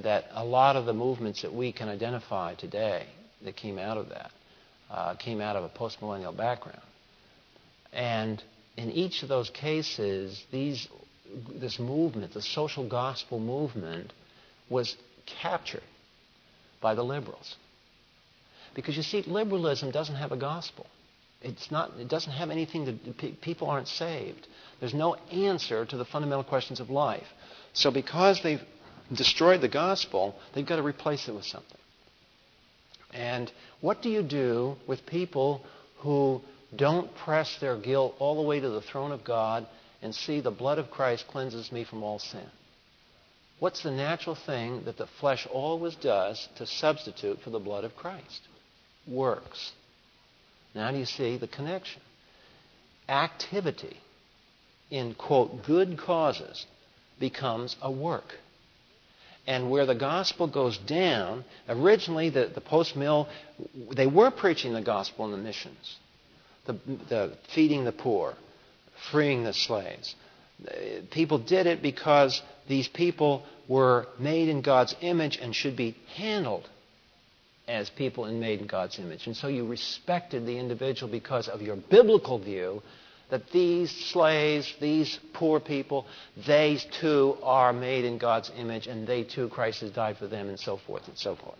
that 0.00 0.24
a 0.32 0.44
lot 0.44 0.76
of 0.76 0.86
the 0.86 0.92
movements 0.92 1.42
that 1.42 1.52
we 1.52 1.72
can 1.72 1.88
identify 1.88 2.54
today 2.54 3.06
that 3.44 3.56
came 3.56 3.78
out 3.78 3.98
of 3.98 4.08
that 4.08 4.30
uh, 4.90 5.14
came 5.14 5.40
out 5.40 5.56
of 5.56 5.64
a 5.64 5.68
postmillennial 5.68 6.36
background. 6.36 6.80
And 7.92 8.42
in 8.76 8.90
each 8.90 9.22
of 9.22 9.28
those 9.28 9.50
cases, 9.50 10.42
these, 10.50 10.88
this 11.54 11.78
movement, 11.78 12.32
the 12.32 12.42
social 12.42 12.88
gospel 12.88 13.38
movement, 13.38 14.12
was 14.70 14.96
captured 15.40 15.82
by 16.80 16.94
the 16.94 17.02
liberals. 17.02 17.56
Because 18.74 18.96
you 18.96 19.02
see, 19.02 19.22
liberalism 19.22 19.90
doesn't 19.90 20.14
have 20.14 20.32
a 20.32 20.36
gospel. 20.36 20.86
It's 21.42 21.70
not, 21.70 21.90
it 21.98 22.08
doesn't 22.08 22.32
have 22.32 22.50
anything 22.50 22.84
that 22.86 23.40
people 23.40 23.68
aren't 23.68 23.88
saved. 23.88 24.46
There's 24.80 24.94
no 24.94 25.14
answer 25.30 25.84
to 25.86 25.96
the 25.96 26.04
fundamental 26.04 26.44
questions 26.44 26.80
of 26.80 26.88
life. 26.88 27.26
So 27.72 27.90
because 27.90 28.42
they've 28.42 28.62
destroyed 29.12 29.60
the 29.60 29.68
gospel, 29.68 30.34
they've 30.54 30.66
got 30.66 30.76
to 30.76 30.82
replace 30.82 31.28
it 31.28 31.34
with 31.34 31.44
something. 31.44 31.78
And 33.12 33.50
what 33.80 34.02
do 34.02 34.08
you 34.08 34.22
do 34.22 34.76
with 34.86 35.04
people 35.06 35.64
who 35.98 36.40
don't 36.74 37.14
press 37.16 37.58
their 37.60 37.76
guilt 37.76 38.14
all 38.18 38.36
the 38.36 38.48
way 38.48 38.60
to 38.60 38.68
the 38.70 38.80
throne 38.80 39.12
of 39.12 39.24
God 39.24 39.66
and 40.00 40.14
see 40.14 40.40
the 40.40 40.50
blood 40.50 40.78
of 40.78 40.90
Christ 40.90 41.26
cleanses 41.28 41.70
me 41.70 41.84
from 41.84 42.02
all 42.02 42.18
sin? 42.18 42.46
What's 43.58 43.82
the 43.82 43.90
natural 43.90 44.34
thing 44.34 44.84
that 44.86 44.96
the 44.96 45.06
flesh 45.20 45.46
always 45.52 45.94
does 45.96 46.48
to 46.56 46.66
substitute 46.66 47.40
for 47.42 47.50
the 47.50 47.60
blood 47.60 47.84
of 47.84 47.94
Christ? 47.94 48.40
Works. 49.06 49.72
Now 50.74 50.90
do 50.90 50.98
you 50.98 51.04
see 51.04 51.36
the 51.36 51.46
connection? 51.46 52.02
Activity 53.08 53.96
in, 54.90 55.14
quote, 55.14 55.64
good 55.64 55.98
causes 55.98 56.66
becomes 57.20 57.76
a 57.80 57.90
work. 57.90 58.34
And 59.46 59.70
where 59.70 59.86
the 59.86 59.94
gospel 59.94 60.46
goes 60.46 60.78
down, 60.78 61.44
originally 61.68 62.30
the, 62.30 62.50
the 62.54 62.60
post 62.60 62.94
mill, 62.94 63.28
they 63.94 64.06
were 64.06 64.30
preaching 64.30 64.72
the 64.72 64.82
gospel 64.82 65.24
in 65.24 65.32
the 65.32 65.36
missions, 65.36 65.96
the, 66.66 66.74
the 67.08 67.36
feeding 67.54 67.84
the 67.84 67.92
poor, 67.92 68.34
freeing 69.10 69.42
the 69.42 69.52
slaves. 69.52 70.14
People 71.10 71.38
did 71.38 71.66
it 71.66 71.82
because 71.82 72.40
these 72.68 72.86
people 72.86 73.42
were 73.66 74.06
made 74.18 74.48
in 74.48 74.62
God's 74.62 74.94
image 75.00 75.38
and 75.38 75.54
should 75.54 75.76
be 75.76 75.96
handled 76.14 76.68
as 77.66 77.90
people 77.90 78.24
made 78.26 78.60
in 78.60 78.66
God's 78.66 78.98
image. 78.98 79.26
And 79.26 79.36
so 79.36 79.48
you 79.48 79.66
respected 79.66 80.46
the 80.46 80.58
individual 80.58 81.10
because 81.10 81.48
of 81.48 81.62
your 81.62 81.76
biblical 81.76 82.38
view 82.38 82.82
that 83.32 83.50
these 83.50 83.90
slaves, 83.90 84.74
these 84.78 85.18
poor 85.32 85.58
people, 85.58 86.04
they 86.46 86.78
too 87.00 87.34
are 87.42 87.72
made 87.72 88.04
in 88.04 88.18
God's 88.18 88.52
image, 88.54 88.86
and 88.86 89.06
they 89.06 89.22
too, 89.24 89.48
Christ 89.48 89.80
has 89.80 89.90
died 89.90 90.18
for 90.18 90.26
them, 90.26 90.50
and 90.50 90.60
so 90.60 90.76
forth 90.76 91.08
and 91.08 91.16
so 91.16 91.34
forth. 91.36 91.56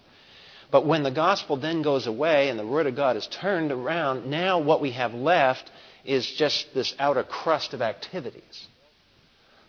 But 0.71 0.85
when 0.85 1.03
the 1.03 1.11
gospel 1.11 1.57
then 1.57 1.81
goes 1.81 2.07
away 2.07 2.51
and 2.51 2.59
the 2.59 2.67
word 2.67 2.87
of 2.87 2.95
God 2.95 3.17
is 3.17 3.27
turned 3.27 3.73
around, 3.73 4.27
now 4.27 4.59
what 4.59 4.83
we 4.83 4.91
have 4.91 5.15
left 5.15 5.71
is 6.05 6.31
just 6.31 6.75
this 6.75 6.95
outer 6.99 7.23
crust 7.23 7.73
of 7.73 7.81
activities. 7.81 8.67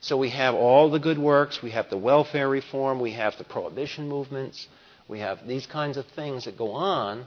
So 0.02 0.18
we 0.18 0.32
have 0.32 0.56
all 0.56 0.92
the 0.92 1.00
good 1.00 1.18
works, 1.18 1.62
we 1.64 1.72
have 1.72 1.90
the 1.90 1.98
welfare 1.98 2.50
reform, 2.50 3.00
we 3.00 3.14
have 3.14 3.38
the 3.38 3.46
prohibition 3.46 4.10
movements, 4.10 4.68
we 5.08 5.20
have 5.20 5.48
these 5.48 5.68
kinds 5.68 5.96
of 5.96 6.06
things 6.08 6.44
that 6.44 6.58
go 6.58 6.72
on 6.72 7.26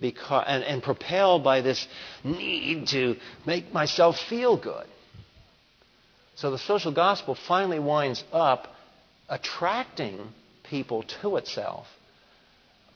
because, 0.00 0.44
and, 0.46 0.62
and 0.64 0.82
propelled 0.82 1.42
by 1.42 1.60
this 1.60 1.86
need 2.22 2.88
to 2.88 3.16
make 3.46 3.72
myself 3.72 4.18
feel 4.28 4.56
good. 4.56 4.86
So 6.36 6.50
the 6.50 6.58
social 6.58 6.92
gospel 6.92 7.34
finally 7.34 7.78
winds 7.78 8.22
up 8.32 8.68
attracting 9.28 10.18
people 10.64 11.02
to 11.22 11.36
itself 11.36 11.86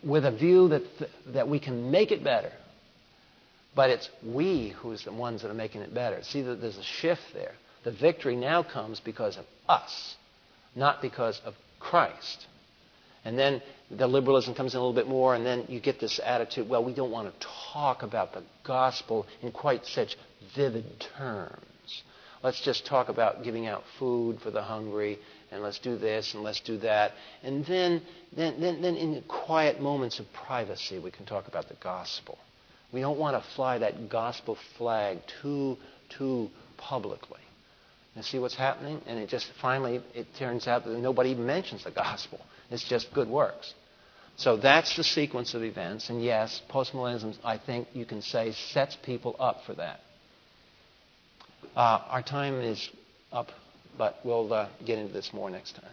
with 0.03 0.25
a 0.25 0.31
view 0.31 0.69
that, 0.69 0.83
th- 0.99 1.11
that 1.29 1.49
we 1.49 1.59
can 1.59 1.91
make 1.91 2.11
it 2.11 2.23
better. 2.23 2.53
But 3.75 3.91
it's 3.91 4.09
we 4.25 4.71
who's 4.81 5.05
the 5.05 5.13
ones 5.13 5.43
that 5.43 5.51
are 5.51 5.55
making 5.55 5.83
it 5.83 5.95
better. 5.95 6.23
See, 6.23 6.43
that 6.43 6.61
there's 6.61 6.77
a 6.77 6.83
shift 6.83 7.23
there. 7.33 7.53
The 7.85 7.93
victory 7.93 8.37
now 8.37 8.63
comes 8.63 9.01
because 9.01 9.37
of 9.37 9.47
us, 9.69 10.17
not 10.75 11.01
because 11.01 11.41
of 11.45 11.55
Christ. 11.79 12.47
And 13.25 13.39
then 13.39 13.63
the 13.91 14.07
liberalism 14.07 14.55
comes 14.55 14.75
in 14.75 14.79
a 14.79 14.81
little 14.81 14.95
bit 14.95 15.09
more, 15.09 15.35
and 15.35 15.45
then 15.45 15.65
you 15.69 15.81
get 15.81 15.99
this 15.99 16.21
attitude 16.25 16.69
well, 16.69 16.85
we 16.85 16.95
don't 16.95 17.11
want 17.11 17.33
to 17.33 17.47
talk 17.73 18.03
about 18.03 18.33
the 18.33 18.43
gospel 18.65 19.27
in 19.43 19.51
quite 19.51 19.85
such 19.85 20.17
vivid 20.55 20.85
terms. 21.19 22.03
Let's 22.43 22.61
just 22.61 22.87
talk 22.87 23.09
about 23.09 23.43
giving 23.43 23.67
out 23.67 23.83
food 23.99 24.41
for 24.41 24.51
the 24.51 24.63
hungry, 24.63 25.19
and 25.51 25.63
let's 25.63 25.79
do 25.79 25.99
this, 25.99 26.35
and 26.35 26.43
let's 26.43 26.61
do 26.61 26.79
that. 26.79 27.13
And 27.43 27.67
then, 27.67 28.01
then, 28.35 28.61
then, 28.61 28.81
then 28.81 28.97
in 28.97 29.23
quiet 29.29 29.81
moments 29.81 30.21
of 30.21 30.33
privacy, 30.33 30.99
we 30.99 31.11
can 31.11 31.27
talk 31.27 31.49
about 31.49 31.69
the 31.69 31.75
gospel. 31.75 32.39
We 32.93 33.01
don't 33.01 33.19
want 33.19 33.43
to 33.43 33.51
fly 33.51 33.79
that 33.79 34.09
gospel 34.09 34.57
flag 34.79 35.19
too, 35.43 35.77
too 36.09 36.51
publicly. 36.77 37.41
And 38.17 38.25
see 38.25 38.39
what's 38.39 38.57
happening? 38.57 39.01
And 39.07 39.19
it 39.19 39.29
just 39.29 39.49
finally, 39.61 40.01
it 40.15 40.27
turns 40.39 40.67
out 40.67 40.85
that 40.85 40.99
nobody 40.99 41.31
even 41.31 41.47
mentions 41.47 41.85
the 41.85 41.91
gospel. 41.91 42.41
It's 42.71 42.83
just 42.83 43.13
good 43.13 43.29
works. 43.29 43.75
So 44.41 44.57
that's 44.57 44.97
the 44.97 45.05
sequence 45.05 45.53
of 45.53 45.63
events. 45.63 46.09
And 46.09 46.25
yes, 46.25 46.63
postmillennialism, 46.71 47.37
I 47.45 47.59
think 47.59 47.89
you 47.93 48.07
can 48.07 48.23
say, 48.23 48.53
sets 48.53 48.97
people 48.97 49.37
up 49.39 49.65
for 49.67 49.75
that. 49.75 50.01
Uh, 51.77 52.01
our 52.09 52.23
time 52.23 52.55
is 52.55 52.89
up, 53.33 53.49
but 53.99 54.17
we'll 54.25 54.51
uh, 54.51 54.69
get 54.87 54.99
into 54.99 55.13
this 55.13 55.35
more 55.35 55.51
next 55.51 55.73
time. 55.73 55.91